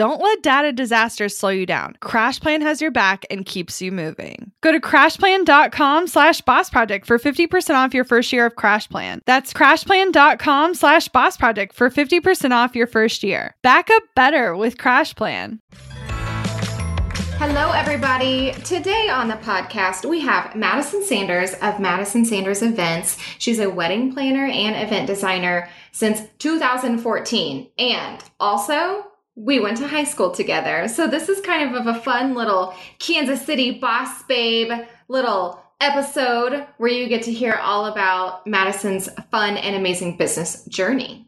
Don't 0.00 0.22
let 0.22 0.42
data 0.42 0.72
disasters 0.72 1.36
slow 1.36 1.50
you 1.50 1.66
down. 1.66 1.94
CrashPlan 2.00 2.62
has 2.62 2.80
your 2.80 2.90
back 2.90 3.26
and 3.30 3.44
keeps 3.44 3.82
you 3.82 3.92
moving. 3.92 4.50
Go 4.62 4.72
to 4.72 4.80
crashplan.com 4.80 6.06
slash 6.06 6.40
boss 6.40 6.70
project 6.70 7.04
for 7.04 7.18
50% 7.18 7.74
off 7.74 7.92
your 7.92 8.04
first 8.04 8.32
year 8.32 8.46
of 8.46 8.54
CrashPlan. 8.54 9.20
That's 9.26 9.52
crashplan.com 9.52 10.74
slash 10.74 11.08
boss 11.08 11.36
project 11.36 11.74
for 11.74 11.90
50% 11.90 12.50
off 12.52 12.74
your 12.74 12.86
first 12.86 13.22
year. 13.22 13.54
Back 13.62 13.90
up 13.90 14.02
better 14.16 14.56
with 14.56 14.78
CrashPlan. 14.78 15.58
Hello, 17.36 17.72
everybody. 17.72 18.52
Today 18.64 19.10
on 19.10 19.28
the 19.28 19.34
podcast, 19.34 20.08
we 20.08 20.20
have 20.20 20.56
Madison 20.56 21.04
Sanders 21.04 21.52
of 21.60 21.78
Madison 21.78 22.24
Sanders 22.24 22.62
Events. 22.62 23.18
She's 23.38 23.58
a 23.58 23.68
wedding 23.68 24.14
planner 24.14 24.46
and 24.46 24.76
event 24.76 25.08
designer 25.08 25.68
since 25.92 26.22
2014. 26.38 27.68
And 27.78 28.24
also, 28.38 29.09
we 29.36 29.60
went 29.60 29.78
to 29.78 29.86
high 29.88 30.04
school 30.04 30.30
together. 30.30 30.88
So 30.88 31.06
this 31.06 31.28
is 31.28 31.40
kind 31.40 31.74
of, 31.74 31.86
of 31.86 31.96
a 31.96 32.00
fun 32.00 32.34
little 32.34 32.74
Kansas 32.98 33.44
City 33.44 33.78
boss 33.78 34.22
babe 34.24 34.70
little 35.08 35.62
episode 35.80 36.66
where 36.76 36.90
you 36.90 37.08
get 37.08 37.22
to 37.22 37.32
hear 37.32 37.54
all 37.54 37.86
about 37.86 38.46
Madison's 38.46 39.08
fun 39.30 39.56
and 39.56 39.74
amazing 39.74 40.16
business 40.16 40.64
journey. 40.66 41.26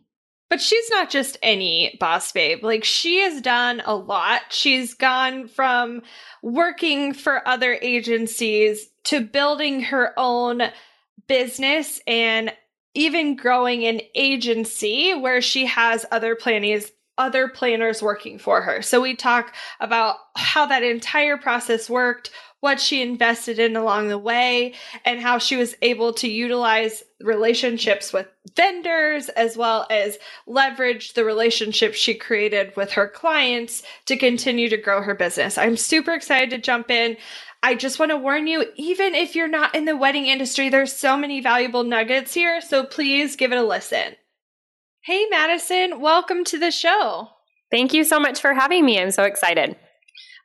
But 0.50 0.60
she's 0.60 0.90
not 0.90 1.08
just 1.08 1.38
any 1.42 1.96
boss 1.98 2.30
babe. 2.30 2.62
Like 2.62 2.84
she 2.84 3.20
has 3.20 3.40
done 3.40 3.80
a 3.86 3.94
lot. 3.94 4.42
She's 4.50 4.92
gone 4.92 5.48
from 5.48 6.02
working 6.42 7.14
for 7.14 7.46
other 7.48 7.78
agencies 7.80 8.86
to 9.04 9.22
building 9.22 9.80
her 9.84 10.12
own 10.18 10.62
business 11.26 12.00
and 12.06 12.52
even 12.94 13.36
growing 13.36 13.86
an 13.86 14.02
agency 14.14 15.14
where 15.14 15.40
she 15.40 15.64
has 15.64 16.04
other 16.10 16.36
plannees 16.36 16.90
other 17.18 17.48
planners 17.48 18.02
working 18.02 18.38
for 18.38 18.62
her. 18.62 18.82
So 18.82 19.00
we 19.00 19.14
talk 19.14 19.54
about 19.80 20.16
how 20.36 20.66
that 20.66 20.82
entire 20.82 21.36
process 21.36 21.90
worked, 21.90 22.30
what 22.60 22.80
she 22.80 23.02
invested 23.02 23.58
in 23.58 23.76
along 23.76 24.08
the 24.08 24.18
way, 24.18 24.74
and 25.04 25.20
how 25.20 25.38
she 25.38 25.56
was 25.56 25.74
able 25.82 26.12
to 26.14 26.28
utilize 26.28 27.02
relationships 27.20 28.12
with 28.12 28.28
vendors 28.56 29.28
as 29.30 29.56
well 29.56 29.86
as 29.90 30.18
leverage 30.46 31.14
the 31.14 31.24
relationships 31.24 31.98
she 31.98 32.14
created 32.14 32.74
with 32.76 32.92
her 32.92 33.08
clients 33.08 33.82
to 34.06 34.16
continue 34.16 34.68
to 34.68 34.76
grow 34.76 35.02
her 35.02 35.14
business. 35.14 35.58
I'm 35.58 35.76
super 35.76 36.12
excited 36.12 36.50
to 36.50 36.58
jump 36.58 36.90
in. 36.90 37.16
I 37.64 37.74
just 37.74 37.98
want 37.98 38.10
to 38.10 38.16
warn 38.16 38.46
you, 38.46 38.64
even 38.76 39.14
if 39.14 39.36
you're 39.36 39.48
not 39.48 39.74
in 39.74 39.84
the 39.84 39.96
wedding 39.96 40.26
industry, 40.26 40.68
there's 40.68 40.92
so 40.92 41.16
many 41.16 41.40
valuable 41.40 41.84
nuggets 41.84 42.34
here. 42.34 42.60
So 42.60 42.84
please 42.84 43.36
give 43.36 43.52
it 43.52 43.58
a 43.58 43.62
listen. 43.62 44.16
Hey, 45.04 45.26
Madison, 45.28 46.00
welcome 46.00 46.44
to 46.44 46.60
the 46.60 46.70
show. 46.70 47.26
Thank 47.72 47.92
you 47.92 48.04
so 48.04 48.20
much 48.20 48.40
for 48.40 48.54
having 48.54 48.84
me. 48.86 49.00
I'm 49.00 49.10
so 49.10 49.24
excited. 49.24 49.74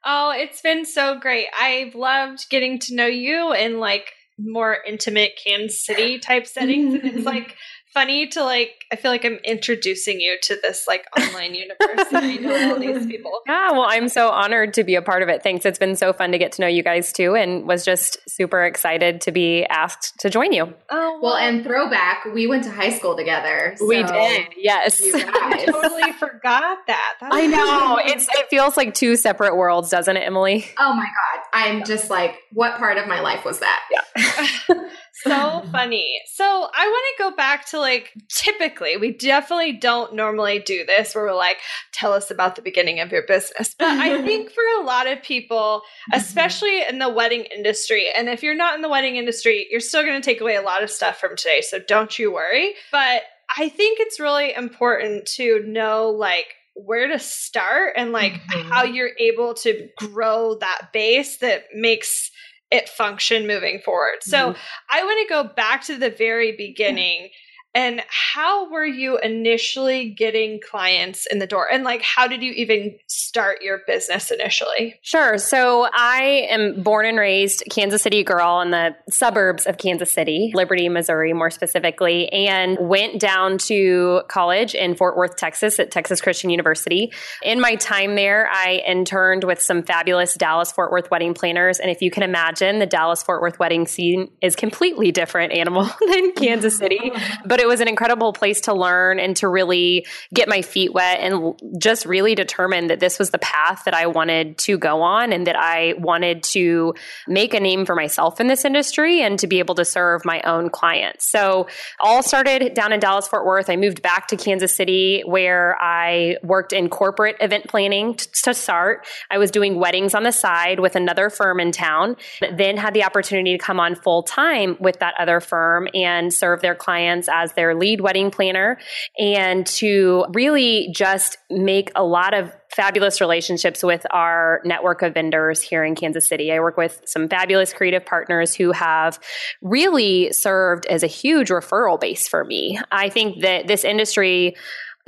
Oh, 0.03 0.34
it's 0.35 0.62
been 0.62 0.84
so 0.84 1.19
great. 1.19 1.45
I've 1.59 1.94
loved 1.94 2.50
getting 2.50 2.79
to 2.79 2.96
know 2.96 3.06
you 3.06 3.53
in 3.53 3.79
like 3.79 4.13
more 4.40 4.78
intimate 4.88 5.34
Kansas 5.44 5.85
City 5.85 6.17
type 6.17 6.47
settings. 6.47 6.96
and 6.96 7.06
it's 7.06 7.25
like 7.25 7.56
funny 7.93 8.27
to 8.27 8.43
like 8.43 8.85
I 8.91 8.95
feel 8.95 9.11
like 9.11 9.25
I'm 9.25 9.39
introducing 9.43 10.21
you 10.21 10.37
to 10.43 10.57
this 10.61 10.87
like 10.87 11.05
online 11.17 11.55
universe 11.55 12.07
and 12.13 12.17
I 12.17 12.35
know 12.35 12.73
all 12.73 12.79
these 12.79 13.05
people. 13.11 13.41
Yeah, 13.45 13.71
well 13.71 13.85
I'm 13.87 14.07
so 14.09 14.29
honored 14.29 14.73
to 14.75 14.83
be 14.83 14.95
a 14.95 15.01
part 15.01 15.23
of 15.23 15.29
it. 15.29 15.43
Thanks. 15.43 15.65
It's 15.65 15.79
been 15.79 15.95
so 15.95 16.13
fun 16.13 16.31
to 16.31 16.37
get 16.37 16.53
to 16.53 16.61
know 16.61 16.67
you 16.67 16.83
guys 16.83 17.11
too 17.11 17.35
and 17.35 17.67
was 17.67 17.83
just 17.83 18.17
super 18.29 18.63
excited 18.63 19.21
to 19.21 19.31
be 19.31 19.65
asked 19.65 20.19
to 20.19 20.29
join 20.29 20.53
you. 20.53 20.73
Oh 20.89 21.19
well, 21.21 21.21
well 21.21 21.35
and 21.35 21.63
throwback, 21.63 22.25
we 22.25 22.47
went 22.47 22.63
to 22.65 22.71
high 22.71 22.91
school 22.91 23.15
together. 23.17 23.75
So 23.77 23.87
we 23.87 24.03
did, 24.03 24.47
yes. 24.57 25.01
I 25.13 25.65
totally 25.65 26.11
forgot 26.13 26.79
that. 26.87 27.13
That's 27.19 27.35
I 27.35 27.47
know. 27.47 27.99
It's 28.03 28.27
it 28.29 28.47
feels 28.49 28.77
like 28.77 28.93
two 28.93 29.15
separate 29.15 29.55
worlds, 29.55 29.89
doesn't 29.89 30.15
it, 30.15 30.29
Emylee? 30.29 30.65
Oh 30.77 30.93
my 30.93 31.05
god. 31.05 31.43
I'm 31.53 31.83
just 31.83 32.09
like, 32.09 32.35
what 32.51 32.77
part 32.77 32.97
of 32.97 33.07
my 33.07 33.21
life 33.21 33.43
was 33.43 33.59
that? 33.59 33.81
Yeah. 33.91 34.89
so 35.23 35.63
funny. 35.72 36.22
So 36.33 36.45
I 36.45 36.88
want 36.88 37.17
to 37.17 37.23
go 37.23 37.35
back 37.35 37.66
to 37.67 37.79
like 37.79 38.13
typically, 38.29 38.97
we 38.97 39.11
definitely 39.11 39.73
don't 39.73 40.13
normally 40.13 40.59
do 40.59 40.85
this 40.85 41.16
where 41.16 41.25
we're 41.25 41.35
like, 41.35 41.57
tell 41.94 42.13
us 42.13 42.31
about 42.31 42.55
the 42.55 42.61
beginning 42.61 43.00
of 43.00 43.11
your 43.11 43.23
business. 43.28 43.75
But 43.78 43.88
I 43.88 44.22
think 44.25 44.51
for 44.51 44.63
a 44.79 44.83
lot 44.83 45.07
of 45.07 45.22
people, 45.22 45.81
mm-hmm. 46.11 46.19
especially 46.19 46.83
in 46.88 47.00
the 47.00 47.09
wedding 47.09 47.45
industry, 47.55 48.07
and 48.16 48.29
if 48.29 48.44
you're 48.44 48.55
not 48.55 48.75
in 48.75 48.81
the 48.81 48.89
wedding 48.89 49.16
industry, 49.16 49.67
you're 49.69 49.79
still 49.79 50.03
going 50.03 50.19
to 50.19 50.25
take 50.25 50.41
away 50.41 50.55
a 50.55 50.61
lot 50.61 50.83
of 50.83 50.89
stuff 50.89 51.19
from 51.19 51.35
today. 51.35 51.61
So 51.61 51.79
don't 51.79 52.17
you 52.17 52.34
worry. 52.34 52.73
But 52.91 53.23
I 53.57 53.69
think 53.69 53.99
it's 53.99 54.19
really 54.19 54.53
important 54.53 55.25
to 55.35 55.63
know 55.66 56.09
like 56.09 56.47
where 56.75 57.07
to 57.07 57.17
start 57.17 57.94
and 57.95 58.11
like 58.11 58.34
mm-hmm. 58.34 58.69
how 58.69 58.84
you're 58.84 59.11
able 59.19 59.53
to 59.55 59.89
grow 59.97 60.55
that 60.59 60.89
base 60.94 61.38
that 61.38 61.63
makes 61.73 62.29
it 62.72 62.89
function 62.89 63.47
moving 63.47 63.79
forward. 63.79 64.17
So 64.22 64.38
mm-hmm. 64.38 64.59
I 64.89 65.03
want 65.03 65.28
to 65.28 65.33
go 65.33 65.44
back 65.55 65.83
to 65.85 65.97
the 65.97 66.09
very 66.09 66.51
beginning. 66.51 67.29
And 67.77 68.01
how 68.07 68.71
were 68.71 68.83
you 68.83 69.19
initially 69.19 70.09
getting 70.09 70.59
clients 70.67 71.27
in 71.29 71.38
the 71.38 71.45
door? 71.45 71.71
And 71.71 71.83
like, 71.83 72.01
how 72.01 72.25
did 72.25 72.41
you 72.41 72.51
even 72.53 72.97
start 73.05 73.61
your 73.61 73.81
business 73.85 74.31
initially? 74.31 74.95
Sure. 75.03 75.38
So 75.38 75.87
I 75.93 76.47
am 76.49 76.81
born 76.81 77.05
and 77.05 77.19
raised 77.19 77.63
Kansas 77.69 78.02
City 78.02 78.23
girl 78.23 78.61
in 78.61 78.72
the 78.72 78.96
suburbs 79.11 79.67
of 79.67 79.78
Kansas 79.78 80.11
City, 80.11 80.52
Liberty, 80.55 80.90
Missouri, 80.90 81.34
more 81.34 81.52
specifically, 81.52 82.28
and 82.29 82.79
went 82.79 83.19
down 83.19 83.59
to 83.59 84.23
college 84.28 84.73
in 84.73 84.96
Fort 84.96 85.16
Worth, 85.16 85.35
Texas 85.35 85.79
at 85.79 85.91
Texas 85.91 86.19
Christian 86.19 86.49
University. 86.49 87.13
In 87.43 87.61
my 87.61 87.75
time 87.75 88.16
there, 88.16 88.49
I 88.52 88.81
interned 88.87 89.43
with 89.43 89.61
some 89.61 89.84
fabulous 89.84 90.34
Dallas 90.34 90.72
Fort 90.72 90.91
Worth 90.91 91.11
wedding 91.11 91.35
planners. 91.35 91.78
And 91.78 91.91
if 91.91 92.02
you 92.02 92.09
can 92.09 92.23
imagine, 92.23 92.79
the 92.79 92.87
Dallas 92.87 93.22
Fort 93.22 93.40
Worth 93.40 93.59
wedding 93.59 93.85
scene 93.85 94.31
is 94.41 94.55
completely 94.55 95.11
different 95.11 95.53
animal 95.53 95.84
than 96.07 96.31
Kansas 96.31 96.75
City, 96.75 97.11
but 97.46 97.59
it 97.59 97.66
it 97.67 97.69
was 97.69 97.81
an 97.81 97.87
incredible 97.87 98.31
place 98.31 98.61
to 98.61 98.73
learn 98.73 99.19
and 99.19 99.35
to 99.37 99.47
really 99.47 100.05
get 100.34 100.47
my 100.47 100.61
feet 100.61 100.93
wet 100.93 101.19
and 101.19 101.53
just 101.79 102.05
really 102.05 102.34
determine 102.34 102.87
that 102.87 103.02
this 103.02 103.19
was 103.19 103.31
the 103.31 103.37
path 103.40 103.84
that 103.84 103.93
I 103.93 104.08
wanted 104.08 104.58
to 104.59 104.78
go 104.78 105.02
on 105.02 105.34
and 105.34 105.46
that 105.47 105.58
I 105.58 105.96
wanted 105.97 106.43
to 106.43 106.93
make 107.28 107.53
a 107.53 107.59
name 107.59 107.85
for 107.85 107.93
myself 107.93 108.40
in 108.40 108.47
this 108.47 108.64
industry 108.64 109.22
and 109.22 109.37
to 109.40 109.47
be 109.47 109.59
able 109.59 109.75
to 109.75 109.85
serve 109.85 110.23
my 110.23 110.41
own 110.41 110.69
clients. 110.69 111.29
So, 111.29 111.67
all 111.99 112.23
started 112.23 112.73
down 112.73 112.93
in 112.93 112.99
Dallas 112.99 113.28
Fort 113.28 113.46
Worth. 113.46 113.69
I 113.69 113.75
moved 113.75 114.02
back 114.02 114.28
to 114.28 114.37
Kansas 114.37 114.73
City 114.73 115.23
where 115.25 115.78
I 115.81 116.37
worked 116.43 116.72
in 116.72 116.90
corporate 116.90 117.35
event 117.41 117.67
planning 117.67 118.17
to 118.43 118.53
start. 118.53 119.05
I 119.29 119.37
was 119.37 119.52
doing 119.52 119.79
weddings 119.79 120.16
on 120.16 120.23
the 120.23 120.31
side 120.31 120.79
with 120.79 120.96
another 120.96 121.29
firm 121.29 121.59
in 121.59 121.72
town, 121.72 122.16
then 122.55 122.78
had 122.78 122.93
the 122.93 123.03
opportunity 123.03 123.58
to 123.58 123.64
come 123.64 123.79
on 123.79 123.96
full 123.96 124.23
time 124.23 124.78
with 124.79 124.99
that 124.99 125.16
other 125.19 125.40
firm 125.40 125.87
and 125.93 126.34
serve 126.34 126.61
their 126.61 126.75
clients 126.75 127.28
as 127.31 127.47
their 127.53 127.76
lead 127.76 128.02
wedding 128.02 128.32
planner 128.32 128.78
and 129.17 129.66
to 129.66 130.26
really 130.34 130.90
just 130.94 131.38
make 131.49 131.91
a 131.96 132.03
lot 132.03 132.34
of 132.34 132.52
fabulous 132.76 133.22
relationships 133.22 133.82
with 133.82 134.05
our 134.11 134.61
network 134.64 135.02
of 135.02 135.14
vendors 135.14 135.61
here 135.61 135.84
in 135.84 135.96
Kansas 135.96 136.28
City. 136.28 136.52
I 136.52 136.59
work 136.59 136.78
with 136.78 137.02
some 137.05 137.28
fabulous 137.28 137.73
creative 137.73 138.05
partners 138.05 138.53
who 138.53 138.72
have 138.72 139.20
really 139.61 140.32
served 140.32 140.85
as 140.85 141.02
a 141.02 141.08
huge 141.08 141.49
referral 141.49 141.99
base 141.99 142.28
for 142.28 142.44
me. 142.44 142.79
I 142.91 143.09
think 143.09 143.41
that 143.41 143.67
this 143.67 143.84
industry 143.84 144.55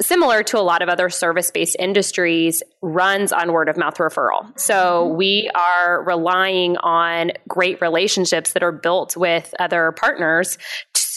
similar 0.01 0.43
to 0.43 0.57
a 0.57 0.61
lot 0.61 0.81
of 0.81 0.89
other 0.89 1.09
service 1.09 1.51
based 1.51 1.75
industries, 1.79 2.63
runs 2.81 3.31
on 3.31 3.51
word 3.51 3.69
of 3.69 3.77
mouth 3.77 3.97
referral. 3.97 4.57
So 4.59 5.05
mm-hmm. 5.05 5.17
we 5.17 5.49
are 5.53 6.03
relying 6.03 6.77
on 6.77 7.31
great 7.47 7.81
relationships 7.81 8.53
that 8.53 8.63
are 8.63 8.71
built 8.71 9.17
with 9.17 9.53
other 9.59 9.91
partners 9.91 10.57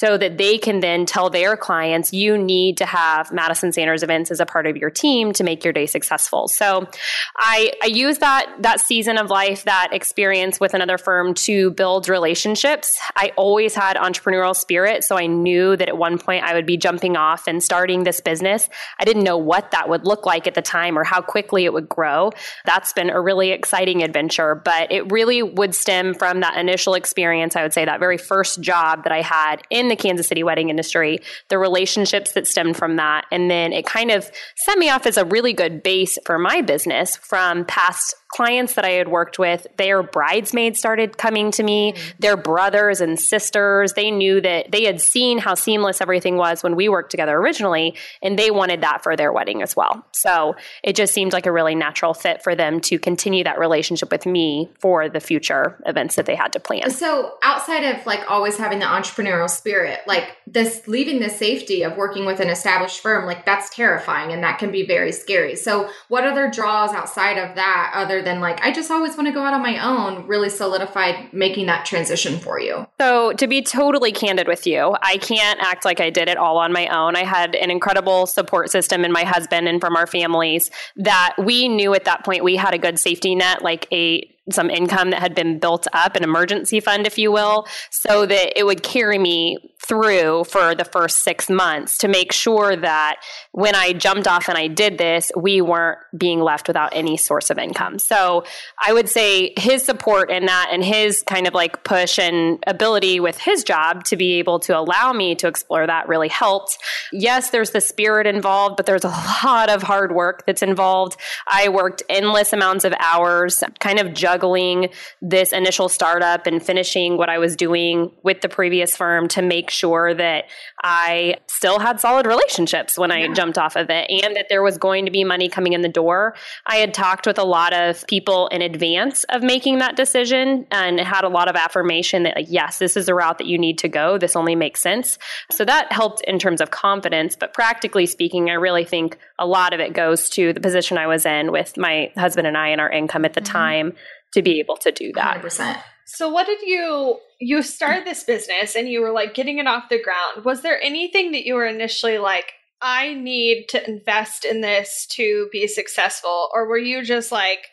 so 0.02 0.18
that 0.18 0.36
they 0.36 0.58
can 0.58 0.80
then 0.80 1.06
tell 1.06 1.30
their 1.30 1.56
clients, 1.56 2.12
you 2.12 2.36
need 2.36 2.78
to 2.78 2.84
have 2.84 3.30
Madison 3.30 3.72
Sanders 3.72 4.02
events 4.02 4.32
as 4.32 4.40
a 4.40 4.46
part 4.46 4.66
of 4.66 4.76
your 4.76 4.90
team 4.90 5.32
to 5.34 5.44
make 5.44 5.62
your 5.62 5.72
day 5.72 5.86
successful. 5.86 6.48
So 6.48 6.88
I, 7.36 7.72
I 7.80 7.86
use 7.86 8.18
that, 8.18 8.52
that 8.62 8.80
season 8.80 9.16
of 9.16 9.30
life, 9.30 9.62
that 9.62 9.90
experience 9.92 10.58
with 10.58 10.74
another 10.74 10.98
firm 10.98 11.34
to 11.34 11.70
build 11.70 12.08
relationships. 12.08 12.98
I 13.14 13.30
always 13.36 13.76
had 13.76 13.96
entrepreneurial 13.96 14.56
spirit. 14.56 15.04
So 15.04 15.16
I 15.16 15.26
knew 15.26 15.76
that 15.76 15.88
at 15.88 15.96
one 15.96 16.18
point 16.18 16.42
I 16.42 16.54
would 16.54 16.66
be 16.66 16.76
jumping 16.76 17.16
off 17.16 17.46
and 17.46 17.62
starting 17.62 18.02
this 18.02 18.20
business. 18.20 18.68
I 18.98 19.04
didn't 19.04 19.24
know 19.24 19.36
what 19.36 19.70
that 19.70 19.88
would 19.88 20.04
look 20.04 20.26
like 20.26 20.46
at 20.46 20.54
the 20.54 20.62
time 20.62 20.98
or 20.98 21.04
how 21.04 21.20
quickly 21.20 21.64
it 21.64 21.72
would 21.72 21.88
grow. 21.88 22.32
That's 22.64 22.92
been 22.92 23.10
a 23.10 23.20
really 23.20 23.50
exciting 23.50 24.02
adventure, 24.02 24.54
but 24.54 24.90
it 24.90 25.10
really 25.10 25.42
would 25.42 25.74
stem 25.74 26.14
from 26.14 26.40
that 26.40 26.56
initial 26.56 26.94
experience. 26.94 27.56
I 27.56 27.62
would 27.62 27.72
say 27.72 27.84
that 27.84 28.00
very 28.00 28.18
first 28.18 28.60
job 28.60 29.04
that 29.04 29.12
I 29.12 29.22
had 29.22 29.62
in 29.70 29.88
the 29.88 29.96
Kansas 29.96 30.26
City 30.26 30.42
wedding 30.42 30.70
industry, 30.70 31.20
the 31.48 31.58
relationships 31.58 32.32
that 32.32 32.46
stemmed 32.46 32.76
from 32.76 32.96
that. 32.96 33.26
And 33.30 33.50
then 33.50 33.72
it 33.72 33.86
kind 33.86 34.10
of 34.10 34.30
set 34.56 34.78
me 34.78 34.90
off 34.90 35.06
as 35.06 35.16
a 35.16 35.24
really 35.24 35.52
good 35.52 35.82
base 35.82 36.18
for 36.24 36.38
my 36.38 36.62
business 36.62 37.16
from 37.16 37.64
past 37.64 38.14
clients 38.32 38.74
that 38.74 38.84
I 38.84 38.92
had 38.92 39.08
worked 39.08 39.38
with, 39.38 39.66
their 39.76 40.02
bridesmaids 40.02 40.78
started 40.78 41.18
coming 41.18 41.50
to 41.52 41.62
me, 41.62 41.92
mm-hmm. 41.92 42.10
their 42.18 42.36
brothers 42.36 43.00
and 43.00 43.20
sisters. 43.20 43.92
They 43.92 44.10
knew 44.10 44.40
that 44.40 44.72
they 44.72 44.84
had 44.84 45.00
seen 45.00 45.38
how 45.38 45.54
seamless 45.54 46.00
everything 46.00 46.36
was 46.36 46.62
when 46.62 46.74
we 46.74 46.88
worked 46.88 47.10
together 47.10 47.36
originally, 47.36 47.94
and 48.22 48.38
they 48.38 48.50
wanted 48.50 48.61
that 48.70 49.02
for 49.02 49.16
their 49.16 49.32
wedding 49.32 49.62
as 49.62 49.76
well. 49.76 50.04
So 50.12 50.56
it 50.82 50.96
just 50.96 51.12
seemed 51.12 51.32
like 51.32 51.46
a 51.46 51.52
really 51.52 51.74
natural 51.74 52.14
fit 52.14 52.42
for 52.42 52.54
them 52.54 52.80
to 52.82 52.98
continue 52.98 53.44
that 53.44 53.58
relationship 53.58 54.10
with 54.10 54.26
me 54.26 54.70
for 54.78 55.08
the 55.08 55.20
future 55.20 55.80
events 55.86 56.16
that 56.16 56.26
they 56.26 56.34
had 56.34 56.52
to 56.52 56.60
plan. 56.60 56.90
So 56.90 57.34
outside 57.42 57.84
of 57.84 58.06
like 58.06 58.30
always 58.30 58.56
having 58.56 58.78
the 58.78 58.86
entrepreneurial 58.86 59.50
spirit, 59.50 60.00
like 60.06 60.36
this 60.46 60.86
leaving 60.86 61.20
the 61.20 61.30
safety 61.30 61.82
of 61.82 61.96
working 61.96 62.24
with 62.24 62.40
an 62.40 62.48
established 62.48 63.00
firm, 63.00 63.26
like 63.26 63.44
that's 63.44 63.74
terrifying 63.74 64.32
and 64.32 64.42
that 64.42 64.58
can 64.58 64.70
be 64.70 64.86
very 64.86 65.12
scary. 65.12 65.56
So 65.56 65.88
what 66.08 66.24
other 66.24 66.50
draws 66.50 66.92
outside 66.92 67.38
of 67.38 67.56
that 67.56 67.92
other 67.94 68.22
than 68.22 68.40
like, 68.40 68.60
I 68.62 68.72
just 68.72 68.90
always 68.90 69.16
want 69.16 69.28
to 69.28 69.32
go 69.32 69.42
out 69.42 69.54
on 69.54 69.62
my 69.62 69.78
own, 69.78 70.26
really 70.26 70.48
solidified 70.48 71.32
making 71.32 71.66
that 71.66 71.84
transition 71.84 72.38
for 72.38 72.60
you? 72.60 72.86
So, 73.00 73.32
to 73.34 73.46
be 73.46 73.62
totally 73.62 74.12
candid 74.12 74.46
with 74.46 74.66
you, 74.66 74.96
I 75.02 75.16
can't 75.18 75.60
act 75.60 75.84
like 75.84 76.00
I 76.00 76.10
did 76.10 76.28
it 76.28 76.36
all 76.36 76.58
on 76.58 76.72
my 76.72 76.86
own. 76.88 77.16
I 77.16 77.24
had 77.24 77.54
an 77.54 77.70
incredible 77.70 78.26
support 78.42 78.70
system 78.70 79.04
and 79.04 79.12
my 79.12 79.22
husband 79.22 79.68
and 79.68 79.80
from 79.80 79.94
our 79.94 80.06
families 80.06 80.70
that 80.96 81.34
we 81.38 81.68
knew 81.68 81.94
at 81.94 82.04
that 82.04 82.24
point 82.24 82.42
we 82.42 82.56
had 82.56 82.74
a 82.74 82.78
good 82.78 82.98
safety 82.98 83.36
net, 83.36 83.62
like 83.62 83.86
a 83.92 84.28
some 84.50 84.68
income 84.68 85.10
that 85.10 85.20
had 85.20 85.36
been 85.36 85.60
built 85.60 85.86
up, 85.92 86.16
an 86.16 86.24
emergency 86.24 86.80
fund, 86.80 87.06
if 87.06 87.16
you 87.16 87.30
will, 87.30 87.64
so 87.90 88.26
that 88.26 88.58
it 88.58 88.64
would 88.64 88.82
carry 88.82 89.16
me 89.16 89.56
through 89.86 90.44
for 90.44 90.74
the 90.74 90.84
first 90.84 91.18
six 91.18 91.50
months 91.50 91.98
to 91.98 92.08
make 92.08 92.32
sure 92.32 92.76
that 92.76 93.16
when 93.52 93.74
I 93.74 93.92
jumped 93.92 94.28
off 94.28 94.48
and 94.48 94.56
I 94.56 94.68
did 94.68 94.98
this, 94.98 95.32
we 95.36 95.60
weren't 95.60 95.98
being 96.16 96.40
left 96.40 96.68
without 96.68 96.90
any 96.94 97.16
source 97.16 97.50
of 97.50 97.58
income. 97.58 97.98
So 97.98 98.44
I 98.84 98.92
would 98.92 99.08
say 99.08 99.52
his 99.56 99.82
support 99.82 100.30
in 100.30 100.46
that 100.46 100.70
and 100.72 100.84
his 100.84 101.22
kind 101.22 101.46
of 101.46 101.54
like 101.54 101.82
push 101.84 102.18
and 102.18 102.62
ability 102.66 103.18
with 103.18 103.38
his 103.38 103.64
job 103.64 104.04
to 104.04 104.16
be 104.16 104.34
able 104.34 104.60
to 104.60 104.78
allow 104.78 105.12
me 105.12 105.34
to 105.36 105.48
explore 105.48 105.86
that 105.86 106.08
really 106.08 106.28
helped. 106.28 106.78
Yes, 107.12 107.50
there's 107.50 107.70
the 107.70 107.80
spirit 107.80 108.26
involved, 108.26 108.76
but 108.76 108.86
there's 108.86 109.04
a 109.04 109.08
lot 109.44 109.68
of 109.68 109.82
hard 109.82 110.14
work 110.14 110.46
that's 110.46 110.62
involved. 110.62 111.16
I 111.50 111.68
worked 111.68 112.02
endless 112.08 112.52
amounts 112.52 112.84
of 112.84 112.94
hours, 113.00 113.64
kind 113.80 113.98
of 113.98 114.14
juggling 114.14 114.90
this 115.20 115.52
initial 115.52 115.88
startup 115.88 116.46
and 116.46 116.62
finishing 116.62 117.16
what 117.16 117.28
I 117.28 117.38
was 117.38 117.56
doing 117.56 118.12
with 118.22 118.42
the 118.42 118.48
previous 118.48 118.96
firm 118.96 119.28
to 119.28 119.42
make 119.42 119.71
sure 119.72 120.14
that 120.14 120.44
I 120.82 121.36
still 121.48 121.78
had 121.78 122.00
solid 122.00 122.26
relationships 122.26 122.98
when 122.98 123.10
I 123.10 123.32
jumped 123.32 123.58
off 123.58 123.76
of 123.76 123.90
it 123.90 124.10
and 124.10 124.36
that 124.36 124.46
there 124.48 124.62
was 124.62 124.78
going 124.78 125.06
to 125.06 125.10
be 125.10 125.24
money 125.24 125.48
coming 125.48 125.72
in 125.72 125.80
the 125.82 125.88
door. 125.88 126.34
I 126.66 126.76
had 126.76 126.94
talked 126.94 127.26
with 127.26 127.38
a 127.38 127.44
lot 127.44 127.72
of 127.72 128.06
people 128.06 128.48
in 128.48 128.62
advance 128.62 129.24
of 129.24 129.42
making 129.42 129.78
that 129.78 129.96
decision 129.96 130.66
and 130.70 131.00
had 131.00 131.24
a 131.24 131.28
lot 131.28 131.48
of 131.48 131.56
affirmation 131.56 132.24
that, 132.24 132.36
like, 132.36 132.46
yes, 132.48 132.78
this 132.78 132.96
is 132.96 133.06
the 133.06 133.14
route 133.14 133.38
that 133.38 133.46
you 133.46 133.58
need 133.58 133.78
to 133.78 133.88
go. 133.88 134.18
This 134.18 134.36
only 134.36 134.54
makes 134.54 134.80
sense. 134.80 135.18
So 135.50 135.64
that 135.64 135.90
helped 135.92 136.22
in 136.22 136.38
terms 136.38 136.60
of 136.60 136.70
confidence. 136.70 137.36
But 137.36 137.54
practically 137.54 138.06
speaking, 138.06 138.50
I 138.50 138.54
really 138.54 138.84
think 138.84 139.18
a 139.38 139.46
lot 139.46 139.72
of 139.72 139.80
it 139.80 139.92
goes 139.94 140.28
to 140.30 140.52
the 140.52 140.60
position 140.60 140.98
I 140.98 141.06
was 141.06 141.26
in 141.26 141.52
with 141.52 141.76
my 141.76 142.12
husband 142.16 142.46
and 142.46 142.56
I 142.56 142.68
and 142.68 142.80
our 142.80 142.90
income 142.90 143.24
at 143.24 143.34
the 143.34 143.40
mm-hmm. 143.40 143.52
time 143.52 143.92
to 144.34 144.42
be 144.42 144.60
able 144.60 144.76
to 144.78 144.92
do 144.92 145.12
that. 145.14 145.42
100%. 145.42 145.82
So 146.06 146.28
what 146.28 146.46
did 146.46 146.60
you 146.62 147.18
you 147.40 147.62
started 147.62 148.04
this 148.04 148.24
business 148.24 148.76
and 148.76 148.88
you 148.88 149.00
were 149.00 149.12
like 149.12 149.34
getting 149.34 149.58
it 149.58 149.66
off 149.66 149.88
the 149.88 150.02
ground. 150.02 150.44
Was 150.44 150.62
there 150.62 150.80
anything 150.80 151.32
that 151.32 151.44
you 151.44 151.54
were 151.54 151.66
initially 151.66 152.18
like 152.18 152.52
I 152.80 153.14
need 153.14 153.66
to 153.70 153.88
invest 153.88 154.44
in 154.44 154.60
this 154.60 155.06
to 155.12 155.48
be 155.52 155.66
successful 155.66 156.48
or 156.54 156.68
were 156.68 156.78
you 156.78 157.02
just 157.02 157.32
like 157.32 157.66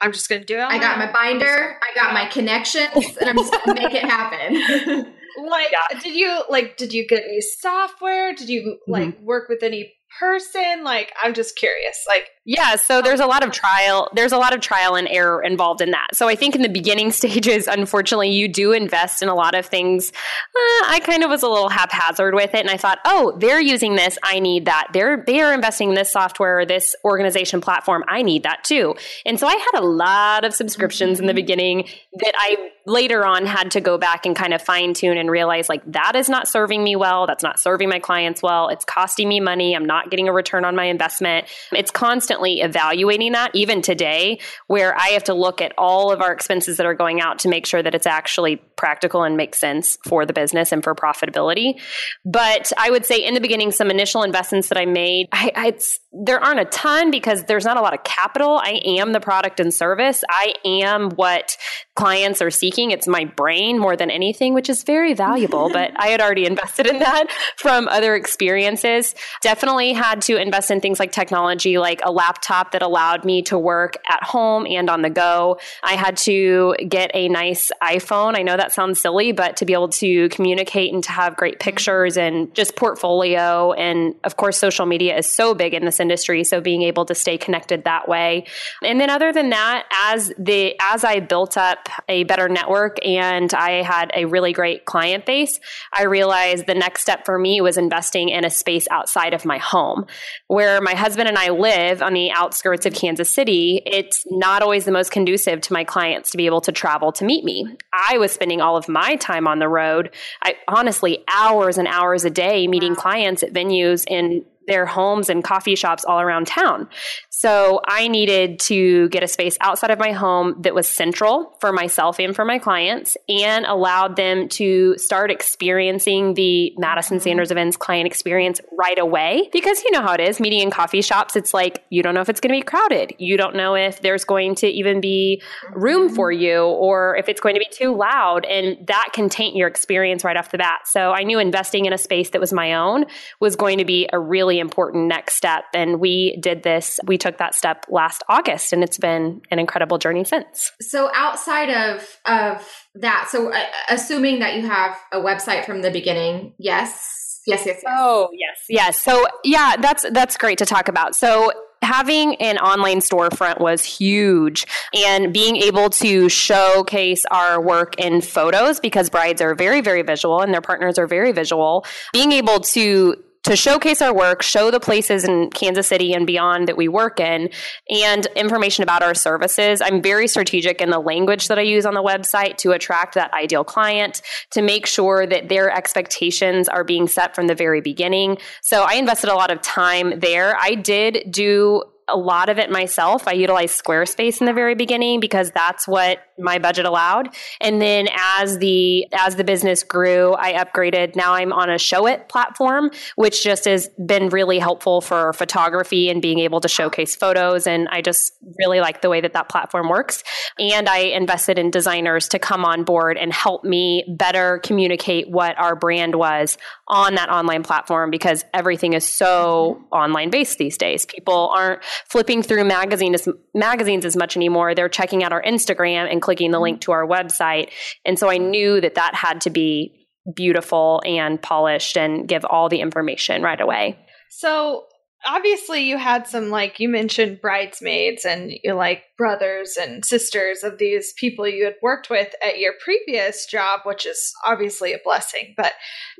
I'm 0.00 0.12
just 0.12 0.28
going 0.28 0.40
to 0.40 0.46
do 0.46 0.58
it. 0.58 0.64
I 0.64 0.78
got 0.78 0.98
my 0.98 1.10
binder, 1.10 1.78
I 1.80 1.94
got 1.94 2.12
my 2.12 2.26
connections 2.26 3.16
and 3.20 3.30
I'm 3.30 3.36
just 3.36 3.52
going 3.52 3.76
to 3.76 3.82
make 3.82 3.94
it 3.94 4.04
happen. 4.04 4.54
like 5.48 5.72
yeah. 5.72 5.98
did 6.00 6.14
you 6.14 6.42
like 6.50 6.76
did 6.76 6.92
you 6.92 7.06
get 7.06 7.24
any 7.24 7.40
software? 7.40 8.34
Did 8.34 8.48
you 8.48 8.78
like 8.86 9.16
mm-hmm. 9.16 9.24
work 9.24 9.48
with 9.48 9.62
any 9.62 9.94
person? 10.18 10.84
Like 10.84 11.12
I'm 11.22 11.34
just 11.34 11.56
curious. 11.56 12.04
Like 12.08 12.28
yeah, 12.46 12.76
so 12.76 13.00
there's 13.00 13.20
a 13.20 13.26
lot 13.26 13.42
of 13.42 13.52
trial. 13.52 14.10
There's 14.14 14.32
a 14.32 14.36
lot 14.36 14.54
of 14.54 14.60
trial 14.60 14.96
and 14.96 15.08
error 15.08 15.42
involved 15.42 15.80
in 15.80 15.92
that. 15.92 16.08
So 16.12 16.28
I 16.28 16.34
think 16.34 16.54
in 16.54 16.60
the 16.60 16.68
beginning 16.68 17.10
stages, 17.12 17.66
unfortunately, 17.66 18.30
you 18.30 18.48
do 18.48 18.72
invest 18.72 19.22
in 19.22 19.28
a 19.28 19.34
lot 19.34 19.54
of 19.54 19.64
things. 19.64 20.10
Uh, 20.10 20.84
I 20.86 21.00
kind 21.02 21.24
of 21.24 21.30
was 21.30 21.42
a 21.42 21.48
little 21.48 21.70
haphazard 21.70 22.34
with 22.34 22.54
it, 22.54 22.60
and 22.60 22.70
I 22.70 22.76
thought, 22.76 22.98
oh, 23.06 23.34
they're 23.38 23.62
using 23.62 23.96
this. 23.96 24.18
I 24.22 24.40
need 24.40 24.66
that. 24.66 24.88
They're 24.92 25.24
they 25.26 25.40
are 25.40 25.54
investing 25.54 25.90
in 25.90 25.94
this 25.94 26.10
software 26.10 26.60
or 26.60 26.66
this 26.66 26.94
organization 27.04 27.60
platform. 27.60 28.04
I 28.08 28.22
need 28.22 28.42
that 28.42 28.62
too. 28.64 28.94
And 29.24 29.40
so 29.40 29.46
I 29.46 29.54
had 29.54 29.80
a 29.80 29.84
lot 29.84 30.44
of 30.44 30.54
subscriptions 30.54 31.20
in 31.20 31.26
the 31.26 31.34
beginning 31.34 31.88
that 32.18 32.34
I 32.36 32.70
later 32.86 33.24
on 33.24 33.46
had 33.46 33.70
to 33.70 33.80
go 33.80 33.96
back 33.96 34.26
and 34.26 34.36
kind 34.36 34.52
of 34.52 34.60
fine 34.60 34.92
tune 34.92 35.16
and 35.16 35.30
realize 35.30 35.68
like 35.68 35.82
that 35.90 36.14
is 36.16 36.28
not 36.28 36.46
serving 36.46 36.84
me 36.84 36.96
well. 36.96 37.26
That's 37.26 37.42
not 37.42 37.58
serving 37.58 37.88
my 37.88 37.98
clients 37.98 38.42
well. 38.42 38.68
It's 38.68 38.84
costing 38.84 39.28
me 39.28 39.40
money. 39.40 39.74
I'm 39.74 39.86
not 39.86 40.10
getting 40.10 40.28
a 40.28 40.32
return 40.32 40.64
on 40.64 40.76
my 40.76 40.84
investment. 40.84 41.46
It's 41.72 41.90
constant 41.90 42.33
constantly 42.34 42.60
evaluating 42.60 43.32
that, 43.32 43.50
even 43.54 43.80
today, 43.82 44.38
where 44.66 44.96
I 44.96 45.08
have 45.08 45.24
to 45.24 45.34
look 45.34 45.60
at 45.60 45.72
all 45.78 46.12
of 46.12 46.20
our 46.20 46.32
expenses 46.32 46.78
that 46.78 46.86
are 46.86 46.94
going 46.94 47.20
out 47.20 47.40
to 47.40 47.48
make 47.48 47.66
sure 47.66 47.82
that 47.82 47.94
it's 47.94 48.06
actually 48.06 48.56
practical 48.76 49.22
and 49.22 49.36
makes 49.36 49.58
sense 49.58 49.98
for 50.06 50.26
the 50.26 50.32
business 50.32 50.72
and 50.72 50.82
for 50.82 50.94
profitability. 50.94 51.80
But 52.24 52.72
I 52.76 52.90
would 52.90 53.06
say 53.06 53.18
in 53.18 53.34
the 53.34 53.40
beginning, 53.40 53.70
some 53.70 53.90
initial 53.90 54.22
investments 54.22 54.68
that 54.68 54.78
I 54.78 54.84
made, 54.84 55.28
I, 55.32 55.52
I, 55.54 55.78
there 56.12 56.42
aren't 56.42 56.60
a 56.60 56.64
ton 56.64 57.10
because 57.10 57.44
there's 57.44 57.64
not 57.64 57.76
a 57.76 57.80
lot 57.80 57.94
of 57.94 58.02
capital. 58.02 58.60
I 58.62 58.80
am 58.84 59.12
the 59.12 59.20
product 59.20 59.60
and 59.60 59.72
service. 59.72 60.24
I 60.28 60.54
am 60.64 61.10
what 61.10 61.56
clients 61.94 62.42
are 62.42 62.50
seeking. 62.50 62.90
It's 62.90 63.06
my 63.06 63.24
brain 63.24 63.78
more 63.78 63.96
than 63.96 64.10
anything, 64.10 64.52
which 64.52 64.68
is 64.68 64.82
very 64.82 65.14
valuable, 65.14 65.70
but 65.70 65.92
I 65.96 66.08
had 66.08 66.20
already 66.20 66.44
invested 66.54 66.86
in 66.86 66.98
that 66.98 67.26
from 67.56 67.86
other 67.86 68.16
experiences. 68.16 69.14
Definitely 69.42 69.92
had 69.92 70.22
to 70.22 70.36
invest 70.36 70.70
in 70.70 70.80
things 70.80 70.98
like 70.98 71.12
technology, 71.12 71.78
like 71.78 72.00
a 72.02 72.10
laptop 72.10 72.72
that 72.72 72.82
allowed 72.82 73.24
me 73.24 73.42
to 73.42 73.58
work 73.58 73.96
at 74.08 74.22
home 74.24 74.66
and 74.66 74.90
on 74.90 75.02
the 75.02 75.10
go. 75.10 75.58
I 75.84 75.94
had 75.94 76.16
to 76.18 76.74
get 76.88 77.12
a 77.14 77.28
nice 77.28 77.70
iPhone. 77.80 78.36
I 78.36 78.42
know 78.42 78.56
that 78.56 78.72
sounds 78.72 79.00
silly, 79.00 79.30
but 79.30 79.56
to 79.58 79.64
be 79.64 79.72
able 79.72 79.90
to 79.90 80.28
communicate 80.30 80.92
and 80.92 81.04
to 81.04 81.12
have 81.12 81.36
great 81.36 81.60
pictures 81.60 82.16
and 82.16 82.52
just 82.54 82.74
portfolio. 82.74 83.72
And 83.72 84.16
of 84.24 84.36
course, 84.36 84.58
social 84.58 84.86
media 84.86 85.16
is 85.16 85.28
so 85.28 85.54
big 85.54 85.74
in 85.74 85.84
this 85.84 86.00
industry. 86.00 86.42
So 86.42 86.60
being 86.60 86.82
able 86.82 87.04
to 87.04 87.14
stay 87.14 87.38
connected 87.38 87.84
that 87.84 88.08
way. 88.08 88.46
And 88.82 89.00
then 89.00 89.10
other 89.10 89.32
than 89.32 89.50
that, 89.50 89.86
as 90.06 90.32
the, 90.38 90.74
as 90.80 91.04
I 91.04 91.20
built 91.20 91.56
up 91.56 91.83
a 92.08 92.24
better 92.24 92.48
network 92.48 93.04
and 93.04 93.52
I 93.54 93.82
had 93.82 94.10
a 94.14 94.24
really 94.24 94.52
great 94.52 94.84
client 94.84 95.26
base, 95.26 95.60
I 95.92 96.04
realized 96.04 96.66
the 96.66 96.74
next 96.74 97.02
step 97.02 97.24
for 97.24 97.38
me 97.38 97.60
was 97.60 97.76
investing 97.76 98.28
in 98.28 98.44
a 98.44 98.50
space 98.50 98.86
outside 98.90 99.34
of 99.34 99.44
my 99.44 99.58
home. 99.58 100.06
Where 100.48 100.80
my 100.80 100.94
husband 100.94 101.28
and 101.28 101.38
I 101.38 101.50
live 101.50 102.02
on 102.02 102.14
the 102.14 102.30
outskirts 102.30 102.86
of 102.86 102.94
Kansas 102.94 103.30
City, 103.30 103.82
it's 103.86 104.24
not 104.30 104.62
always 104.62 104.84
the 104.84 104.92
most 104.92 105.10
conducive 105.10 105.60
to 105.62 105.72
my 105.72 105.84
clients 105.84 106.30
to 106.30 106.36
be 106.36 106.46
able 106.46 106.60
to 106.62 106.72
travel 106.72 107.12
to 107.12 107.24
meet 107.24 107.44
me. 107.44 107.66
I 108.08 108.18
was 108.18 108.32
spending 108.32 108.60
all 108.60 108.76
of 108.76 108.88
my 108.88 109.16
time 109.16 109.46
on 109.46 109.58
the 109.58 109.68
road. 109.68 110.14
I 110.42 110.54
honestly 110.68 111.24
hours 111.28 111.78
and 111.78 111.88
hours 111.88 112.24
a 112.24 112.30
day 112.30 112.66
meeting 112.66 112.94
clients 112.94 113.42
at 113.42 113.52
venues 113.52 114.04
in 114.06 114.44
their 114.66 114.86
homes 114.86 115.28
and 115.28 115.44
coffee 115.44 115.74
shops 115.74 116.04
all 116.04 116.20
around 116.20 116.46
town. 116.46 116.88
So 117.36 117.80
I 117.84 118.06
needed 118.06 118.60
to 118.60 119.08
get 119.08 119.24
a 119.24 119.28
space 119.28 119.58
outside 119.60 119.90
of 119.90 119.98
my 119.98 120.12
home 120.12 120.54
that 120.60 120.72
was 120.72 120.86
central 120.86 121.56
for 121.60 121.72
myself 121.72 122.20
and 122.20 122.34
for 122.34 122.44
my 122.44 122.60
clients 122.60 123.16
and 123.28 123.66
allowed 123.66 124.14
them 124.14 124.48
to 124.50 124.96
start 124.98 125.32
experiencing 125.32 126.34
the 126.34 126.72
Madison 126.78 127.16
mm-hmm. 127.16 127.24
Sanders 127.24 127.50
events 127.50 127.76
client 127.76 128.06
experience 128.06 128.60
right 128.78 129.00
away. 129.00 129.48
Because 129.52 129.82
you 129.82 129.90
know 129.90 130.00
how 130.00 130.14
it 130.14 130.20
is 130.20 130.38
meeting 130.38 130.60
in 130.60 130.70
coffee 130.70 131.02
shops, 131.02 131.34
it's 131.34 131.52
like 131.52 131.82
you 131.90 132.04
don't 132.04 132.14
know 132.14 132.20
if 132.20 132.28
it's 132.28 132.38
going 132.38 132.54
to 132.54 132.60
be 132.60 132.62
crowded. 132.62 133.14
You 133.18 133.36
don't 133.36 133.56
know 133.56 133.74
if 133.74 134.00
there's 134.00 134.24
going 134.24 134.54
to 134.56 134.68
even 134.68 135.00
be 135.00 135.42
room 135.72 136.06
mm-hmm. 136.06 136.14
for 136.14 136.30
you 136.30 136.62
or 136.62 137.16
if 137.16 137.28
it's 137.28 137.40
going 137.40 137.56
to 137.56 137.60
be 137.60 137.68
too 137.68 137.96
loud. 137.96 138.44
And 138.44 138.86
that 138.86 139.08
can 139.12 139.28
taint 139.28 139.56
your 139.56 139.66
experience 139.66 140.22
right 140.22 140.36
off 140.36 140.52
the 140.52 140.58
bat. 140.58 140.86
So 140.86 141.10
I 141.10 141.24
knew 141.24 141.40
investing 141.40 141.86
in 141.86 141.92
a 141.92 141.98
space 141.98 142.30
that 142.30 142.40
was 142.40 142.52
my 142.52 142.74
own 142.74 143.06
was 143.40 143.56
going 143.56 143.78
to 143.78 143.84
be 143.84 144.08
a 144.12 144.20
really 144.20 144.60
important 144.60 145.08
next 145.08 145.34
step. 145.34 145.64
And 145.74 145.98
we 145.98 146.38
did 146.40 146.62
this, 146.62 147.00
we 147.04 147.18
took 147.24 147.38
that 147.38 147.54
step 147.54 147.86
last 147.88 148.22
August, 148.28 148.72
and 148.72 148.84
it's 148.84 148.98
been 148.98 149.40
an 149.50 149.58
incredible 149.58 149.96
journey 149.96 150.24
since. 150.24 150.72
So 150.82 151.10
outside 151.14 151.70
of, 151.70 152.18
of 152.26 152.68
that, 152.96 153.28
so 153.30 153.50
uh, 153.50 153.64
assuming 153.88 154.40
that 154.40 154.56
you 154.56 154.66
have 154.66 154.94
a 155.10 155.18
website 155.18 155.64
from 155.64 155.80
the 155.80 155.90
beginning, 155.90 156.52
yes, 156.58 157.40
yes, 157.46 157.64
yes, 157.64 157.80
yes. 157.82 157.84
Oh, 157.88 158.28
yes, 158.32 158.58
yes. 158.68 159.00
So 159.00 159.26
yeah, 159.42 159.76
that's 159.80 160.04
that's 160.10 160.36
great 160.36 160.58
to 160.58 160.66
talk 160.66 160.88
about. 160.88 161.16
So 161.16 161.50
having 161.80 162.34
an 162.36 162.58
online 162.58 162.98
storefront 162.98 163.60
was 163.60 163.84
huge 163.84 164.66
and 164.94 165.32
being 165.32 165.56
able 165.56 165.90
to 165.90 166.28
showcase 166.28 167.24
our 167.30 167.60
work 167.60 167.94
in 167.98 168.20
photos 168.20 168.80
because 168.80 169.10
brides 169.10 169.42
are 169.42 169.54
very 169.54 169.82
very 169.82 170.00
visual 170.00 170.40
and 170.40 170.52
their 170.52 170.62
partners 170.62 170.98
are 170.98 171.06
very 171.06 171.30
visual 171.30 171.84
being 172.14 172.32
able 172.32 172.58
to 172.58 173.14
to 173.44 173.56
showcase 173.56 174.02
our 174.02 174.14
work, 174.14 174.42
show 174.42 174.70
the 174.70 174.80
places 174.80 175.24
in 175.24 175.50
Kansas 175.50 175.86
City 175.86 176.12
and 176.12 176.26
beyond 176.26 176.68
that 176.68 176.76
we 176.76 176.88
work 176.88 177.20
in, 177.20 177.50
and 177.88 178.26
information 178.36 178.82
about 178.82 179.02
our 179.02 179.14
services. 179.14 179.80
I'm 179.80 180.02
very 180.02 180.26
strategic 180.28 180.80
in 180.80 180.90
the 180.90 180.98
language 180.98 181.48
that 181.48 181.58
I 181.58 181.62
use 181.62 181.86
on 181.86 181.94
the 181.94 182.02
website 182.02 182.56
to 182.58 182.72
attract 182.72 183.14
that 183.14 183.32
ideal 183.32 183.64
client, 183.64 184.22
to 184.50 184.62
make 184.62 184.86
sure 184.86 185.26
that 185.26 185.48
their 185.48 185.70
expectations 185.70 186.68
are 186.68 186.84
being 186.84 187.06
set 187.06 187.34
from 187.34 187.46
the 187.46 187.54
very 187.54 187.80
beginning. 187.80 188.38
So 188.62 188.82
I 188.82 188.94
invested 188.94 189.30
a 189.30 189.34
lot 189.34 189.50
of 189.50 189.60
time 189.60 190.18
there. 190.20 190.56
I 190.60 190.74
did 190.74 191.30
do 191.30 191.84
a 192.08 192.16
lot 192.16 192.48
of 192.48 192.58
it 192.58 192.70
myself. 192.70 193.26
I 193.26 193.32
utilized 193.32 193.82
Squarespace 193.82 194.40
in 194.40 194.46
the 194.46 194.52
very 194.52 194.74
beginning 194.74 195.20
because 195.20 195.50
that's 195.50 195.88
what 195.88 196.18
my 196.38 196.58
budget 196.58 196.84
allowed. 196.84 197.34
And 197.60 197.80
then 197.80 198.08
as 198.12 198.58
the 198.58 199.06
as 199.12 199.36
the 199.36 199.44
business 199.44 199.82
grew, 199.82 200.34
I 200.34 200.52
upgraded. 200.54 201.16
Now 201.16 201.34
I'm 201.34 201.52
on 201.52 201.70
a 201.70 201.74
Showit 201.74 202.28
platform, 202.28 202.90
which 203.16 203.42
just 203.42 203.64
has 203.66 203.88
been 204.04 204.28
really 204.28 204.58
helpful 204.58 205.00
for 205.00 205.32
photography 205.32 206.10
and 206.10 206.20
being 206.20 206.40
able 206.40 206.60
to 206.60 206.68
showcase 206.68 207.14
photos. 207.14 207.66
And 207.66 207.88
I 207.88 208.02
just 208.02 208.32
really 208.58 208.80
like 208.80 209.00
the 209.00 209.10
way 209.10 209.20
that 209.20 209.32
that 209.32 209.48
platform 209.48 209.88
works. 209.88 210.22
And 210.58 210.88
I 210.88 210.98
invested 210.98 211.58
in 211.58 211.70
designers 211.70 212.28
to 212.28 212.38
come 212.38 212.64
on 212.64 212.84
board 212.84 213.16
and 213.16 213.32
help 213.32 213.64
me 213.64 214.04
better 214.08 214.58
communicate 214.58 215.30
what 215.30 215.56
our 215.58 215.76
brand 215.76 216.14
was 216.14 216.58
on 216.88 217.14
that 217.14 217.30
online 217.30 217.62
platform 217.62 218.10
because 218.10 218.44
everything 218.52 218.92
is 218.92 219.06
so 219.06 219.76
mm-hmm. 219.78 219.94
online 219.94 220.30
based 220.30 220.58
these 220.58 220.76
days. 220.76 221.06
People 221.06 221.52
aren't 221.54 221.82
flipping 222.10 222.42
through 222.42 222.64
magazines 222.64 223.26
magazines 223.54 224.04
as 224.04 224.16
much 224.16 224.36
anymore. 224.36 224.74
They're 224.74 224.88
checking 224.88 225.24
out 225.24 225.32
our 225.32 225.42
Instagram 225.42 226.10
and 226.10 226.20
clicking 226.20 226.50
the 226.50 226.60
link 226.60 226.80
mm-hmm. 226.80 226.90
to 226.90 226.92
our 226.92 227.06
website. 227.06 227.70
And 228.04 228.18
so 228.18 228.28
I 228.30 228.38
knew 228.38 228.80
that 228.80 228.96
that 228.96 229.14
had 229.14 229.40
to 229.42 229.50
be 229.50 230.06
beautiful 230.34 231.02
and 231.04 231.40
polished 231.40 231.96
and 231.96 232.26
give 232.26 232.44
all 232.44 232.68
the 232.68 232.80
information 232.80 233.42
right 233.42 233.60
away. 233.60 233.98
So 234.30 234.84
obviously 235.26 235.84
you 235.84 235.98
had 235.98 236.26
some 236.26 236.50
like 236.50 236.80
you 236.80 236.88
mentioned 236.88 237.40
bridesmaids 237.40 238.24
and 238.24 238.52
you 238.62 238.74
like 238.74 239.02
brothers 239.16 239.76
and 239.80 240.04
sisters 240.04 240.62
of 240.62 240.78
these 240.78 241.12
people 241.18 241.46
you 241.46 241.64
had 241.64 241.76
worked 241.82 242.10
with 242.10 242.34
at 242.42 242.58
your 242.58 242.72
previous 242.82 243.46
job 243.46 243.80
which 243.84 244.06
is 244.06 244.32
obviously 244.46 244.92
a 244.92 244.98
blessing. 245.04 245.54
But 245.56 245.72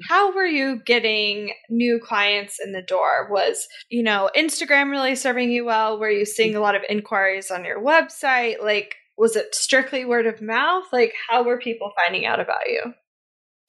how 0.08 0.34
were 0.34 0.46
you 0.46 0.80
getting 0.84 1.52
new 1.68 2.00
clients 2.02 2.58
in 2.64 2.72
the 2.72 2.82
door? 2.82 3.28
Was 3.30 3.66
you 3.90 4.02
know 4.02 4.30
instagram 4.36 4.90
really 4.90 5.14
serving 5.14 5.50
you 5.50 5.64
well? 5.64 5.98
Were 5.98 6.10
you 6.10 6.24
seeing 6.24 6.54
a 6.54 6.60
lot 6.60 6.74
of 6.74 6.82
inquiries 6.88 7.50
on 7.50 7.64
your 7.64 7.82
website? 7.82 8.62
Like 8.62 8.96
was 9.16 9.36
it 9.36 9.54
strictly 9.54 10.04
word 10.04 10.26
of 10.26 10.42
mouth? 10.42 10.84
Like 10.92 11.14
how 11.28 11.44
were 11.44 11.58
people 11.58 11.92
finding 11.96 12.26
out 12.26 12.40
about 12.40 12.68
you 12.68 12.94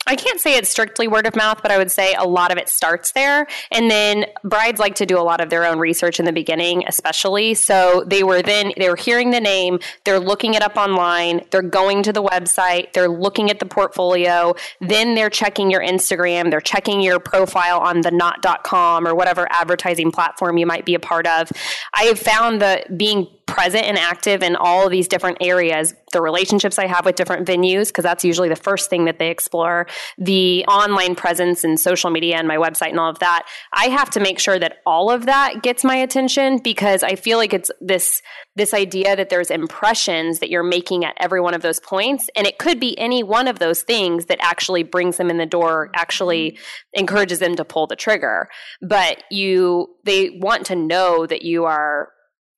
I 0.07 0.15
can't 0.15 0.39
say 0.39 0.55
it's 0.55 0.69
strictly 0.69 1.07
word 1.07 1.25
of 1.25 1.35
mouth, 1.35 1.59
but 1.61 1.71
I 1.71 1.77
would 1.77 1.89
say 1.89 2.13
a 2.13 2.25
lot 2.25 2.51
of 2.51 2.57
it 2.57 2.69
starts 2.69 3.11
there. 3.13 3.47
And 3.71 3.89
then 3.89 4.25
brides 4.43 4.79
like 4.79 4.95
to 4.95 5.05
do 5.05 5.17
a 5.17 5.21
lot 5.21 5.41
of 5.41 5.49
their 5.49 5.65
own 5.65 5.79
research 5.79 6.19
in 6.19 6.25
the 6.25 6.31
beginning, 6.31 6.83
especially. 6.87 7.55
So 7.55 8.03
they 8.05 8.23
were 8.23 8.41
then, 8.43 8.71
they 8.77 8.89
were 8.89 8.95
hearing 8.95 9.31
the 9.31 9.41
name, 9.41 9.79
they're 10.03 10.19
looking 10.19 10.53
it 10.53 10.61
up 10.61 10.77
online, 10.77 11.41
they're 11.49 11.63
going 11.63 12.03
to 12.03 12.13
the 12.13 12.23
website, 12.23 12.93
they're 12.93 13.09
looking 13.09 13.49
at 13.49 13.59
the 13.59 13.65
portfolio, 13.65 14.53
then 14.79 15.15
they're 15.15 15.29
checking 15.29 15.71
your 15.71 15.81
Instagram, 15.81 16.51
they're 16.51 16.61
checking 16.61 17.01
your 17.01 17.19
profile 17.19 17.79
on 17.79 18.01
the 18.01 18.11
knot.com 18.11 19.07
or 19.07 19.15
whatever 19.15 19.47
advertising 19.51 20.11
platform 20.11 20.57
you 20.57 20.67
might 20.67 20.85
be 20.85 20.93
a 20.93 20.99
part 20.99 21.25
of. 21.25 21.51
I 21.95 22.03
have 22.03 22.19
found 22.19 22.61
that 22.61 22.97
being 22.97 23.27
present 23.45 23.85
and 23.85 23.97
active 23.97 24.43
in 24.43 24.55
all 24.55 24.85
of 24.85 24.91
these 24.91 25.07
different 25.07 25.37
areas 25.41 25.93
the 26.15 26.21
relationships 26.21 26.79
I 26.79 26.87
have 26.87 27.05
with 27.05 27.15
different 27.15 27.45
venues, 27.45 27.87
because 27.87 28.03
that's 28.03 28.23
usually 28.23 28.47
the 28.47 28.55
first 28.55 28.89
thing 28.89 29.03
that 29.03 29.19
they 29.19 29.29
explore, 29.29 29.85
the 30.17 30.63
online 30.65 31.13
presence 31.13 31.65
and 31.65 31.77
social 31.77 32.09
media 32.09 32.37
and 32.37 32.47
my 32.47 32.55
website 32.55 32.91
and 32.91 32.99
all 33.01 33.09
of 33.09 33.19
that. 33.19 33.45
I 33.73 33.87
have 33.87 34.09
to 34.11 34.21
make 34.21 34.39
sure 34.39 34.57
that 34.57 34.77
all 34.85 35.11
of 35.11 35.25
that 35.25 35.61
gets 35.61 35.83
my 35.83 35.97
attention 35.97 36.59
because 36.59 37.03
I 37.03 37.15
feel 37.15 37.37
like 37.37 37.53
it's 37.53 37.69
this 37.81 38.21
this 38.55 38.73
idea 38.73 39.17
that 39.17 39.27
there's 39.29 39.51
impressions 39.51 40.39
that 40.39 40.49
you're 40.49 40.63
making 40.63 41.03
at 41.03 41.13
every 41.19 41.41
one 41.41 41.53
of 41.53 41.61
those 41.61 41.81
points 41.81 42.29
and 42.37 42.47
it 42.47 42.57
could 42.57 42.79
be 42.79 42.97
any 42.97 43.21
one 43.21 43.49
of 43.49 43.59
those 43.59 43.81
things 43.81 44.27
that 44.27 44.37
actually 44.39 44.83
brings 44.83 45.17
them 45.17 45.29
in 45.29 45.35
the 45.35 45.45
door 45.45 45.91
actually 45.93 46.57
encourages 46.93 47.39
them 47.39 47.55
to 47.55 47.65
pull 47.65 47.85
the 47.85 47.97
trigger 47.97 48.47
but 48.81 49.21
you 49.29 49.93
they 50.05 50.29
want 50.41 50.65
to 50.65 50.75
know 50.77 51.25
that 51.25 51.41
you 51.41 51.65
are 51.65 52.07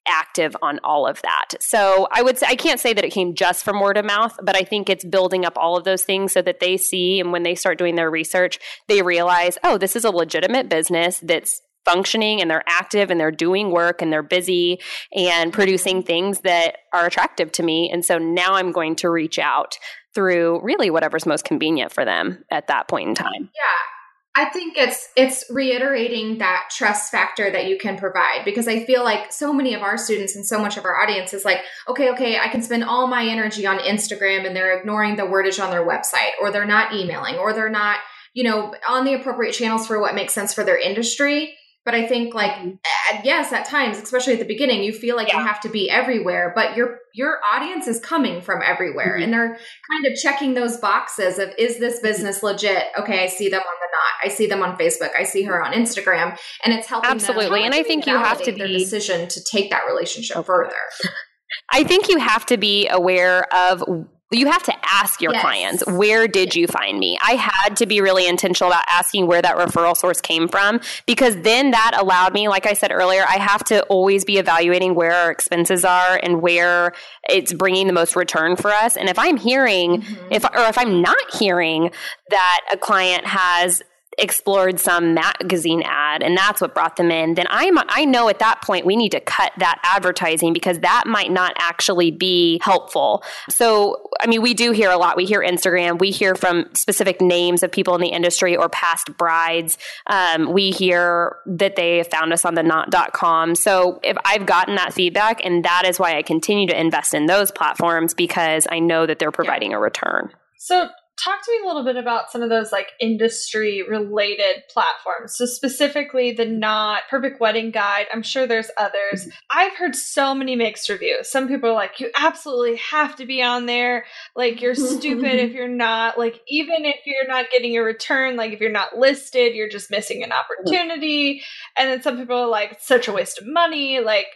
active 0.07 0.55
on 0.61 0.79
all 0.83 1.07
of 1.07 1.21
that. 1.21 1.61
So 1.61 2.07
I 2.11 2.21
would 2.21 2.37
say 2.37 2.47
I 2.47 2.55
can't 2.55 2.79
say 2.79 2.93
that 2.93 3.03
it 3.03 3.11
came 3.11 3.35
just 3.35 3.63
from 3.63 3.79
word 3.79 3.97
of 3.97 4.05
mouth, 4.05 4.37
but 4.41 4.55
I 4.55 4.63
think 4.63 4.89
it's 4.89 5.05
building 5.05 5.45
up 5.45 5.57
all 5.57 5.77
of 5.77 5.83
those 5.83 6.03
things 6.03 6.31
so 6.31 6.41
that 6.41 6.59
they 6.59 6.77
see 6.77 7.19
and 7.19 7.31
when 7.31 7.43
they 7.43 7.55
start 7.55 7.77
doing 7.77 7.95
their 7.95 8.11
research, 8.11 8.59
they 8.87 9.01
realize, 9.01 9.57
oh, 9.63 9.77
this 9.77 9.95
is 9.95 10.05
a 10.05 10.11
legitimate 10.11 10.69
business 10.69 11.19
that's 11.19 11.61
functioning 11.85 12.41
and 12.41 12.51
they're 12.51 12.63
active 12.67 13.09
and 13.09 13.19
they're 13.19 13.31
doing 13.31 13.71
work 13.71 14.01
and 14.01 14.11
they're 14.11 14.21
busy 14.21 14.79
and 15.15 15.53
producing 15.53 16.03
things 16.03 16.41
that 16.41 16.77
are 16.93 17.05
attractive 17.05 17.51
to 17.53 17.63
me. 17.63 17.89
And 17.91 18.03
so 18.03 18.17
now 18.17 18.55
I'm 18.55 18.73
going 18.73 18.97
to 18.97 19.09
reach 19.09 19.39
out 19.39 19.77
through 20.13 20.61
really 20.63 20.89
whatever's 20.89 21.25
most 21.25 21.45
convenient 21.45 21.93
for 21.93 22.03
them 22.03 22.43
at 22.51 22.67
that 22.67 22.87
point 22.87 23.09
in 23.09 23.15
time. 23.15 23.49
Yeah. 23.55 23.96
I 24.37 24.45
think 24.45 24.77
it's 24.77 25.09
it's 25.15 25.45
reiterating 25.49 26.37
that 26.37 26.69
trust 26.69 27.11
factor 27.11 27.49
that 27.49 27.65
you 27.65 27.75
can 27.79 27.97
provide 27.97 28.45
because 28.45 28.67
I 28.67 28.85
feel 28.85 29.03
like 29.03 29.31
so 29.33 29.51
many 29.51 29.73
of 29.73 29.81
our 29.81 29.97
students 29.97 30.35
and 30.35 30.45
so 30.45 30.59
much 30.59 30.77
of 30.77 30.85
our 30.85 31.01
audience 31.01 31.33
is 31.33 31.43
like, 31.43 31.61
okay, 31.87 32.11
okay, 32.11 32.37
I 32.37 32.47
can 32.49 32.61
spend 32.61 32.83
all 32.83 33.07
my 33.07 33.25
energy 33.25 33.65
on 33.65 33.79
Instagram 33.79 34.45
and 34.45 34.55
they're 34.55 34.77
ignoring 34.77 35.15
the 35.15 35.23
wordage 35.23 35.59
on 35.59 35.71
their 35.71 35.83
website 35.83 36.33
or 36.39 36.51
they're 36.51 36.67
not 36.67 36.93
emailing 36.93 37.37
or 37.37 37.51
they're 37.51 37.67
not, 37.67 37.97
you 38.35 38.43
know, 38.43 38.75
on 38.87 39.05
the 39.05 39.15
appropriate 39.15 39.53
channels 39.53 39.87
for 39.87 39.99
what 39.99 40.13
makes 40.13 40.35
sense 40.35 40.53
for 40.53 40.63
their 40.63 40.77
industry. 40.77 41.56
But 41.87 41.95
I 41.95 42.05
think 42.05 42.33
like 42.33 42.51
at, 42.51 43.23
yes, 43.23 43.53
at 43.53 43.63
times, 43.63 43.97
especially 43.97 44.33
at 44.33 44.39
the 44.39 44.45
beginning, 44.45 44.83
you 44.83 44.91
feel 44.91 45.15
like 45.15 45.29
Yeah. 45.29 45.39
you 45.39 45.45
have 45.47 45.61
to 45.61 45.69
be 45.69 45.89
everywhere, 45.89 46.51
but 46.53 46.75
your 46.75 46.99
your 47.13 47.39
audience 47.53 47.87
is 47.87 47.97
coming 48.01 48.41
from 48.41 48.61
everywhere 48.61 49.15
Mhm. 49.17 49.23
and 49.23 49.33
they're 49.33 49.57
kind 49.89 50.05
of 50.05 50.19
checking 50.21 50.53
those 50.53 50.75
boxes 50.75 51.39
of 51.39 51.53
is 51.57 51.79
this 51.79 52.01
business 52.01 52.43
legit? 52.43 52.83
Okay, 52.99 53.23
I 53.23 53.27
see 53.27 53.47
them 53.47 53.61
on 53.61 53.75
the 53.79 53.87
knot. 53.93 54.13
I 54.25 54.27
see 54.27 54.47
them 54.47 54.61
on 54.61 54.77
Facebook. 54.77 55.11
I 55.17 55.23
see 55.23 55.43
her 55.43 55.63
on 55.63 55.71
Instagram 55.71 56.37
and 56.65 56.73
it's 56.73 56.87
helping 56.87 57.07
them 57.07 57.15
Absolutely. 57.15 57.63
And 57.63 57.73
I 57.73 57.83
think 57.83 58.05
you 58.05 58.17
have 58.17 58.39
to 58.39 58.51
validate 58.51 58.57
their 58.57 58.67
be- 58.67 58.79
decision 58.79 59.29
to 59.29 59.39
take 59.49 59.69
that 59.71 59.83
relationship 59.87 60.45
further. 60.45 60.75
I 61.71 61.85
think 61.85 62.09
you 62.09 62.17
have 62.17 62.45
to 62.47 62.57
be 62.57 62.89
aware 62.89 63.45
of 63.53 63.81
you 64.31 64.47
have 64.47 64.63
to 64.63 64.73
ask 64.91 65.21
your 65.21 65.31
Yes. 65.33 65.41
clients, 65.41 65.85
where 65.87 66.27
did 66.27 66.55
you 66.55 66.67
find 66.67 66.99
me? 66.99 67.17
I 67.25 67.33
had 67.35 67.77
to 67.77 67.85
be 67.85 68.01
really 68.01 68.27
intentional 68.27 68.71
about 68.71 68.83
asking 68.89 69.25
where 69.27 69.41
that 69.41 69.55
referral 69.57 69.95
source 69.95 70.19
came 70.19 70.47
from 70.47 70.81
because 71.05 71.35
then 71.41 71.71
that 71.71 71.91
allowed 71.97 72.33
me, 72.33 72.49
like 72.49 72.65
I 72.65 72.73
said 72.73 72.91
earlier, 72.91 73.23
I 73.27 73.37
have 73.37 73.63
to 73.65 73.83
always 73.83 74.25
be 74.25 74.37
evaluating 74.37 74.95
where 74.95 75.13
our 75.13 75.31
expenses 75.31 75.85
are 75.85 76.19
and 76.21 76.41
where 76.41 76.93
it's 77.29 77.53
bringing 77.53 77.87
the 77.87 77.93
most 77.93 78.15
return 78.15 78.55
for 78.57 78.71
us. 78.71 78.97
And 78.97 79.07
if 79.09 79.17
I'm 79.17 79.37
hearing, 79.37 80.01
Mhm. 80.01 80.27
if 80.31 80.43
or 80.43 80.67
if 80.67 80.77
I'm 80.77 81.01
not 81.01 81.35
hearing 81.39 81.91
that 82.29 82.61
a 82.71 82.77
client 82.77 83.25
has 83.27 83.81
explored 84.17 84.79
some 84.79 85.13
magazine 85.13 85.83
ad 85.85 86.23
and 86.23 86.35
that's 86.35 86.59
what 86.59 86.73
brought 86.73 86.95
them 86.95 87.11
in 87.11 87.35
then 87.35 87.45
i'm 87.49 87.77
i 87.89 88.03
know 88.03 88.29
at 88.29 88.39
that 88.39 88.61
point 88.61 88.85
we 88.85 88.95
need 88.95 89.11
to 89.11 89.19
cut 89.19 89.51
that 89.57 89.79
advertising 89.83 90.53
because 90.53 90.79
that 90.79 91.03
might 91.05 91.31
not 91.31 91.53
actually 91.59 92.11
be 92.11 92.59
helpful. 92.63 93.23
So 93.49 94.09
i 94.21 94.27
mean 94.27 94.41
we 94.41 94.53
do 94.53 94.71
hear 94.71 94.89
a 94.89 94.97
lot. 94.97 95.17
We 95.17 95.25
hear 95.25 95.41
instagram. 95.41 95.99
We 95.99 96.11
hear 96.11 96.35
from 96.35 96.65
specific 96.73 97.21
names 97.21 97.63
of 97.63 97.71
people 97.71 97.95
in 97.95 98.01
the 98.01 98.09
industry 98.09 98.55
or 98.55 98.69
past 98.69 99.15
brides. 99.17 99.77
Um, 100.07 100.51
we 100.51 100.71
hear 100.71 101.37
that 101.45 101.75
they 101.75 102.03
found 102.03 102.33
us 102.33 102.45
on 102.45 102.55
the 102.55 102.63
knot.com 102.63 103.55
so 103.55 103.99
if 104.03 104.17
i've 104.25 104.45
gotten 104.45 104.75
that 104.75 104.93
feedback 104.93 105.43
and 105.45 105.63
that 105.63 105.83
is 105.85 105.99
why 105.99 106.17
i 106.17 106.21
continue 106.21 106.67
to 106.67 106.79
invest 106.79 107.13
in 107.13 107.25
those 107.25 107.51
platforms 107.51 108.13
because 108.13 108.67
i 108.71 108.79
know 108.79 109.05
that 109.05 109.19
they're 109.19 109.31
providing 109.31 109.73
a 109.73 109.79
return. 109.79 110.29
So, 110.57 110.89
talk 111.17 111.43
to 111.43 111.51
me 111.51 111.63
a 111.63 111.67
little 111.67 111.83
bit 111.83 111.95
about 111.95 112.31
some 112.31 112.41
of 112.41 112.49
those 112.49 112.71
like 112.71 112.91
industry 112.99 113.83
related 113.87 114.63
platforms. 114.69 115.35
So, 115.35 115.45
specifically 115.45 116.31
the 116.31 116.45
Knot 116.45 117.01
Perfect 117.09 117.39
Wedding 117.39 117.71
Guide. 117.71 118.05
I'm 118.13 118.21
sure 118.21 118.45
there's 118.45 118.69
others. 118.77 119.21
Mm-hmm. 119.21 119.29
I've 119.51 119.75
heard 119.75 119.95
so 119.95 120.35
many 120.35 120.55
mixed 120.55 120.89
reviews. 120.89 121.29
Some 121.29 121.47
people 121.47 121.69
are 121.69 121.73
like, 121.73 121.99
you 121.99 122.11
absolutely 122.17 122.77
have 122.77 123.15
to 123.17 123.25
be 123.25 123.41
on 123.41 123.65
there. 123.65 124.05
Like, 124.35 124.61
you're 124.61 124.75
stupid 124.75 125.39
if 125.39 125.51
you're 125.53 125.67
not. 125.67 126.17
Like, 126.17 126.41
even 126.47 126.85
if 126.85 127.05
you're 127.05 127.27
not 127.27 127.49
getting 127.51 127.75
a 127.77 127.81
return, 127.81 128.35
like, 128.35 128.53
if 128.53 128.59
you're 128.59 128.71
not 128.71 128.97
listed, 128.97 129.55
you're 129.55 129.69
just 129.69 129.89
missing 129.89 130.23
an 130.23 130.31
opportunity. 130.31 131.41
And 131.75 131.89
then 131.89 132.01
some 132.01 132.17
people 132.17 132.37
are 132.37 132.47
like, 132.47 132.73
it's 132.73 132.87
such 132.87 133.07
a 133.07 133.13
waste 133.13 133.39
of 133.39 133.47
money. 133.47 133.99
Like, 133.99 134.27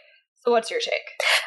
so 0.43 0.51
what's 0.51 0.71
your 0.71 0.79
take? 0.79 0.91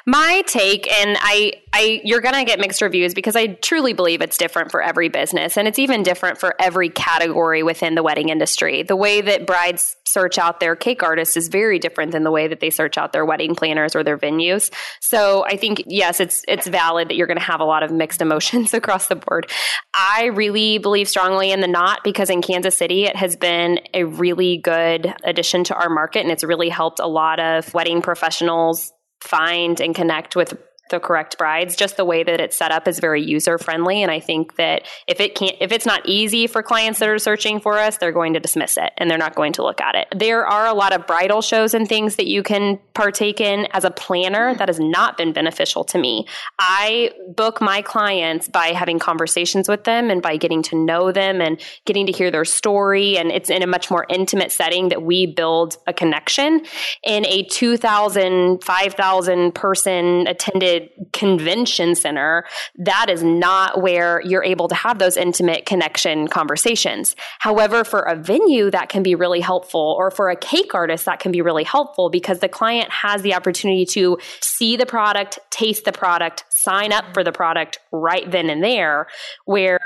My 0.07 0.43
take, 0.47 0.91
and 1.01 1.17
I, 1.21 1.55
I, 1.73 2.01
you're 2.05 2.21
gonna 2.21 2.45
get 2.45 2.61
mixed 2.61 2.81
reviews 2.81 3.13
because 3.13 3.35
I 3.35 3.49
truly 3.49 3.93
believe 3.93 4.23
it's 4.23 4.39
different 4.39 4.71
for 4.71 4.81
every 4.81 5.09
business, 5.09 5.57
and 5.57 5.67
it's 5.67 5.81
even 5.81 6.05
different 6.05 6.39
for 6.39 6.55
every 6.61 6.91
category 6.91 7.65
within 7.65 7.97
the 7.97 8.05
wedding 8.05 8.29
industry. 8.29 8.85
The 8.85 8.95
way 8.95 9.21
that 9.21 9.47
brides 9.49 9.97
search 10.07 10.39
out 10.39 10.61
their 10.61 10.77
cake 10.77 11.03
artists 11.03 11.37
is 11.37 11.49
very 11.49 11.79
different 11.79 12.13
than 12.13 12.25
the 12.25 12.31
way 12.31 12.49
that 12.49 12.61
they 12.61 12.71
search 12.71 12.99
out 12.99 13.13
their 13.13 13.25
wedding 13.25 13.55
planners 13.55 13.97
or 13.97 14.05
their 14.05 14.19
venues. 14.19 14.73
So 15.01 15.45
I 15.45 15.57
think 15.57 15.83
yes, 15.87 16.21
it's 16.21 16.43
it's 16.47 16.67
valid 16.67 17.09
that 17.09 17.17
you're 17.17 17.27
going 17.27 17.39
to 17.39 17.45
have 17.45 17.61
a 17.61 17.65
lot 17.65 17.83
of 17.83 17.91
mixed 17.91 18.21
emotions 18.21 18.75
across 18.75 19.09
the 19.09 19.17
board. 19.17 19.51
I 19.95 20.27
really 20.27 20.79
believe 20.79 21.09
strongly 21.09 21.51
in 21.51 21.61
the 21.61 21.69
knot 21.69 22.01
because 22.05 22.31
in 22.31 22.43
Kansas 22.43 22.77
City 22.77 23.05
it 23.05 23.17
has 23.17 23.37
been 23.37 23.81
a 23.93 24.05
really 24.05 24.59
good 24.59 25.15
addition 25.25 25.65
to 25.65 25.75
our 25.75 25.89
market, 25.89 26.21
and 26.21 26.31
it's 26.31 26.45
really 26.45 26.69
helped 26.69 27.01
a 27.01 27.07
lot 27.07 27.41
of 27.41 27.73
wedding 27.75 28.03
professionals 28.03 28.93
find 29.21 29.81
and 29.81 29.95
connect 29.95 30.37
with 30.37 30.55
the 30.91 31.01
correct 31.01 31.37
brides 31.39 31.77
just 31.77 31.97
the 31.97 32.05
way 32.05 32.23
that 32.23 32.41
it's 32.41 32.57
set 32.57 32.71
up 32.71 32.87
is 32.87 32.99
very 32.99 33.23
user 33.23 33.59
friendly 33.59 34.03
and 34.03 34.11
i 34.11 34.21
think 34.21 34.57
that 34.57 34.87
if 35.07 35.21
it 35.21 35.35
can't 35.35 35.57
if 35.61 35.73
it's 35.73 35.87
not 35.87 36.01
easy 36.07 36.47
for 36.47 36.63
clients 36.63 36.99
that 36.99 37.09
are 37.09 37.19
searching 37.19 37.61
for 37.61 37.79
us 37.79 37.99
they're 37.99 38.13
going 38.13 38.35
to 38.35 38.41
dismiss 38.41 38.77
it 38.77 38.93
and 38.99 39.11
they're 39.11 39.19
not 39.19 39.35
going 39.35 39.53
to 39.55 39.63
look 39.63 39.81
at 39.81 39.95
it. 39.95 40.09
There 40.15 40.47
are 40.47 40.67
a 40.67 40.75
lot 40.75 40.93
of 40.93 41.07
bridal 41.07 41.43
shows 41.43 41.75
and 41.75 41.89
things 41.89 42.17
that 42.17 42.27
you 42.27 42.43
can 42.43 42.79
partake 42.93 43.41
in 43.41 43.67
as 43.73 43.85
a 43.85 43.91
planner. 43.91 44.55
That 44.55 44.69
has 44.69 44.79
not 44.79 45.17
been 45.17 45.33
beneficial 45.33 45.85
to 45.85 45.99
me. 45.99 46.27
I 46.59 47.13
book 47.35 47.61
my 47.61 47.83
clients 47.83 48.49
by 48.49 48.69
having 48.69 48.99
conversations 48.99 49.69
with 49.69 49.85
them 49.85 50.11
and 50.11 50.23
by 50.23 50.37
getting 50.37 50.63
to 50.65 50.77
know 50.77 51.13
them 51.13 51.41
and 51.41 51.61
getting 51.85 52.07
to 52.07 52.13
hear 52.13 52.31
their 52.31 52.45
story. 52.45 53.17
And 53.17 53.31
it's 53.31 53.51
in 53.51 53.63
a 53.63 53.67
much 53.67 53.91
more 53.91 54.07
intimate 54.09 54.53
setting 54.53 54.89
that 54.91 55.03
we 55.03 55.27
build 55.27 55.77
a 55.87 55.93
connection. 55.93 56.65
In 57.03 57.27
a 57.27 57.45
2000 57.45 58.63
5000 58.63 59.55
person 59.55 60.27
attended 60.27 60.74
convention 61.13 61.95
center 61.95 62.45
that 62.77 63.09
is 63.09 63.23
not 63.23 63.83
where 63.83 64.21
you're 64.25 64.45
able 64.45 64.69
to 64.69 64.75
have 64.75 64.99
those 64.99 65.17
intimate 65.17 65.67
connection 65.67 66.29
conversations. 66.29 67.17
However 67.39 67.85
for 67.85 68.01
a 68.01 68.17
venue 68.17 68.71
that 68.71 68.89
can 68.89 69.03
be 69.03 69.15
really 69.15 69.41
helpful 69.41 69.95
or 69.99 70.11
for 70.11 70.31
a 70.31 70.37
cake 70.37 70.75
artist 70.75 71.05
that 71.05 71.21
can 71.21 71.33
be 71.33 71.43
really 71.43 71.65
helpful 71.65 72.11
because 72.11 72.41
the 72.41 72.49
client 72.49 72.91
has 72.91 73.23
the 73.23 73.35
opportunity 73.35 73.85
to 73.87 74.19
see 74.41 74.77
the 74.77 74.87
product 74.87 75.39
taste 75.51 75.85
the 75.85 75.93
product 75.93 76.45
sign 76.51 76.93
up 76.93 77.05
for 77.13 77.23
the 77.23 77.33
product 77.33 77.79
right 77.95 78.31
then 78.31 78.51
and 78.51 78.63
there 78.63 79.07
where 79.45 79.79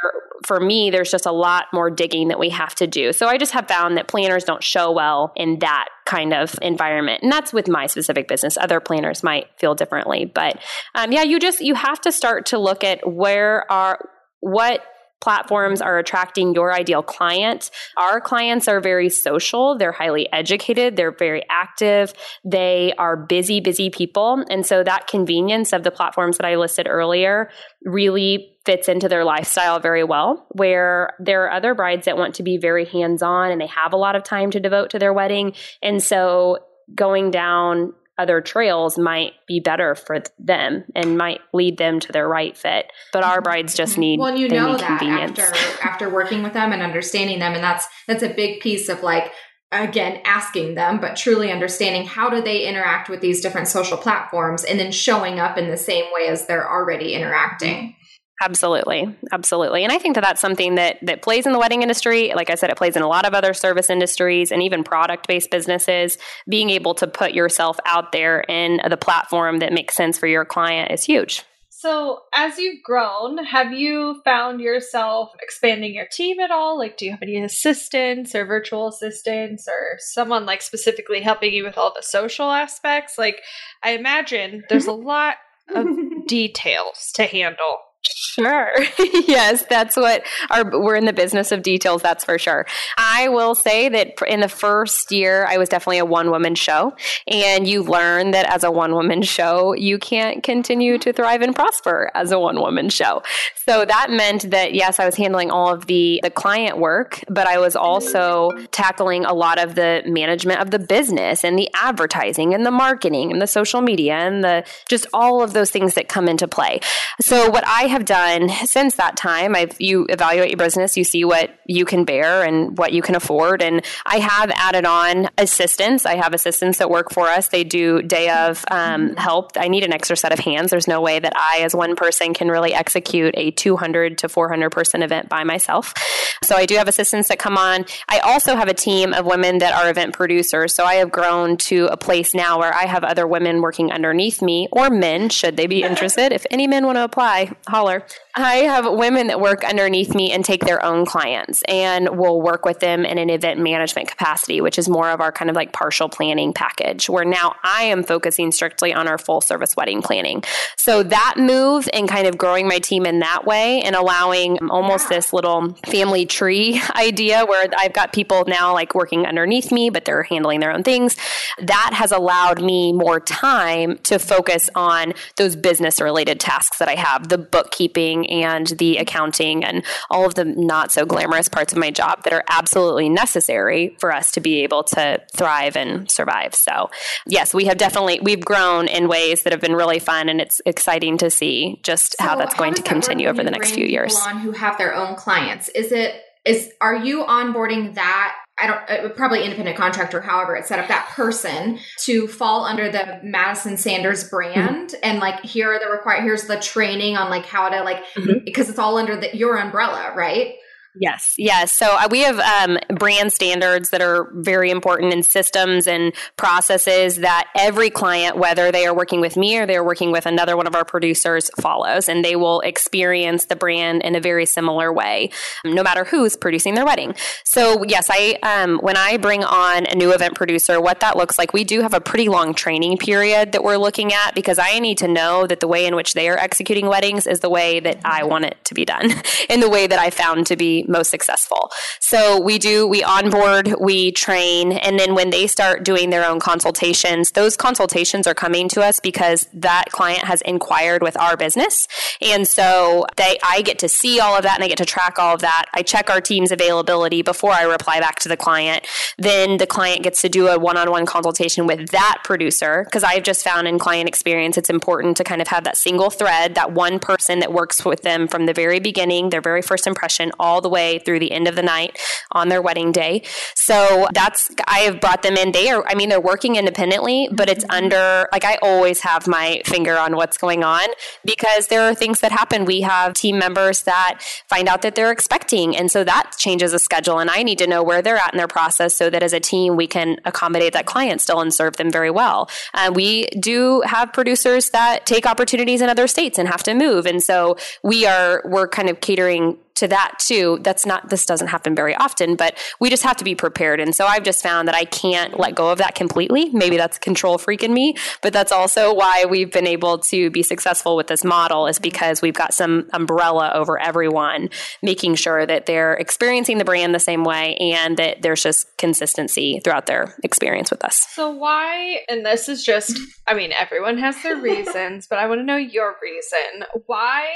for 0.46 0.60
me 0.60 0.90
there's 0.90 1.10
just 1.10 1.26
a 1.26 1.32
lot 1.32 1.66
more 1.72 1.90
digging 1.90 2.28
that 2.28 2.38
we 2.38 2.50
have 2.50 2.74
to 2.74 2.86
do. 2.86 3.12
So 3.12 3.26
i 3.26 3.38
just 3.38 3.52
have 3.52 3.68
found 3.68 3.96
that 3.96 4.08
planners 4.08 4.44
don't 4.44 4.62
show 4.62 4.90
well 4.92 5.32
in 5.36 5.58
that 5.60 5.88
kind 6.06 6.32
of 6.32 6.58
environment. 6.62 7.22
And 7.22 7.30
that's 7.30 7.52
with 7.52 7.68
my 7.68 7.86
specific 7.86 8.28
business. 8.28 8.56
Other 8.56 8.80
planners 8.80 9.22
might 9.22 9.46
feel 9.58 9.74
differently. 9.74 10.24
But 10.24 10.58
um, 10.94 11.12
yeah 11.12 11.22
you 11.22 11.38
just 11.38 11.60
you 11.60 11.74
have 11.74 12.00
to 12.02 12.12
start 12.12 12.46
to 12.46 12.58
look 12.58 12.82
at 12.84 13.06
where 13.08 13.70
are 13.70 13.98
what 14.40 14.82
platforms 15.20 15.80
are 15.80 15.98
attracting 15.98 16.54
your 16.54 16.72
ideal 16.72 17.02
client. 17.02 17.70
Our 17.96 18.20
clients 18.20 18.68
are 18.68 18.80
very 18.80 19.08
social, 19.08 19.76
they're 19.76 19.92
highly 19.92 20.30
educated, 20.32 20.96
they're 20.96 21.16
very 21.16 21.42
active, 21.50 22.12
they 22.44 22.92
are 22.98 23.16
busy, 23.16 23.60
busy 23.60 23.90
people. 23.90 24.44
And 24.50 24.64
so 24.64 24.82
that 24.82 25.06
convenience 25.06 25.72
of 25.72 25.82
the 25.82 25.90
platforms 25.90 26.38
that 26.38 26.46
I 26.46 26.56
listed 26.56 26.86
earlier 26.88 27.50
really 27.84 28.54
fits 28.64 28.88
into 28.88 29.08
their 29.08 29.24
lifestyle 29.24 29.80
very 29.80 30.04
well. 30.04 30.46
Where 30.50 31.10
there 31.18 31.44
are 31.44 31.52
other 31.52 31.74
brides 31.74 32.04
that 32.04 32.18
want 32.18 32.34
to 32.36 32.42
be 32.42 32.58
very 32.58 32.84
hands 32.84 33.22
on 33.22 33.50
and 33.50 33.60
they 33.60 33.66
have 33.66 33.92
a 33.92 33.96
lot 33.96 34.14
of 34.14 34.22
time 34.22 34.50
to 34.52 34.60
devote 34.60 34.90
to 34.90 34.98
their 34.98 35.12
wedding. 35.12 35.54
And 35.82 36.02
so 36.02 36.58
going 36.94 37.30
down 37.30 37.92
other 38.18 38.40
trails 38.40 38.98
might 38.98 39.32
be 39.46 39.60
better 39.60 39.94
for 39.94 40.22
them 40.38 40.84
and 40.94 41.16
might 41.16 41.40
lead 41.54 41.78
them 41.78 42.00
to 42.00 42.12
their 42.12 42.28
right 42.28 42.56
fit. 42.56 42.90
But 43.12 43.24
our 43.24 43.40
brides 43.40 43.74
just 43.74 43.92
mm-hmm. 43.92 44.00
need 44.00 44.20
well, 44.20 44.36
you 44.36 44.48
know 44.48 44.76
that 44.76 44.98
convenience. 44.98 45.38
after 45.38 45.82
after 45.88 46.10
working 46.10 46.42
with 46.42 46.52
them 46.52 46.72
and 46.72 46.82
understanding 46.82 47.38
them, 47.38 47.54
and 47.54 47.62
that's 47.62 47.86
that's 48.06 48.22
a 48.22 48.28
big 48.28 48.60
piece 48.60 48.88
of 48.88 49.02
like 49.02 49.32
again 49.70 50.20
asking 50.24 50.74
them, 50.74 50.98
but 51.00 51.16
truly 51.16 51.52
understanding 51.52 52.06
how 52.06 52.28
do 52.28 52.40
they 52.40 52.66
interact 52.66 53.08
with 53.08 53.20
these 53.20 53.40
different 53.40 53.68
social 53.68 53.96
platforms, 53.96 54.64
and 54.64 54.78
then 54.78 54.90
showing 54.90 55.38
up 55.38 55.56
in 55.56 55.70
the 55.70 55.76
same 55.76 56.04
way 56.12 56.26
as 56.28 56.46
they're 56.46 56.68
already 56.68 57.14
interacting. 57.14 57.76
Mm-hmm. 57.76 57.97
Absolutely, 58.40 59.16
absolutely, 59.32 59.82
and 59.82 59.92
I 59.92 59.98
think 59.98 60.14
that 60.14 60.22
that's 60.22 60.40
something 60.40 60.76
that 60.76 60.98
that 61.02 61.22
plays 61.22 61.44
in 61.44 61.52
the 61.52 61.58
wedding 61.58 61.82
industry. 61.82 62.32
Like 62.34 62.50
I 62.50 62.54
said, 62.54 62.70
it 62.70 62.76
plays 62.76 62.94
in 62.94 63.02
a 63.02 63.08
lot 63.08 63.26
of 63.26 63.34
other 63.34 63.52
service 63.52 63.90
industries 63.90 64.52
and 64.52 64.62
even 64.62 64.84
product 64.84 65.26
based 65.26 65.50
businesses. 65.50 66.18
Being 66.48 66.70
able 66.70 66.94
to 66.94 67.06
put 67.06 67.32
yourself 67.32 67.78
out 67.84 68.12
there 68.12 68.40
in 68.40 68.80
the 68.88 68.96
platform 68.96 69.58
that 69.58 69.72
makes 69.72 69.94
sense 69.94 70.18
for 70.18 70.26
your 70.26 70.44
client 70.44 70.92
is 70.92 71.04
huge. 71.04 71.44
So, 71.80 72.22
as 72.34 72.58
you've 72.58 72.82
grown, 72.82 73.44
have 73.44 73.72
you 73.72 74.20
found 74.24 74.60
yourself 74.60 75.30
expanding 75.40 75.94
your 75.94 76.08
team 76.10 76.40
at 76.40 76.50
all? 76.50 76.76
Like, 76.76 76.96
do 76.96 77.04
you 77.04 77.12
have 77.12 77.22
any 77.22 77.40
assistants 77.40 78.34
or 78.34 78.44
virtual 78.44 78.88
assistants 78.88 79.68
or 79.68 79.96
someone 80.00 80.44
like 80.44 80.60
specifically 80.60 81.20
helping 81.20 81.52
you 81.52 81.62
with 81.62 81.78
all 81.78 81.92
the 81.94 82.02
social 82.02 82.50
aspects? 82.50 83.16
Like, 83.16 83.42
I 83.80 83.90
imagine 83.92 84.64
there's 84.68 84.88
a 84.88 84.92
lot 84.92 85.36
of 85.72 85.86
details 86.26 87.12
to 87.14 87.22
handle. 87.26 87.78
Sure. 88.14 88.70
yes, 89.26 89.64
that's 89.68 89.96
what 89.96 90.22
our 90.50 90.64
we're 90.80 90.96
in 90.96 91.04
the 91.04 91.12
business 91.12 91.52
of 91.52 91.62
details, 91.62 92.02
that's 92.02 92.24
for 92.24 92.38
sure. 92.38 92.66
I 92.96 93.28
will 93.28 93.54
say 93.54 93.88
that 93.88 94.14
in 94.28 94.40
the 94.40 94.48
first 94.48 95.10
year 95.12 95.46
I 95.46 95.58
was 95.58 95.68
definitely 95.68 95.98
a 95.98 96.04
one 96.04 96.30
woman 96.30 96.54
show 96.54 96.94
and 97.26 97.66
you 97.66 97.82
learn 97.82 98.30
that 98.32 98.46
as 98.46 98.64
a 98.64 98.70
one 98.70 98.94
woman 98.94 99.22
show, 99.22 99.74
you 99.74 99.98
can't 99.98 100.42
continue 100.42 100.98
to 100.98 101.12
thrive 101.12 101.42
and 101.42 101.54
prosper 101.54 102.10
as 102.14 102.32
a 102.32 102.38
one 102.38 102.60
woman 102.60 102.88
show. 102.88 103.22
So 103.66 103.84
that 103.84 104.10
meant 104.10 104.50
that 104.50 104.72
yes, 104.72 104.98
I 104.98 105.06
was 105.06 105.16
handling 105.16 105.50
all 105.50 105.72
of 105.72 105.86
the 105.86 106.20
the 106.22 106.30
client 106.30 106.78
work, 106.78 107.22
but 107.28 107.46
I 107.46 107.58
was 107.58 107.76
also 107.76 108.50
tackling 108.70 109.24
a 109.24 109.34
lot 109.34 109.58
of 109.58 109.74
the 109.74 110.02
management 110.06 110.60
of 110.60 110.70
the 110.70 110.78
business 110.78 111.44
and 111.44 111.58
the 111.58 111.68
advertising 111.74 112.54
and 112.54 112.64
the 112.64 112.70
marketing 112.70 113.32
and 113.32 113.42
the 113.42 113.46
social 113.46 113.80
media 113.80 114.14
and 114.14 114.42
the 114.42 114.64
just 114.88 115.06
all 115.12 115.42
of 115.42 115.52
those 115.52 115.70
things 115.70 115.94
that 115.94 116.08
come 116.08 116.28
into 116.28 116.48
play. 116.48 116.80
So 117.20 117.50
what 117.50 117.66
I 117.66 117.82
have 117.82 117.97
done 118.04 118.48
since 118.48 118.96
that 118.96 119.16
time, 119.16 119.54
I've 119.54 119.80
you 119.80 120.06
evaluate 120.08 120.50
your 120.50 120.56
business, 120.56 120.96
you 120.96 121.04
see 121.04 121.24
what 121.24 121.50
you 121.66 121.84
can 121.84 122.04
bear 122.04 122.42
and 122.42 122.76
what 122.78 122.92
you 122.92 123.02
can 123.02 123.14
afford. 123.14 123.62
And 123.62 123.84
I 124.06 124.18
have 124.18 124.50
added 124.54 124.86
on 124.86 125.28
assistants. 125.36 126.06
I 126.06 126.16
have 126.16 126.32
assistants 126.34 126.78
that 126.78 126.90
work 126.90 127.12
for 127.12 127.28
us. 127.28 127.48
They 127.48 127.64
do 127.64 128.02
day 128.02 128.30
of 128.30 128.64
um, 128.70 129.16
help. 129.16 129.52
I 129.56 129.68
need 129.68 129.84
an 129.84 129.92
extra 129.92 130.16
set 130.16 130.32
of 130.32 130.38
hands. 130.38 130.70
There's 130.70 130.88
no 130.88 131.00
way 131.00 131.18
that 131.18 131.32
I, 131.36 131.60
as 131.62 131.74
one 131.74 131.94
person, 131.96 132.34
can 132.34 132.48
really 132.48 132.72
execute 132.72 133.34
a 133.36 133.50
200 133.50 134.18
to 134.18 134.28
400 134.28 134.70
person 134.70 135.02
event 135.02 135.28
by 135.28 135.44
myself. 135.44 135.94
So 136.42 136.56
I 136.56 136.66
do 136.66 136.76
have 136.76 136.88
assistants 136.88 137.28
that 137.28 137.38
come 137.38 137.58
on. 137.58 137.84
I 138.08 138.20
also 138.20 138.56
have 138.56 138.68
a 138.68 138.74
team 138.74 139.12
of 139.12 139.26
women 139.26 139.58
that 139.58 139.74
are 139.74 139.90
event 139.90 140.14
producers. 140.14 140.74
So 140.74 140.84
I 140.84 140.94
have 140.94 141.10
grown 141.10 141.56
to 141.58 141.86
a 141.86 141.96
place 141.96 142.34
now 142.34 142.58
where 142.58 142.72
I 142.72 142.86
have 142.86 143.04
other 143.04 143.26
women 143.26 143.60
working 143.60 143.92
underneath 143.92 144.40
me 144.40 144.68
or 144.72 144.88
men, 144.90 145.28
should 145.28 145.56
they 145.56 145.66
be 145.66 145.82
interested. 145.88 146.32
If 146.32 146.46
any 146.50 146.66
men 146.66 146.86
want 146.86 146.96
to 146.96 147.04
apply, 147.04 147.52
holler 147.66 147.87
color 147.88 148.04
I 148.34 148.56
have 148.56 148.90
women 148.90 149.28
that 149.28 149.40
work 149.40 149.64
underneath 149.64 150.14
me 150.14 150.30
and 150.32 150.44
take 150.44 150.64
their 150.64 150.84
own 150.84 151.06
clients 151.06 151.62
and 151.66 152.18
will 152.18 152.40
work 152.40 152.64
with 152.64 152.80
them 152.80 153.04
in 153.04 153.18
an 153.18 153.30
event 153.30 153.58
management 153.58 154.08
capacity, 154.08 154.60
which 154.60 154.78
is 154.78 154.88
more 154.88 155.10
of 155.10 155.20
our 155.20 155.32
kind 155.32 155.50
of 155.50 155.56
like 155.56 155.72
partial 155.72 156.08
planning 156.08 156.52
package, 156.52 157.08
where 157.08 157.24
now 157.24 157.56
I 157.64 157.84
am 157.84 158.04
focusing 158.04 158.52
strictly 158.52 158.92
on 158.92 159.08
our 159.08 159.18
full 159.18 159.40
service 159.40 159.76
wedding 159.76 160.02
planning. 160.02 160.44
So 160.76 161.02
that 161.02 161.34
move 161.36 161.88
and 161.92 162.08
kind 162.08 162.26
of 162.26 162.38
growing 162.38 162.68
my 162.68 162.78
team 162.78 163.06
in 163.06 163.20
that 163.20 163.44
way 163.44 163.82
and 163.82 163.96
allowing 163.96 164.58
almost 164.70 165.08
this 165.08 165.32
little 165.32 165.74
family 165.86 166.26
tree 166.26 166.80
idea 166.94 167.44
where 167.44 167.68
I've 167.76 167.92
got 167.92 168.12
people 168.12 168.44
now 168.46 168.72
like 168.72 168.94
working 168.94 169.26
underneath 169.26 169.72
me, 169.72 169.90
but 169.90 170.04
they're 170.04 170.22
handling 170.22 170.60
their 170.60 170.72
own 170.72 170.82
things. 170.82 171.16
That 171.58 171.90
has 171.94 172.12
allowed 172.12 172.62
me 172.62 172.92
more 172.92 173.20
time 173.20 173.98
to 174.04 174.18
focus 174.18 174.70
on 174.74 175.14
those 175.36 175.56
business 175.56 176.00
related 176.00 176.38
tasks 176.38 176.78
that 176.78 176.88
I 176.88 176.94
have, 176.94 177.28
the 177.28 177.38
bookkeeping 177.38 178.27
and 178.28 178.66
the 178.78 178.98
accounting 178.98 179.64
and 179.64 179.84
all 180.10 180.26
of 180.26 180.34
the 180.34 180.44
not 180.44 180.92
so 180.92 181.04
glamorous 181.04 181.48
parts 181.48 181.72
of 181.72 181.78
my 181.78 181.90
job 181.90 182.24
that 182.24 182.32
are 182.32 182.44
absolutely 182.48 183.08
necessary 183.08 183.96
for 183.98 184.12
us 184.12 184.32
to 184.32 184.40
be 184.40 184.62
able 184.62 184.84
to 184.84 185.20
thrive 185.34 185.76
and 185.76 186.10
survive. 186.10 186.54
So, 186.54 186.90
yes, 187.26 187.54
we 187.54 187.66
have 187.66 187.78
definitely 187.78 188.20
we've 188.20 188.44
grown 188.44 188.88
in 188.88 189.08
ways 189.08 189.42
that 189.42 189.52
have 189.52 189.60
been 189.60 189.74
really 189.74 189.98
fun 189.98 190.28
and 190.28 190.40
it's 190.40 190.60
exciting 190.66 191.18
to 191.18 191.30
see 191.30 191.80
just 191.82 192.16
so 192.18 192.24
how 192.24 192.36
that's 192.36 192.54
going 192.54 192.74
to 192.74 192.82
continue 192.82 193.28
over 193.28 193.42
the 193.42 193.50
next 193.50 193.72
few 193.72 193.86
years. 193.86 194.14
On 194.26 194.38
who 194.38 194.52
have 194.52 194.78
their 194.78 194.94
own 194.94 195.14
clients. 195.16 195.68
Is 195.70 195.92
it 195.92 196.22
is 196.44 196.70
are 196.80 196.96
you 196.96 197.24
onboarding 197.24 197.94
that 197.94 198.36
I 198.60 198.66
don't 198.66 198.90
uh, 198.90 199.08
probably 199.10 199.44
independent 199.44 199.76
contractor, 199.76 200.20
however 200.20 200.56
it's 200.56 200.68
set 200.68 200.78
up, 200.78 200.88
that 200.88 201.08
person 201.10 201.78
to 202.04 202.26
fall 202.28 202.64
under 202.64 202.90
the 202.90 203.20
Madison 203.22 203.76
Sanders 203.76 204.28
brand 204.28 204.90
mm-hmm. 204.90 205.00
and 205.02 205.18
like 205.18 205.40
here 205.40 205.72
are 205.72 205.78
the 205.78 205.90
required 205.90 206.22
here's 206.22 206.44
the 206.44 206.58
training 206.58 207.16
on 207.16 207.30
like 207.30 207.46
how 207.46 207.68
to 207.68 207.82
like 207.82 208.04
mm-hmm. 208.14 208.44
because 208.44 208.68
it's 208.68 208.78
all 208.78 208.98
under 208.98 209.16
the, 209.16 209.36
your 209.36 209.56
umbrella, 209.56 210.12
right? 210.14 210.54
Yes, 211.00 211.34
yes. 211.36 211.70
So 211.72 211.86
uh, 211.86 212.08
we 212.10 212.20
have 212.20 212.38
um, 212.40 212.78
brand 212.96 213.32
standards 213.32 213.90
that 213.90 214.00
are 214.00 214.30
very 214.34 214.70
important 214.70 215.12
in 215.12 215.22
systems 215.22 215.86
and 215.86 216.12
processes 216.36 217.16
that 217.16 217.48
every 217.54 217.90
client, 217.90 218.36
whether 218.36 218.72
they 218.72 218.86
are 218.86 218.94
working 218.94 219.20
with 219.20 219.36
me 219.36 219.58
or 219.58 219.66
they're 219.66 219.84
working 219.84 220.10
with 220.12 220.26
another 220.26 220.56
one 220.56 220.66
of 220.66 220.74
our 220.74 220.84
producers, 220.84 221.50
follows, 221.60 222.08
and 222.08 222.24
they 222.24 222.36
will 222.36 222.60
experience 222.60 223.44
the 223.44 223.54
brand 223.54 224.02
in 224.02 224.16
a 224.16 224.20
very 224.20 224.46
similar 224.46 224.92
way, 224.92 225.30
no 225.64 225.82
matter 225.82 226.04
who's 226.04 226.36
producing 226.36 226.74
their 226.74 226.86
wedding. 226.86 227.14
So 227.44 227.84
yes, 227.84 228.08
I 228.10 228.38
um, 228.42 228.78
when 228.78 228.96
I 228.96 229.18
bring 229.18 229.44
on 229.44 229.86
a 229.86 229.94
new 229.94 230.12
event 230.12 230.34
producer, 230.34 230.80
what 230.80 231.00
that 231.00 231.16
looks 231.16 231.38
like, 231.38 231.52
we 231.52 231.64
do 231.64 231.82
have 231.82 231.94
a 231.94 232.00
pretty 232.00 232.28
long 232.28 232.54
training 232.54 232.96
period 232.96 233.52
that 233.52 233.62
we're 233.62 233.76
looking 233.76 234.12
at 234.12 234.34
because 234.34 234.58
I 234.58 234.78
need 234.78 234.98
to 234.98 235.08
know 235.08 235.46
that 235.46 235.60
the 235.60 235.68
way 235.68 235.86
in 235.86 235.94
which 235.94 236.14
they 236.14 236.28
are 236.28 236.38
executing 236.38 236.86
weddings 236.86 237.26
is 237.26 237.40
the 237.40 237.50
way 237.50 237.78
that 237.80 238.00
I 238.04 238.24
want 238.24 238.46
it 238.46 238.56
to 238.64 238.74
be 238.74 238.84
done, 238.84 239.12
in 239.48 239.60
the 239.60 239.68
way 239.68 239.86
that 239.86 239.98
I 239.98 240.10
found 240.10 240.46
to 240.46 240.56
be 240.56 240.77
most 240.88 241.10
successful. 241.10 241.70
So 242.00 242.40
we 242.40 242.58
do, 242.58 242.86
we 242.86 243.02
onboard, 243.02 243.74
we 243.80 244.12
train, 244.12 244.72
and 244.72 244.98
then 244.98 245.14
when 245.14 245.30
they 245.30 245.46
start 245.46 245.84
doing 245.84 246.10
their 246.10 246.24
own 246.24 246.40
consultations, 246.40 247.32
those 247.32 247.56
consultations 247.56 248.26
are 248.26 248.34
coming 248.34 248.68
to 248.70 248.82
us 248.82 249.00
because 249.00 249.48
that 249.52 249.86
client 249.90 250.24
has 250.24 250.40
inquired 250.42 251.02
with 251.02 251.18
our 251.18 251.36
business. 251.36 251.88
And 252.20 252.46
so 252.46 253.06
they, 253.16 253.38
I 253.44 253.62
get 253.62 253.78
to 253.80 253.88
see 253.88 254.20
all 254.20 254.36
of 254.36 254.42
that 254.42 254.56
and 254.56 254.64
I 254.64 254.68
get 254.68 254.78
to 254.78 254.84
track 254.84 255.18
all 255.18 255.34
of 255.34 255.40
that. 255.40 255.66
I 255.74 255.82
check 255.82 256.10
our 256.10 256.20
team's 256.20 256.52
availability 256.52 257.22
before 257.22 257.52
I 257.52 257.62
reply 257.62 258.00
back 258.00 258.18
to 258.20 258.28
the 258.28 258.36
client. 258.36 258.86
Then 259.16 259.58
the 259.58 259.66
client 259.66 260.02
gets 260.02 260.22
to 260.22 260.28
do 260.28 260.48
a 260.48 260.58
one 260.58 260.76
on 260.76 260.90
one 260.90 261.06
consultation 261.06 261.66
with 261.66 261.90
that 261.90 262.20
producer 262.24 262.84
because 262.84 263.04
I've 263.04 263.22
just 263.22 263.44
found 263.44 263.68
in 263.68 263.78
client 263.78 264.08
experience 264.08 264.56
it's 264.56 264.70
important 264.70 265.16
to 265.16 265.24
kind 265.24 265.40
of 265.40 265.48
have 265.48 265.64
that 265.64 265.76
single 265.76 266.10
thread, 266.10 266.54
that 266.54 266.72
one 266.72 266.98
person 266.98 267.40
that 267.40 267.52
works 267.52 267.84
with 267.84 268.02
them 268.02 268.28
from 268.28 268.46
the 268.46 268.52
very 268.52 268.80
beginning, 268.80 269.30
their 269.30 269.40
very 269.40 269.62
first 269.62 269.86
impression, 269.86 270.32
all 270.38 270.60
the 270.60 270.67
way 270.68 270.98
through 270.98 271.20
the 271.20 271.32
end 271.32 271.48
of 271.48 271.54
the 271.56 271.62
night 271.62 271.98
on 272.32 272.48
their 272.48 272.62
wedding 272.62 272.92
day. 272.92 273.22
So 273.54 274.08
that's, 274.12 274.50
I 274.66 274.80
have 274.80 275.00
brought 275.00 275.22
them 275.22 275.36
in. 275.36 275.52
They 275.52 275.70
are, 275.70 275.84
I 275.86 275.94
mean, 275.94 276.08
they're 276.08 276.20
working 276.20 276.56
independently, 276.56 277.28
but 277.32 277.48
it's 277.48 277.64
mm-hmm. 277.64 277.84
under, 277.84 278.28
like, 278.32 278.44
I 278.44 278.58
always 278.62 279.00
have 279.00 279.26
my 279.26 279.62
finger 279.64 279.96
on 279.96 280.16
what's 280.16 280.36
going 280.36 280.64
on 280.64 280.86
because 281.24 281.68
there 281.68 281.82
are 281.82 281.94
things 281.94 282.20
that 282.20 282.32
happen. 282.32 282.64
We 282.64 282.82
have 282.82 283.14
team 283.14 283.38
members 283.38 283.82
that 283.82 284.20
find 284.48 284.68
out 284.68 284.82
that 284.82 284.94
they're 284.94 285.12
expecting. 285.12 285.76
And 285.76 285.90
so 285.90 286.04
that 286.04 286.32
changes 286.38 286.72
the 286.72 286.78
schedule. 286.78 287.18
And 287.18 287.30
I 287.30 287.42
need 287.42 287.58
to 287.58 287.66
know 287.66 287.82
where 287.82 288.02
they're 288.02 288.16
at 288.16 288.32
in 288.32 288.38
their 288.38 288.48
process 288.48 288.94
so 288.94 289.10
that 289.10 289.22
as 289.22 289.32
a 289.32 289.40
team, 289.40 289.76
we 289.76 289.86
can 289.86 290.20
accommodate 290.24 290.72
that 290.72 290.86
client 290.86 291.20
still 291.20 291.40
and 291.40 291.52
serve 291.52 291.76
them 291.76 291.90
very 291.90 292.10
well. 292.10 292.48
Uh, 292.74 292.90
we 292.94 293.26
do 293.40 293.82
have 293.82 294.12
producers 294.12 294.70
that 294.70 295.06
take 295.06 295.26
opportunities 295.26 295.80
in 295.80 295.88
other 295.88 296.06
states 296.06 296.38
and 296.38 296.48
have 296.48 296.62
to 296.64 296.74
move. 296.74 297.06
And 297.06 297.22
so 297.22 297.56
we 297.82 298.06
are, 298.06 298.42
we're 298.44 298.68
kind 298.68 298.88
of 298.88 299.00
catering 299.00 299.56
to 299.78 299.88
that 299.88 300.18
too. 300.18 300.58
That's 300.62 300.84
not, 300.84 301.08
this 301.10 301.24
doesn't 301.24 301.48
happen 301.48 301.74
very 301.74 301.94
often, 301.94 302.36
but 302.36 302.58
we 302.80 302.90
just 302.90 303.02
have 303.02 303.16
to 303.18 303.24
be 303.24 303.34
prepared. 303.34 303.80
And 303.80 303.94
so 303.94 304.06
I've 304.06 304.22
just 304.22 304.42
found 304.42 304.68
that 304.68 304.74
I 304.74 304.84
can't 304.84 305.38
let 305.38 305.54
go 305.54 305.70
of 305.70 305.78
that 305.78 305.94
completely. 305.94 306.50
Maybe 306.50 306.76
that's 306.76 306.98
control 306.98 307.38
freak 307.38 307.62
in 307.62 307.72
me, 307.72 307.94
but 308.22 308.32
that's 308.32 308.52
also 308.52 308.92
why 308.92 309.24
we've 309.28 309.52
been 309.52 309.66
able 309.66 309.98
to 309.98 310.30
be 310.30 310.42
successful 310.42 310.96
with 310.96 311.06
this 311.06 311.24
model 311.24 311.66
is 311.66 311.78
because 311.78 312.20
we've 312.22 312.34
got 312.34 312.52
some 312.52 312.88
umbrella 312.92 313.52
over 313.54 313.78
everyone, 313.78 314.50
making 314.82 315.14
sure 315.14 315.46
that 315.46 315.66
they're 315.66 315.94
experiencing 315.94 316.58
the 316.58 316.64
brand 316.64 316.94
the 316.94 317.00
same 317.00 317.24
way 317.24 317.56
and 317.56 317.96
that 317.96 318.22
there's 318.22 318.42
just 318.42 318.76
consistency 318.78 319.60
throughout 319.62 319.86
their 319.86 320.14
experience 320.24 320.70
with 320.70 320.84
us. 320.84 321.06
So 321.10 321.30
why, 321.30 322.00
and 322.08 322.24
this 322.24 322.48
is 322.48 322.64
just, 322.64 322.98
I 323.26 323.34
mean, 323.34 323.52
everyone 323.52 323.98
has 323.98 324.20
their 324.22 324.36
reasons, 324.40 325.06
but 325.08 325.18
I 325.18 325.26
want 325.26 325.40
to 325.40 325.44
know 325.44 325.56
your 325.56 325.96
reason. 326.02 326.66
Why 326.86 327.26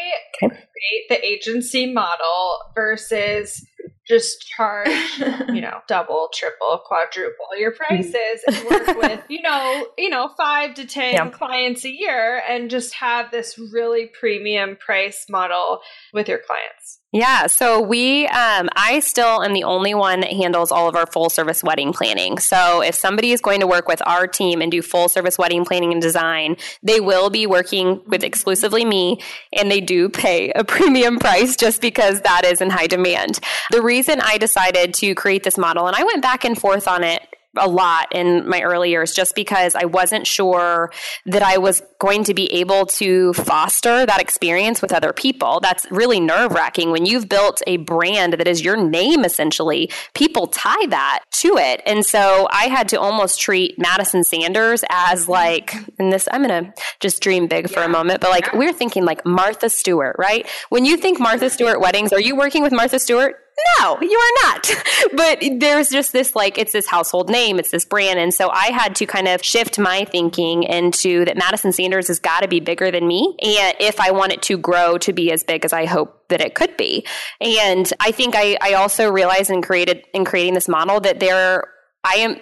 okay. 0.42 0.48
create 0.48 1.08
the 1.08 1.24
agency 1.24 1.92
model 1.92 2.31
versus 2.74 3.64
just 4.06 4.40
charge, 4.48 4.88
you 5.48 5.60
know, 5.60 5.80
double, 5.88 6.28
triple, 6.34 6.82
quadruple 6.84 7.46
your 7.56 7.72
mm. 7.72 7.76
prices 7.76 8.42
and 8.46 8.56
work 8.68 8.96
with, 8.96 9.22
you 9.28 9.42
know, 9.42 9.86
you 9.96 10.10
know, 10.10 10.28
five 10.36 10.74
to 10.74 10.86
ten 10.86 11.14
yeah. 11.14 11.28
clients 11.30 11.84
a 11.84 11.90
year 11.90 12.42
and 12.48 12.70
just 12.70 12.94
have 12.94 13.30
this 13.30 13.58
really 13.72 14.10
premium 14.18 14.76
price 14.76 15.26
model 15.28 15.80
with 16.12 16.28
your 16.28 16.38
clients. 16.38 16.98
Yeah, 17.14 17.46
so 17.46 17.78
we, 17.78 18.26
um, 18.28 18.70
I 18.74 19.00
still 19.00 19.42
am 19.42 19.52
the 19.52 19.64
only 19.64 19.92
one 19.94 20.20
that 20.20 20.32
handles 20.32 20.72
all 20.72 20.88
of 20.88 20.96
our 20.96 21.06
full 21.06 21.28
service 21.28 21.62
wedding 21.62 21.92
planning. 21.92 22.38
So 22.38 22.80
if 22.80 22.94
somebody 22.94 23.32
is 23.32 23.42
going 23.42 23.60
to 23.60 23.66
work 23.66 23.86
with 23.86 24.00
our 24.06 24.26
team 24.26 24.62
and 24.62 24.72
do 24.72 24.80
full 24.80 25.10
service 25.10 25.36
wedding 25.36 25.66
planning 25.66 25.92
and 25.92 26.00
design, 26.00 26.56
they 26.82 27.00
will 27.00 27.28
be 27.28 27.46
working 27.46 28.00
with 28.06 28.24
exclusively 28.24 28.86
me 28.86 29.20
and 29.52 29.70
they 29.70 29.82
do 29.82 30.08
pay 30.08 30.52
a 30.52 30.64
premium 30.72 31.18
price 31.18 31.54
just 31.54 31.82
because 31.82 32.22
that 32.22 32.46
is 32.46 32.62
in 32.62 32.70
high 32.70 32.86
demand. 32.86 33.40
The 33.70 33.82
reason 33.82 34.22
I 34.22 34.38
decided 34.38 34.94
to 34.94 35.14
create 35.14 35.42
this 35.42 35.58
model, 35.58 35.86
and 35.86 35.94
I 35.94 36.04
went 36.04 36.22
back 36.22 36.46
and 36.46 36.58
forth 36.58 36.88
on 36.88 37.04
it 37.04 37.20
a 37.56 37.68
lot 37.68 38.08
in 38.12 38.48
my 38.48 38.62
early 38.62 38.90
years 38.90 39.12
just 39.12 39.34
because 39.34 39.74
I 39.74 39.84
wasn't 39.84 40.26
sure 40.26 40.90
that 41.26 41.42
I 41.42 41.58
was 41.58 41.82
going 41.98 42.24
to 42.24 42.34
be 42.34 42.52
able 42.52 42.86
to 42.86 43.32
foster 43.34 44.06
that 44.06 44.20
experience 44.20 44.80
with 44.80 44.92
other 44.92 45.12
people. 45.12 45.60
That's 45.60 45.86
really 45.90 46.18
nerve 46.18 46.52
wracking 46.52 46.90
when 46.90 47.06
you've 47.06 47.28
built 47.28 47.62
a 47.66 47.76
brand 47.78 48.34
that 48.34 48.48
is 48.48 48.64
your 48.64 48.76
name 48.76 49.24
essentially. 49.24 49.90
People 50.14 50.46
tie 50.46 50.86
that 50.86 51.24
to 51.32 51.56
it. 51.58 51.82
And 51.84 52.04
so 52.04 52.48
I 52.50 52.64
had 52.64 52.88
to 52.90 53.00
almost 53.00 53.40
treat 53.40 53.78
Madison 53.78 54.24
Sanders 54.24 54.84
as 54.88 55.28
like, 55.28 55.74
and 55.98 56.12
this, 56.12 56.28
I'm 56.32 56.42
going 56.42 56.64
to 56.64 56.72
just 57.00 57.22
dream 57.22 57.46
big 57.46 57.68
for 57.68 57.80
yeah. 57.80 57.86
a 57.86 57.88
moment, 57.88 58.20
but 58.20 58.30
like 58.30 58.46
yeah. 58.46 58.58
we're 58.58 58.72
thinking 58.72 59.04
like 59.04 59.24
Martha 59.26 59.68
Stewart, 59.68 60.16
right? 60.18 60.48
When 60.70 60.84
you 60.84 60.96
think 60.96 61.20
Martha 61.20 61.50
Stewart 61.50 61.80
weddings, 61.80 62.12
are 62.12 62.20
you 62.20 62.34
working 62.34 62.62
with 62.62 62.72
Martha 62.72 62.98
Stewart? 62.98 63.36
No, 63.78 63.98
you 64.00 64.18
are 64.18 64.46
not. 64.46 64.70
but 65.14 65.42
there's 65.58 65.88
just 65.88 66.12
this 66.12 66.34
like, 66.34 66.58
it's 66.58 66.72
this 66.72 66.86
household 66.86 67.28
name, 67.28 67.58
it's 67.58 67.70
this 67.70 67.84
brand. 67.84 68.18
And 68.18 68.32
so 68.32 68.50
I 68.50 68.66
had 68.66 68.96
to 68.96 69.06
kind 69.06 69.28
of 69.28 69.42
shift 69.42 69.78
my 69.78 70.04
thinking 70.04 70.62
into 70.64 71.24
that 71.24 71.36
Madison 71.36 71.72
Sanders 71.72 72.08
has 72.08 72.18
got 72.18 72.40
to 72.40 72.48
be 72.48 72.60
bigger 72.60 72.90
than 72.90 73.06
me. 73.06 73.36
And 73.42 73.76
if 73.80 74.00
I 74.00 74.10
want 74.10 74.32
it 74.32 74.42
to 74.42 74.56
grow 74.56 74.98
to 74.98 75.12
be 75.12 75.32
as 75.32 75.44
big 75.44 75.64
as 75.64 75.72
I 75.72 75.86
hope 75.86 76.28
that 76.28 76.40
it 76.40 76.54
could 76.54 76.76
be. 76.76 77.06
And 77.40 77.90
I 78.00 78.12
think 78.12 78.34
I, 78.36 78.56
I 78.60 78.74
also 78.74 79.10
realized 79.10 79.50
in 79.50 79.62
created 79.62 80.04
in 80.14 80.24
creating 80.24 80.54
this 80.54 80.68
model 80.68 81.00
that 81.00 81.20
there 81.20 81.64
I 82.04 82.14
am 82.14 82.36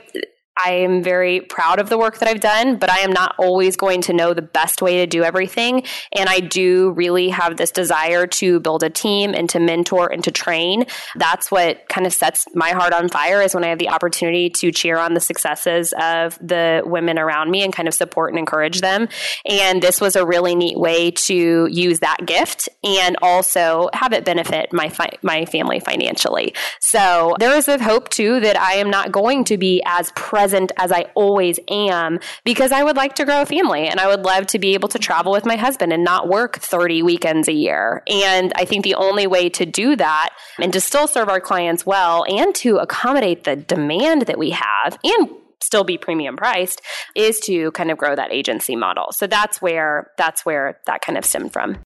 I 0.64 0.72
am 0.72 1.02
very 1.02 1.40
proud 1.40 1.80
of 1.80 1.88
the 1.88 1.96
work 1.96 2.18
that 2.18 2.28
I've 2.28 2.40
done, 2.40 2.76
but 2.76 2.90
I 2.90 2.98
am 2.98 3.12
not 3.12 3.34
always 3.38 3.76
going 3.76 4.02
to 4.02 4.12
know 4.12 4.34
the 4.34 4.42
best 4.42 4.82
way 4.82 4.98
to 4.98 5.06
do 5.06 5.22
everything. 5.22 5.84
And 6.12 6.28
I 6.28 6.40
do 6.40 6.90
really 6.90 7.30
have 7.30 7.56
this 7.56 7.70
desire 7.70 8.26
to 8.26 8.60
build 8.60 8.82
a 8.82 8.90
team 8.90 9.34
and 9.34 9.48
to 9.50 9.58
mentor 9.58 10.12
and 10.12 10.22
to 10.24 10.30
train. 10.30 10.84
That's 11.16 11.50
what 11.50 11.88
kind 11.88 12.06
of 12.06 12.12
sets 12.12 12.46
my 12.54 12.70
heart 12.70 12.92
on 12.92 13.08
fire 13.08 13.40
is 13.42 13.54
when 13.54 13.64
I 13.64 13.68
have 13.68 13.78
the 13.78 13.88
opportunity 13.88 14.50
to 14.50 14.70
cheer 14.70 14.98
on 14.98 15.14
the 15.14 15.20
successes 15.20 15.94
of 15.98 16.38
the 16.40 16.82
women 16.84 17.18
around 17.18 17.50
me 17.50 17.62
and 17.62 17.72
kind 17.72 17.88
of 17.88 17.94
support 17.94 18.30
and 18.30 18.38
encourage 18.38 18.80
them. 18.80 19.08
And 19.46 19.82
this 19.82 20.00
was 20.00 20.16
a 20.16 20.26
really 20.26 20.54
neat 20.54 20.78
way 20.78 21.10
to 21.10 21.66
use 21.70 22.00
that 22.00 22.26
gift 22.26 22.68
and 22.84 23.16
also 23.22 23.88
have 23.94 24.12
it 24.12 24.24
benefit 24.24 24.72
my 24.72 24.88
fi- 24.88 25.18
my 25.22 25.46
family 25.46 25.80
financially. 25.80 26.54
So 26.80 27.36
there 27.38 27.56
is 27.56 27.68
a 27.68 27.82
hope 27.82 28.08
too 28.10 28.40
that 28.40 28.60
I 28.60 28.74
am 28.74 28.90
not 28.90 29.12
going 29.12 29.44
to 29.44 29.56
be 29.56 29.82
as 29.86 30.12
present 30.12 30.49
as 30.54 30.92
I 30.92 31.06
always 31.14 31.58
am 31.68 32.20
because 32.44 32.72
I 32.72 32.82
would 32.82 32.96
like 32.96 33.14
to 33.16 33.24
grow 33.24 33.42
a 33.42 33.46
family 33.46 33.86
and 33.88 34.00
I 34.00 34.08
would 34.08 34.24
love 34.24 34.46
to 34.48 34.58
be 34.58 34.74
able 34.74 34.88
to 34.88 34.98
travel 34.98 35.32
with 35.32 35.44
my 35.44 35.56
husband 35.56 35.92
and 35.92 36.04
not 36.04 36.28
work 36.28 36.58
30 36.58 37.02
weekends 37.02 37.48
a 37.48 37.52
year. 37.52 38.02
And 38.06 38.52
I 38.56 38.64
think 38.64 38.84
the 38.84 38.94
only 38.94 39.26
way 39.26 39.48
to 39.50 39.66
do 39.66 39.96
that 39.96 40.30
and 40.58 40.72
to 40.72 40.80
still 40.80 41.06
serve 41.06 41.28
our 41.28 41.40
clients 41.40 41.86
well 41.86 42.24
and 42.28 42.54
to 42.56 42.76
accommodate 42.76 43.44
the 43.44 43.56
demand 43.56 44.22
that 44.22 44.38
we 44.38 44.50
have 44.50 44.98
and 45.02 45.30
still 45.62 45.84
be 45.84 45.98
premium 45.98 46.36
priced 46.36 46.80
is 47.14 47.38
to 47.40 47.70
kind 47.72 47.90
of 47.90 47.98
grow 47.98 48.16
that 48.16 48.32
agency 48.32 48.76
model. 48.76 49.12
So 49.12 49.26
that's 49.26 49.60
where 49.60 50.10
that's 50.16 50.44
where 50.44 50.80
that 50.86 51.02
kind 51.02 51.18
of 51.18 51.24
stemmed 51.24 51.52
from. 51.52 51.78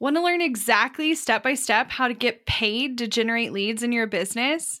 Want 0.00 0.16
to 0.16 0.22
learn 0.22 0.40
exactly 0.40 1.14
step 1.16 1.42
by 1.42 1.54
step 1.54 1.90
how 1.90 2.06
to 2.06 2.14
get 2.14 2.46
paid 2.46 2.98
to 2.98 3.08
generate 3.08 3.52
leads 3.52 3.82
in 3.82 3.90
your 3.90 4.06
business? 4.06 4.80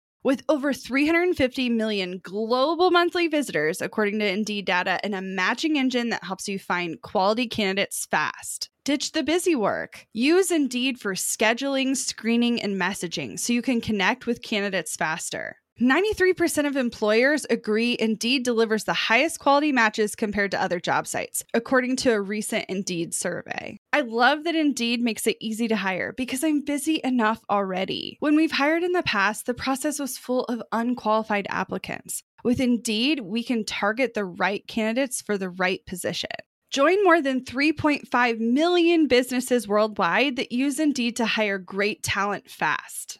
With 0.23 0.43
over 0.47 0.71
350 0.71 1.69
million 1.69 2.19
global 2.21 2.91
monthly 2.91 3.27
visitors, 3.27 3.81
according 3.81 4.19
to 4.19 4.27
Indeed 4.27 4.65
data, 4.65 4.99
and 5.03 5.15
a 5.15 5.21
matching 5.21 5.79
engine 5.79 6.09
that 6.09 6.23
helps 6.23 6.47
you 6.47 6.59
find 6.59 7.01
quality 7.01 7.47
candidates 7.47 8.05
fast. 8.05 8.69
Ditch 8.85 9.13
the 9.13 9.23
busy 9.23 9.55
work. 9.55 10.05
Use 10.13 10.51
Indeed 10.51 10.99
for 10.99 11.15
scheduling, 11.15 11.97
screening, 11.97 12.61
and 12.61 12.79
messaging 12.79 13.39
so 13.39 13.51
you 13.51 13.63
can 13.63 13.81
connect 13.81 14.27
with 14.27 14.43
candidates 14.43 14.95
faster. 14.95 15.55
93% 15.81 16.67
of 16.67 16.75
employers 16.75 17.47
agree 17.49 17.97
Indeed 17.99 18.43
delivers 18.43 18.83
the 18.83 18.93
highest 18.93 19.39
quality 19.39 19.71
matches 19.71 20.15
compared 20.15 20.51
to 20.51 20.61
other 20.61 20.79
job 20.79 21.07
sites, 21.07 21.43
according 21.55 21.95
to 21.97 22.11
a 22.11 22.21
recent 22.21 22.65
Indeed 22.69 23.15
survey. 23.15 23.79
I 23.93 24.01
love 24.01 24.45
that 24.45 24.55
Indeed 24.55 25.01
makes 25.01 25.27
it 25.27 25.35
easy 25.41 25.67
to 25.67 25.75
hire 25.75 26.13
because 26.13 26.45
I'm 26.45 26.61
busy 26.61 27.01
enough 27.03 27.41
already. 27.49 28.15
When 28.21 28.37
we've 28.37 28.53
hired 28.53 28.83
in 28.83 28.93
the 28.93 29.03
past, 29.03 29.45
the 29.45 29.53
process 29.53 29.99
was 29.99 30.17
full 30.17 30.45
of 30.45 30.63
unqualified 30.71 31.45
applicants. 31.49 32.23
With 32.41 32.61
Indeed, 32.61 33.19
we 33.19 33.43
can 33.43 33.65
target 33.65 34.13
the 34.13 34.23
right 34.23 34.65
candidates 34.65 35.21
for 35.21 35.37
the 35.37 35.49
right 35.49 35.85
position. 35.85 36.29
Join 36.69 37.03
more 37.03 37.21
than 37.21 37.43
3.5 37.43 38.39
million 38.39 39.07
businesses 39.09 39.67
worldwide 39.67 40.37
that 40.37 40.53
use 40.53 40.79
Indeed 40.79 41.17
to 41.17 41.25
hire 41.25 41.57
great 41.57 42.01
talent 42.01 42.49
fast. 42.49 43.19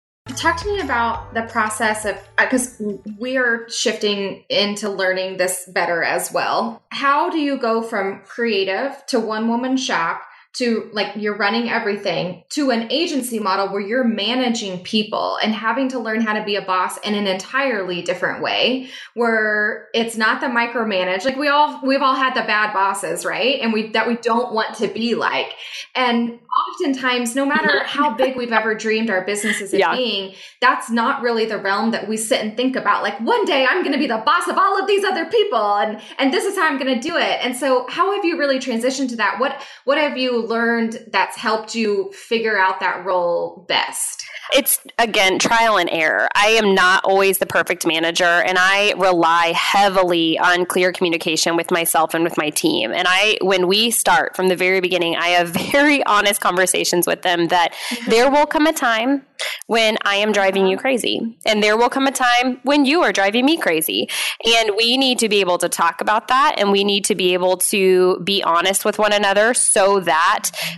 Talk 0.41 0.57
to 0.61 0.73
me 0.73 0.79
about 0.79 1.35
the 1.35 1.43
process 1.43 2.03
of 2.03 2.15
uh, 2.39 2.45
because 2.45 2.81
we 3.19 3.37
are 3.37 3.69
shifting 3.69 4.43
into 4.49 4.89
learning 4.89 5.37
this 5.37 5.69
better 5.71 6.01
as 6.01 6.31
well. 6.31 6.81
How 6.89 7.29
do 7.29 7.37
you 7.37 7.59
go 7.59 7.83
from 7.83 8.23
creative 8.25 9.05
to 9.05 9.19
one 9.19 9.49
woman 9.49 9.77
shop 9.77 10.23
to 10.53 10.89
like 10.91 11.15
you're 11.15 11.37
running 11.37 11.69
everything 11.69 12.43
to 12.49 12.71
an 12.71 12.91
agency 12.91 13.39
model 13.39 13.69
where 13.69 13.81
you're 13.81 14.03
managing 14.03 14.83
people 14.83 15.37
and 15.41 15.53
having 15.53 15.87
to 15.89 15.99
learn 15.99 16.21
how 16.21 16.33
to 16.33 16.43
be 16.43 16.55
a 16.55 16.61
boss 16.61 16.97
in 16.99 17.13
an 17.13 17.27
entirely 17.27 18.01
different 18.01 18.41
way 18.41 18.89
where 19.13 19.87
it's 19.93 20.17
not 20.17 20.41
the 20.41 20.47
micromanage 20.47 21.23
like 21.23 21.37
we 21.37 21.47
all 21.47 21.79
we've 21.85 22.01
all 22.01 22.15
had 22.15 22.33
the 22.33 22.41
bad 22.41 22.73
bosses 22.73 23.23
right? 23.25 23.59
And 23.61 23.71
we 23.71 23.91
that 23.91 24.07
we 24.07 24.15
don't 24.17 24.53
want 24.53 24.75
to 24.77 24.87
be 24.87 25.15
like. 25.15 25.53
And 25.95 26.39
oftentimes 26.69 27.35
no 27.35 27.45
matter 27.45 27.83
how 27.85 28.15
big 28.15 28.35
we've 28.35 28.51
ever 28.51 28.75
dreamed 28.75 29.09
our 29.09 29.25
businesses 29.25 29.73
as 29.73 29.79
yeah. 29.79 29.95
being 29.95 30.33
that's 30.59 30.89
not 30.89 31.21
really 31.21 31.45
the 31.45 31.57
realm 31.57 31.91
that 31.91 32.07
we 32.07 32.17
sit 32.17 32.41
and 32.41 32.57
think 32.57 32.75
about 32.75 33.03
like 33.03 33.19
one 33.21 33.45
day 33.45 33.65
i'm 33.65 33.81
going 33.81 33.93
to 33.93 33.97
be 33.97 34.07
the 34.07 34.21
boss 34.25 34.47
of 34.47 34.57
all 34.57 34.79
of 34.79 34.87
these 34.87 35.03
other 35.03 35.25
people 35.25 35.77
and 35.77 36.01
and 36.17 36.33
this 36.33 36.43
is 36.45 36.55
how 36.55 36.67
i'm 36.67 36.77
going 36.77 36.93
to 36.93 36.99
do 37.01 37.17
it. 37.17 37.39
And 37.41 37.55
so 37.55 37.85
how 37.89 38.13
have 38.15 38.25
you 38.25 38.37
really 38.37 38.59
transitioned 38.59 39.09
to 39.09 39.15
that? 39.17 39.39
What 39.39 39.61
what 39.85 39.97
have 39.97 40.17
you 40.17 40.40
you 40.41 40.47
learned 40.47 41.05
that's 41.11 41.37
helped 41.37 41.75
you 41.75 42.11
figure 42.13 42.57
out 42.57 42.79
that 42.79 43.05
role 43.05 43.65
best? 43.67 44.23
It's 44.53 44.79
again 44.97 45.39
trial 45.39 45.77
and 45.77 45.89
error. 45.89 46.27
I 46.35 46.47
am 46.47 46.75
not 46.75 47.05
always 47.05 47.37
the 47.37 47.45
perfect 47.45 47.85
manager, 47.85 48.25
and 48.25 48.57
I 48.59 48.93
rely 48.97 49.53
heavily 49.55 50.37
on 50.39 50.65
clear 50.65 50.91
communication 50.91 51.55
with 51.55 51.71
myself 51.71 52.13
and 52.13 52.23
with 52.23 52.37
my 52.37 52.49
team. 52.49 52.91
And 52.91 53.07
I, 53.07 53.37
when 53.41 53.67
we 53.67 53.91
start 53.91 54.35
from 54.35 54.49
the 54.49 54.55
very 54.55 54.81
beginning, 54.81 55.15
I 55.15 55.29
have 55.29 55.49
very 55.71 56.03
honest 56.05 56.41
conversations 56.41 57.07
with 57.07 57.21
them 57.21 57.47
that 57.47 57.73
mm-hmm. 57.73 58.09
there 58.09 58.29
will 58.29 58.45
come 58.45 58.67
a 58.67 58.73
time 58.73 59.25
when 59.67 59.97
I 60.03 60.15
am 60.15 60.31
driving 60.31 60.67
you 60.67 60.75
uh-huh. 60.75 60.81
crazy, 60.81 61.37
and 61.45 61.63
there 61.63 61.77
will 61.77 61.89
come 61.89 62.07
a 62.07 62.11
time 62.11 62.59
when 62.63 62.85
you 62.85 63.01
are 63.03 63.11
driving 63.11 63.45
me 63.45 63.57
crazy. 63.57 64.09
And 64.57 64.71
we 64.75 64.97
need 64.97 65.19
to 65.19 65.29
be 65.29 65.39
able 65.39 65.59
to 65.59 65.69
talk 65.69 66.01
about 66.01 66.27
that, 66.27 66.55
and 66.57 66.71
we 66.71 66.83
need 66.83 67.05
to 67.05 67.15
be 67.15 67.33
able 67.33 67.57
to 67.57 68.19
be 68.19 68.43
honest 68.43 68.83
with 68.83 68.99
one 68.99 69.13
another 69.13 69.53
so 69.53 69.99
that 70.01 70.30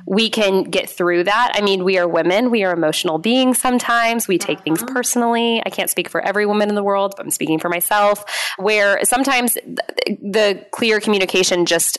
we 0.07 0.29
can 0.29 0.63
get 0.63 0.89
through 0.89 1.23
that. 1.25 1.51
I 1.55 1.61
mean, 1.61 1.83
we 1.83 1.97
are 1.97 2.07
women, 2.07 2.49
we 2.51 2.63
are 2.63 2.73
emotional 2.73 3.17
beings 3.17 3.57
sometimes, 3.59 4.27
we 4.27 4.37
take 4.37 4.61
things 4.63 4.81
Uh-huh. 4.81 4.93
personally. 4.93 5.61
I 5.65 5.69
can't 5.69 5.89
speak 5.89 6.09
for 6.09 6.21
every 6.21 6.45
woman 6.45 6.69
in 6.69 6.75
the 6.75 6.83
world, 6.83 7.13
but 7.17 7.25
I'm 7.25 7.31
speaking 7.31 7.59
for 7.59 7.69
myself, 7.69 8.23
where 8.57 8.99
sometimes 9.03 9.53
th- 9.53 10.19
the 10.21 10.65
clear 10.71 10.99
communication 10.99 11.65
just 11.65 11.97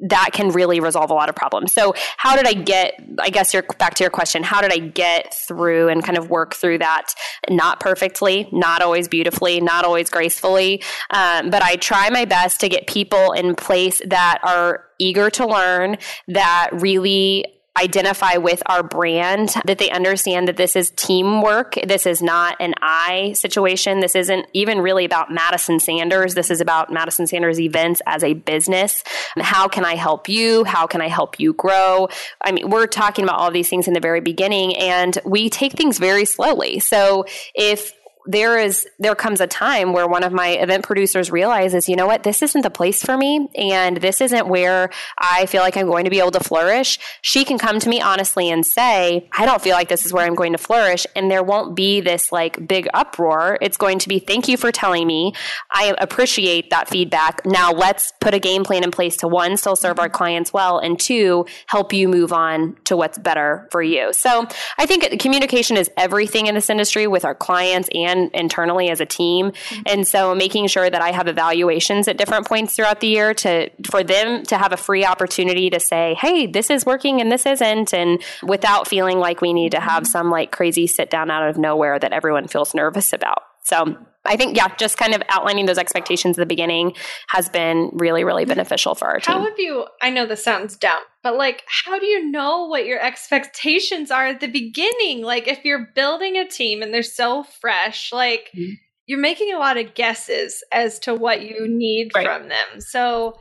that 0.00 0.30
can 0.32 0.50
really 0.50 0.80
resolve 0.80 1.10
a 1.10 1.14
lot 1.14 1.28
of 1.28 1.34
problems. 1.34 1.72
So, 1.72 1.94
how 2.16 2.36
did 2.36 2.46
I 2.46 2.54
get? 2.54 2.94
I 3.18 3.30
guess 3.30 3.52
you're 3.52 3.62
back 3.78 3.94
to 3.94 4.04
your 4.04 4.10
question. 4.10 4.42
How 4.42 4.60
did 4.60 4.72
I 4.72 4.78
get 4.78 5.34
through 5.34 5.88
and 5.88 6.02
kind 6.04 6.16
of 6.16 6.30
work 6.30 6.54
through 6.54 6.78
that? 6.78 7.14
Not 7.48 7.80
perfectly, 7.80 8.48
not 8.52 8.82
always 8.82 9.08
beautifully, 9.08 9.60
not 9.60 9.84
always 9.84 10.08
gracefully, 10.08 10.82
um, 11.10 11.50
but 11.50 11.62
I 11.62 11.76
try 11.76 12.10
my 12.10 12.24
best 12.24 12.60
to 12.60 12.68
get 12.68 12.86
people 12.86 13.32
in 13.32 13.54
place 13.54 14.00
that 14.06 14.38
are 14.42 14.84
eager 14.98 15.30
to 15.30 15.46
learn, 15.46 15.96
that 16.28 16.70
really 16.72 17.44
identify 17.78 18.36
with 18.36 18.62
our 18.66 18.82
brand, 18.82 19.54
that 19.64 19.78
they 19.78 19.90
understand 19.90 20.48
that 20.48 20.56
this 20.56 20.76
is 20.76 20.90
teamwork. 20.96 21.74
This 21.86 22.06
is 22.06 22.20
not 22.20 22.56
an 22.60 22.74
I 22.82 23.32
situation. 23.34 24.00
This 24.00 24.14
isn't 24.14 24.46
even 24.52 24.80
really 24.80 25.04
about 25.04 25.30
Madison 25.30 25.78
Sanders. 25.78 26.34
This 26.34 26.50
is 26.50 26.60
about 26.60 26.92
Madison 26.92 27.26
Sanders 27.26 27.60
events 27.60 28.02
as 28.06 28.24
a 28.24 28.34
business. 28.34 29.04
How 29.38 29.68
can 29.68 29.84
I 29.84 29.94
help 29.94 30.28
you? 30.28 30.64
How 30.64 30.86
can 30.86 31.00
I 31.00 31.08
help 31.08 31.38
you 31.38 31.52
grow? 31.52 32.08
I 32.42 32.52
mean, 32.52 32.68
we're 32.70 32.86
talking 32.86 33.24
about 33.24 33.38
all 33.38 33.50
these 33.50 33.68
things 33.68 33.86
in 33.86 33.94
the 33.94 34.00
very 34.00 34.20
beginning 34.20 34.76
and 34.76 35.16
we 35.24 35.48
take 35.48 35.72
things 35.72 35.98
very 35.98 36.24
slowly. 36.24 36.80
So 36.80 37.24
if 37.54 37.92
there 38.30 38.58
is 38.58 38.86
there 38.98 39.14
comes 39.14 39.40
a 39.40 39.46
time 39.46 39.92
where 39.92 40.06
one 40.06 40.22
of 40.22 40.32
my 40.32 40.48
event 40.50 40.84
producers 40.84 41.32
realizes 41.32 41.88
you 41.88 41.96
know 41.96 42.06
what? 42.06 42.22
This 42.22 42.42
isn't 42.42 42.62
the 42.62 42.70
place 42.70 43.02
for 43.02 43.16
me 43.16 43.48
and 43.56 43.96
this 43.96 44.20
isn't 44.20 44.46
where 44.46 44.90
i 45.18 45.46
feel 45.46 45.62
like 45.62 45.76
i'm 45.76 45.86
going 45.86 46.04
to 46.04 46.10
be 46.10 46.20
able 46.20 46.30
to 46.30 46.40
flourish. 46.40 46.98
She 47.22 47.44
can 47.44 47.58
come 47.58 47.80
to 47.80 47.88
me 47.88 48.00
honestly 48.00 48.48
and 48.50 48.64
say 48.64 49.28
i 49.32 49.44
don't 49.44 49.60
feel 49.60 49.74
like 49.74 49.88
this 49.88 50.06
is 50.06 50.12
where 50.12 50.26
i'm 50.26 50.34
going 50.34 50.52
to 50.52 50.58
flourish 50.58 51.06
and 51.16 51.30
there 51.30 51.42
won't 51.42 51.74
be 51.74 52.00
this 52.00 52.30
like 52.30 52.66
big 52.68 52.88
uproar. 52.94 53.58
It's 53.60 53.76
going 53.76 53.98
to 54.00 54.08
be 54.08 54.18
thank 54.20 54.48
you 54.48 54.56
for 54.56 54.70
telling 54.70 55.06
me. 55.06 55.32
I 55.72 55.94
appreciate 55.98 56.70
that 56.70 56.88
feedback. 56.88 57.44
Now 57.44 57.72
let's 57.72 58.12
put 58.20 58.34
a 58.34 58.38
game 58.38 58.62
plan 58.62 58.84
in 58.84 58.90
place 58.90 59.16
to 59.18 59.28
one 59.28 59.56
still 59.56 59.76
serve 59.76 59.98
our 59.98 60.08
clients 60.08 60.52
well 60.52 60.78
and 60.78 60.98
two 60.98 61.46
help 61.66 61.92
you 61.92 62.08
move 62.08 62.32
on 62.32 62.76
to 62.84 62.96
what's 62.96 63.18
better 63.18 63.66
for 63.72 63.82
you. 63.82 64.12
So 64.12 64.46
i 64.78 64.86
think 64.86 65.20
communication 65.20 65.76
is 65.76 65.90
everything 65.96 66.46
in 66.46 66.54
this 66.54 66.70
industry 66.70 67.06
with 67.06 67.24
our 67.24 67.34
clients 67.34 67.88
and 67.94 68.19
internally 68.34 68.90
as 68.90 69.00
a 69.00 69.06
team. 69.06 69.50
Mm-hmm. 69.50 69.82
And 69.86 70.08
so 70.08 70.34
making 70.34 70.66
sure 70.66 70.88
that 70.88 71.00
I 71.00 71.12
have 71.12 71.28
evaluations 71.28 72.08
at 72.08 72.16
different 72.16 72.46
points 72.46 72.76
throughout 72.76 73.00
the 73.00 73.08
year 73.08 73.34
to 73.34 73.70
for 73.90 74.02
them 74.02 74.44
to 74.44 74.58
have 74.58 74.72
a 74.72 74.76
free 74.76 75.04
opportunity 75.04 75.70
to 75.70 75.80
say, 75.80 76.14
"Hey, 76.14 76.46
this 76.46 76.70
is 76.70 76.84
working 76.84 77.20
and 77.20 77.30
this 77.30 77.46
isn't," 77.46 77.94
and 77.94 78.22
without 78.42 78.88
feeling 78.88 79.18
like 79.18 79.40
we 79.40 79.52
need 79.52 79.72
to 79.72 79.80
have 79.80 80.04
mm-hmm. 80.04 80.10
some 80.10 80.30
like 80.30 80.52
crazy 80.52 80.86
sit 80.86 81.10
down 81.10 81.30
out 81.30 81.48
of 81.48 81.56
nowhere 81.56 81.98
that 81.98 82.12
everyone 82.12 82.48
feels 82.48 82.74
nervous 82.74 83.12
about. 83.12 83.42
So 83.62 83.96
I 84.26 84.36
think, 84.36 84.56
yeah, 84.56 84.68
just 84.76 84.98
kind 84.98 85.14
of 85.14 85.22
outlining 85.30 85.66
those 85.66 85.78
expectations 85.78 86.38
at 86.38 86.42
the 86.42 86.46
beginning 86.46 86.94
has 87.30 87.48
been 87.48 87.90
really, 87.94 88.22
really 88.22 88.44
beneficial 88.44 88.94
for 88.94 89.08
our 89.08 89.18
How 89.22 89.32
team. 89.34 89.42
How 89.42 89.48
have 89.48 89.58
you? 89.58 89.86
I 90.02 90.10
know 90.10 90.26
this 90.26 90.44
sounds 90.44 90.76
dumb, 90.76 91.02
but 91.22 91.36
like, 91.36 91.62
how 91.84 91.98
do 91.98 92.06
you 92.06 92.30
know 92.30 92.66
what 92.66 92.84
your 92.84 93.00
expectations 93.00 94.10
are 94.10 94.26
at 94.26 94.40
the 94.40 94.48
beginning? 94.48 95.22
Like, 95.22 95.48
if 95.48 95.64
you're 95.64 95.88
building 95.94 96.36
a 96.36 96.46
team 96.46 96.82
and 96.82 96.92
they're 96.92 97.02
so 97.02 97.44
fresh, 97.44 98.12
like, 98.12 98.50
Mhm. 98.54 98.72
you're 99.06 99.18
making 99.18 99.52
a 99.54 99.58
lot 99.58 99.78
of 99.78 99.94
guesses 99.94 100.62
as 100.70 100.98
to 101.00 101.14
what 101.14 101.40
you 101.42 101.66
need 101.66 102.10
Right. 102.14 102.26
from 102.26 102.48
them. 102.48 102.80
So, 102.80 103.40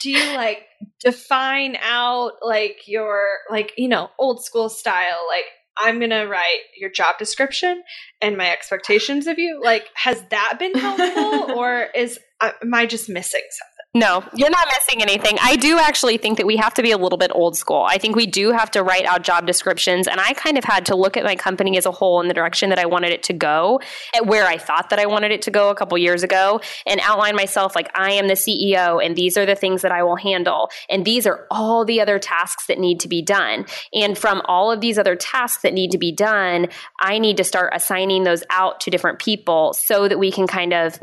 do 0.00 0.10
you 0.10 0.32
like 0.34 0.66
define 1.00 1.76
out 1.80 2.32
like 2.42 2.86
your, 2.86 3.26
like, 3.50 3.72
you 3.78 3.88
know, 3.88 4.10
old 4.18 4.44
school 4.44 4.68
style, 4.68 5.24
like, 5.28 5.46
I'm 5.78 5.98
going 5.98 6.10
to 6.10 6.24
write 6.24 6.60
your 6.76 6.90
job 6.90 7.18
description 7.18 7.82
and 8.20 8.36
my 8.36 8.50
expectations 8.50 9.26
of 9.26 9.38
you. 9.38 9.60
Like, 9.62 9.88
has 9.94 10.22
that 10.30 10.56
been 10.58 10.74
helpful 10.74 11.56
or 11.56 11.88
is, 11.94 12.18
am 12.40 12.74
I 12.74 12.86
just 12.86 13.08
missing 13.08 13.42
something? 13.50 13.75
No, 13.96 14.22
you're 14.34 14.50
not 14.50 14.68
missing 14.78 15.00
anything. 15.00 15.38
I 15.40 15.56
do 15.56 15.78
actually 15.78 16.18
think 16.18 16.36
that 16.36 16.46
we 16.46 16.58
have 16.58 16.74
to 16.74 16.82
be 16.82 16.90
a 16.90 16.98
little 16.98 17.16
bit 17.16 17.30
old 17.34 17.56
school. 17.56 17.86
I 17.88 17.96
think 17.96 18.14
we 18.14 18.26
do 18.26 18.52
have 18.52 18.70
to 18.72 18.82
write 18.82 19.06
out 19.06 19.22
job 19.22 19.46
descriptions. 19.46 20.06
And 20.06 20.20
I 20.20 20.34
kind 20.34 20.58
of 20.58 20.64
had 20.64 20.84
to 20.86 20.94
look 20.94 21.16
at 21.16 21.24
my 21.24 21.34
company 21.34 21.78
as 21.78 21.86
a 21.86 21.90
whole 21.90 22.20
in 22.20 22.28
the 22.28 22.34
direction 22.34 22.68
that 22.68 22.78
I 22.78 22.84
wanted 22.84 23.12
it 23.12 23.22
to 23.22 23.32
go, 23.32 23.80
at 24.14 24.26
where 24.26 24.44
I 24.44 24.58
thought 24.58 24.90
that 24.90 24.98
I 24.98 25.06
wanted 25.06 25.32
it 25.32 25.40
to 25.42 25.50
go 25.50 25.70
a 25.70 25.74
couple 25.74 25.96
years 25.96 26.22
ago, 26.22 26.60
and 26.84 27.00
outline 27.02 27.36
myself 27.36 27.74
like 27.74 27.90
I 27.94 28.12
am 28.12 28.28
the 28.28 28.34
CEO, 28.34 29.02
and 29.02 29.16
these 29.16 29.38
are 29.38 29.46
the 29.46 29.54
things 29.54 29.80
that 29.80 29.92
I 29.92 30.02
will 30.02 30.16
handle. 30.16 30.68
And 30.90 31.06
these 31.06 31.26
are 31.26 31.46
all 31.50 31.86
the 31.86 32.02
other 32.02 32.18
tasks 32.18 32.66
that 32.66 32.78
need 32.78 33.00
to 33.00 33.08
be 33.08 33.22
done. 33.22 33.64
And 33.94 34.18
from 34.18 34.42
all 34.44 34.70
of 34.70 34.82
these 34.82 34.98
other 34.98 35.16
tasks 35.16 35.62
that 35.62 35.72
need 35.72 35.92
to 35.92 35.98
be 35.98 36.12
done, 36.12 36.68
I 37.00 37.18
need 37.18 37.38
to 37.38 37.44
start 37.44 37.72
assigning 37.74 38.24
those 38.24 38.44
out 38.50 38.80
to 38.80 38.90
different 38.90 39.20
people 39.20 39.72
so 39.72 40.06
that 40.06 40.18
we 40.18 40.30
can 40.30 40.46
kind 40.46 40.74
of 40.74 40.98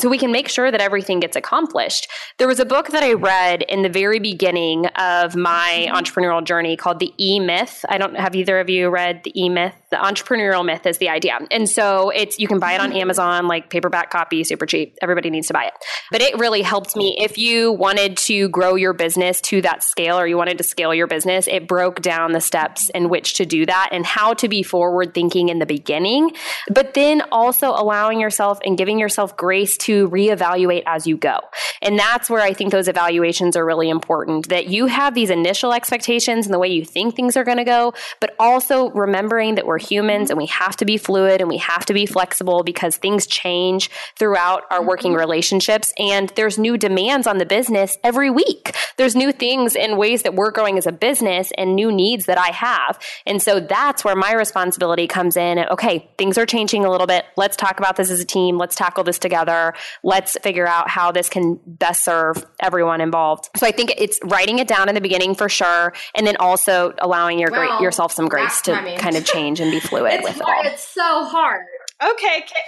so 0.00 0.08
we 0.08 0.18
can 0.18 0.32
make 0.32 0.48
sure 0.48 0.70
that 0.70 0.80
everything 0.80 1.20
gets 1.20 1.36
accomplished. 1.36 2.08
There 2.38 2.48
was 2.48 2.60
a 2.60 2.64
book 2.64 2.88
that 2.88 3.02
I 3.02 3.12
read 3.14 3.62
in 3.62 3.82
the 3.82 3.88
very 3.88 4.18
beginning 4.18 4.86
of 4.86 5.36
my 5.36 5.86
mm-hmm. 5.88 5.96
entrepreneurial 5.96 6.44
journey 6.44 6.76
called 6.76 6.98
The 6.98 7.12
E 7.18 7.40
Myth. 7.40 7.84
I 7.88 7.98
don't 7.98 8.16
have 8.16 8.34
either 8.34 8.60
of 8.60 8.68
you 8.68 8.88
read 8.88 9.22
The 9.24 9.40
E 9.40 9.48
Myth. 9.48 9.74
The 9.90 9.96
entrepreneurial 9.96 10.66
myth 10.66 10.84
is 10.84 10.98
the 10.98 11.08
idea. 11.08 11.38
And 11.50 11.66
so 11.66 12.10
it's 12.10 12.38
you 12.38 12.46
can 12.46 12.58
buy 12.58 12.74
it 12.74 12.80
on 12.80 12.90
mm-hmm. 12.90 12.98
Amazon 12.98 13.48
like 13.48 13.70
paperback 13.70 14.10
copy, 14.10 14.44
super 14.44 14.66
cheap. 14.66 14.96
Everybody 15.00 15.30
needs 15.30 15.46
to 15.46 15.54
buy 15.54 15.64
it. 15.64 15.72
But 16.10 16.20
it 16.20 16.38
really 16.38 16.60
helped 16.60 16.94
me 16.94 17.16
if 17.18 17.38
you 17.38 17.72
wanted 17.72 18.18
to 18.18 18.50
grow 18.50 18.74
your 18.74 18.92
business 18.92 19.40
to 19.42 19.62
that 19.62 19.82
scale 19.82 20.18
or 20.18 20.26
you 20.26 20.36
wanted 20.36 20.58
to 20.58 20.64
scale 20.64 20.94
your 20.94 21.06
business, 21.06 21.48
it 21.48 21.66
broke 21.66 22.02
down 22.02 22.32
the 22.32 22.40
steps 22.40 22.90
in 22.90 23.08
which 23.08 23.34
to 23.34 23.46
do 23.46 23.64
that 23.64 23.88
and 23.92 24.04
how 24.04 24.34
to 24.34 24.48
be 24.48 24.62
forward 24.62 25.14
thinking 25.14 25.48
in 25.48 25.58
the 25.58 25.66
beginning, 25.66 26.32
but 26.70 26.92
then 26.92 27.22
also 27.32 27.70
allowing 27.70 28.20
yourself 28.20 28.58
and 28.66 28.76
giving 28.76 28.98
yourself 28.98 29.36
grace 29.38 29.78
to 29.78 29.87
reevaluate 30.08 30.82
as 30.86 31.06
you 31.06 31.16
go. 31.16 31.38
And 31.82 31.98
that's 31.98 32.28
where 32.28 32.42
I 32.42 32.52
think 32.52 32.72
those 32.72 32.88
evaluations 32.88 33.56
are 33.56 33.64
really 33.64 33.88
important 33.88 34.48
that 34.48 34.68
you 34.68 34.86
have 34.86 35.14
these 35.14 35.30
initial 35.30 35.72
expectations 35.72 36.46
and 36.46 36.54
the 36.54 36.58
way 36.58 36.68
you 36.68 36.84
think 36.84 37.14
things 37.14 37.36
are 37.36 37.44
going 37.44 37.58
to 37.58 37.64
go, 37.64 37.94
but 38.20 38.34
also 38.38 38.90
remembering 38.90 39.54
that 39.54 39.66
we're 39.66 39.78
humans 39.78 40.30
and 40.30 40.38
we 40.38 40.46
have 40.46 40.76
to 40.76 40.84
be 40.84 40.96
fluid 40.96 41.40
and 41.40 41.48
we 41.48 41.58
have 41.58 41.84
to 41.86 41.94
be 41.94 42.06
flexible 42.06 42.62
because 42.62 42.96
things 42.96 43.26
change 43.26 43.90
throughout 44.16 44.64
our 44.70 44.82
working 44.84 45.12
mm-hmm. 45.12 45.20
relationships 45.20 45.92
and 45.98 46.30
there's 46.36 46.58
new 46.58 46.76
demands 46.76 47.26
on 47.26 47.38
the 47.38 47.46
business 47.46 47.98
every 48.02 48.30
week. 48.30 48.74
There's 48.96 49.14
new 49.14 49.32
things 49.32 49.76
and 49.76 49.96
ways 49.96 50.22
that 50.22 50.34
we're 50.34 50.50
growing 50.50 50.78
as 50.78 50.86
a 50.86 50.92
business 50.92 51.52
and 51.56 51.74
new 51.74 51.92
needs 51.92 52.26
that 52.26 52.38
I 52.38 52.48
have. 52.48 52.98
And 53.26 53.40
so 53.40 53.60
that's 53.60 54.04
where 54.04 54.16
my 54.16 54.32
responsibility 54.32 55.06
comes 55.06 55.36
in. 55.36 55.58
Okay, 55.58 56.08
things 56.18 56.36
are 56.38 56.46
changing 56.46 56.84
a 56.84 56.90
little 56.90 57.06
bit. 57.06 57.24
Let's 57.36 57.56
talk 57.56 57.78
about 57.78 57.96
this 57.96 58.10
as 58.10 58.20
a 58.20 58.24
team. 58.24 58.58
Let's 58.58 58.74
tackle 58.74 59.04
this 59.04 59.18
together. 59.18 59.74
Let's 60.02 60.36
figure 60.42 60.66
out 60.66 60.88
how 60.88 61.12
this 61.12 61.28
can 61.28 61.58
best 61.66 62.04
serve 62.04 62.44
everyone 62.60 63.00
involved. 63.00 63.48
So 63.56 63.66
I 63.66 63.70
think 63.72 63.92
it's 63.98 64.18
writing 64.24 64.58
it 64.58 64.68
down 64.68 64.88
in 64.88 64.94
the 64.94 65.00
beginning 65.00 65.34
for 65.34 65.48
sure, 65.48 65.92
and 66.14 66.26
then 66.26 66.36
also 66.38 66.94
allowing 66.98 67.38
your 67.38 67.50
great 67.50 67.68
Well, 67.70 67.82
yourself 67.82 68.12
some 68.12 68.28
grace 68.28 68.46
that's 68.46 68.62
to 68.62 68.74
timing. 68.74 68.98
kind 68.98 69.16
of 69.16 69.24
change 69.24 69.60
and 69.60 69.70
be 69.70 69.80
fluid 69.80 70.14
It's 70.14 70.24
with 70.24 70.36
it 70.36 70.42
all. 70.42 70.62
It's 70.64 70.86
so 70.86 71.24
hard. 71.24 71.64
Okay, 72.00 72.38
okay. 72.38 72.60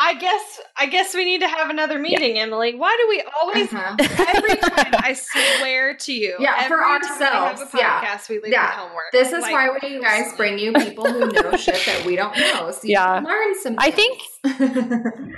I 0.00 0.14
guess 0.14 0.60
I 0.76 0.86
guess 0.86 1.14
we 1.14 1.24
need 1.24 1.40
to 1.42 1.48
have 1.48 1.70
another 1.70 1.96
meeting, 2.00 2.34
Emylee. 2.34 2.76
Why 2.76 2.96
do 3.00 3.08
we 3.08 3.22
always 3.40 3.72
Uh-huh. 3.72 3.96
every 4.34 4.56
time 4.60 4.94
I 4.98 5.12
swear 5.12 5.94
to 5.96 6.12
you, 6.12 6.34
Yeah, 6.40 6.54
every 6.58 6.68
for 6.76 6.82
time 6.82 7.00
we 7.00 7.06
have 7.06 7.20
a 7.20 7.24
ourselves, 7.24 7.70
yeah. 7.78 8.18
we 8.28 8.40
leave 8.40 8.52
Yeah. 8.52 8.72
homework. 8.72 9.12
This 9.12 9.28
is 9.32 9.42
Like, 9.42 9.52
why 9.52 9.68
we 9.80 10.00
guys 10.00 10.32
bring 10.36 10.58
you 10.58 10.72
people 10.72 11.04
who 11.08 11.30
know 11.30 11.56
shit 11.56 11.86
that 11.86 12.04
we 12.04 12.16
don't 12.16 12.36
know. 12.36 12.72
So 12.72 12.80
you 12.82 12.90
Yeah. 12.90 13.20
can 13.20 13.24
learn 13.24 13.54
some 13.62 13.76
I 13.78 13.92
things. 13.92 14.22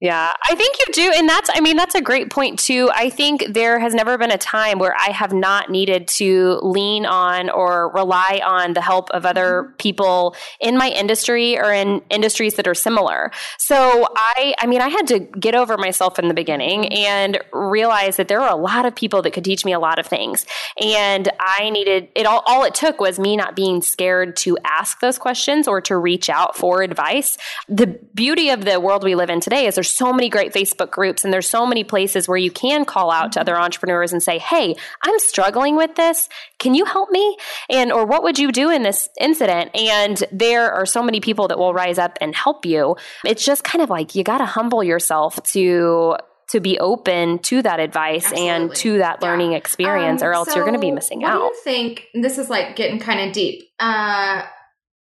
Yeah, 0.00 0.32
I 0.48 0.54
think 0.54 0.76
you 0.78 0.92
do. 0.92 1.12
And 1.16 1.28
that's, 1.28 1.50
I 1.52 1.58
mean, 1.58 1.76
that's 1.76 1.96
a 1.96 2.00
great 2.00 2.30
point, 2.30 2.60
too. 2.60 2.88
I 2.94 3.10
think 3.10 3.46
there 3.48 3.80
has 3.80 3.94
never 3.94 4.16
been 4.16 4.30
a 4.30 4.38
time 4.38 4.78
where 4.78 4.94
I 4.96 5.10
have 5.10 5.32
not 5.32 5.70
needed 5.70 6.06
to 6.08 6.60
lean 6.62 7.04
on 7.04 7.50
or 7.50 7.90
rely 7.90 8.40
on 8.44 8.74
the 8.74 8.80
help 8.80 9.10
of 9.10 9.26
other 9.26 9.64
mm-hmm. 9.64 9.72
people 9.78 10.36
in 10.60 10.78
my 10.78 10.90
industry 10.90 11.58
or 11.58 11.72
in 11.72 12.00
industries 12.10 12.54
that 12.54 12.68
are 12.68 12.76
similar. 12.76 13.32
So 13.58 14.06
I, 14.16 14.54
I 14.60 14.66
mean, 14.66 14.80
I 14.80 14.88
had 14.88 15.08
to 15.08 15.18
get 15.18 15.56
over 15.56 15.76
myself 15.76 16.20
in 16.20 16.28
the 16.28 16.34
beginning 16.34 16.82
mm-hmm. 16.82 16.96
and 16.96 17.40
realize 17.52 18.18
that 18.18 18.28
there 18.28 18.40
were 18.40 18.46
a 18.46 18.54
lot 18.54 18.86
of 18.86 18.94
people 18.94 19.22
that 19.22 19.32
could 19.32 19.44
teach 19.44 19.64
me 19.64 19.72
a 19.72 19.80
lot 19.80 19.98
of 19.98 20.06
things. 20.06 20.46
And 20.80 21.28
I 21.40 21.70
needed 21.70 22.08
it 22.14 22.24
all, 22.24 22.44
all 22.46 22.62
it 22.62 22.74
took 22.76 23.00
was 23.00 23.18
me 23.18 23.36
not 23.36 23.56
being 23.56 23.82
scared 23.82 24.36
to 24.36 24.58
ask 24.62 25.00
those 25.00 25.18
questions 25.18 25.66
or 25.66 25.80
to 25.80 25.96
reach 25.96 26.30
out 26.30 26.56
for 26.56 26.82
advice. 26.82 27.36
The 27.68 27.98
beauty 28.14 28.50
of 28.50 28.64
the 28.64 28.78
world 28.78 29.02
we 29.02 29.16
live 29.16 29.28
in 29.28 29.40
today 29.40 29.66
is 29.66 29.74
there's 29.74 29.87
there's 29.88 29.96
so 29.96 30.12
many 30.12 30.28
great 30.28 30.52
Facebook 30.52 30.90
groups 30.90 31.24
and 31.24 31.32
there's 31.32 31.48
so 31.48 31.66
many 31.66 31.82
places 31.82 32.28
where 32.28 32.36
you 32.36 32.50
can 32.50 32.84
call 32.84 33.10
out 33.10 33.32
to 33.32 33.40
other 33.40 33.56
entrepreneurs 33.56 34.12
and 34.12 34.22
say, 34.22 34.38
"Hey, 34.38 34.74
I'm 35.02 35.18
struggling 35.18 35.76
with 35.76 35.94
this. 35.94 36.28
Can 36.58 36.74
you 36.74 36.84
help 36.84 37.10
me?" 37.10 37.36
And 37.70 37.90
or 37.90 38.04
what 38.04 38.22
would 38.22 38.38
you 38.38 38.52
do 38.52 38.70
in 38.70 38.82
this 38.82 39.08
incident? 39.20 39.74
And 39.74 40.22
there 40.30 40.72
are 40.72 40.84
so 40.84 41.02
many 41.02 41.20
people 41.20 41.48
that 41.48 41.58
will 41.58 41.72
rise 41.72 41.98
up 41.98 42.18
and 42.20 42.34
help 42.34 42.66
you. 42.66 42.96
It's 43.24 43.44
just 43.44 43.64
kind 43.64 43.82
of 43.82 43.88
like 43.88 44.14
you 44.14 44.24
got 44.24 44.38
to 44.38 44.46
humble 44.46 44.84
yourself 44.84 45.42
to 45.54 46.16
to 46.50 46.60
be 46.60 46.78
open 46.78 47.38
to 47.40 47.60
that 47.62 47.78
advice 47.78 48.24
Absolutely. 48.24 48.48
and 48.48 48.74
to 48.74 48.98
that 48.98 49.22
learning 49.22 49.52
yeah. 49.52 49.58
experience 49.58 50.22
um, 50.22 50.28
or 50.28 50.32
else 50.32 50.48
so 50.48 50.56
you're 50.56 50.64
going 50.64 50.72
to 50.74 50.80
be 50.80 50.90
missing 50.90 51.20
what 51.20 51.30
out. 51.30 51.40
What 51.42 51.52
do 51.52 51.70
you 51.70 51.76
think? 51.76 52.06
This 52.14 52.38
is 52.38 52.48
like 52.48 52.74
getting 52.76 52.98
kind 52.98 53.20
of 53.20 53.32
deep. 53.32 53.64
Uh 53.78 54.42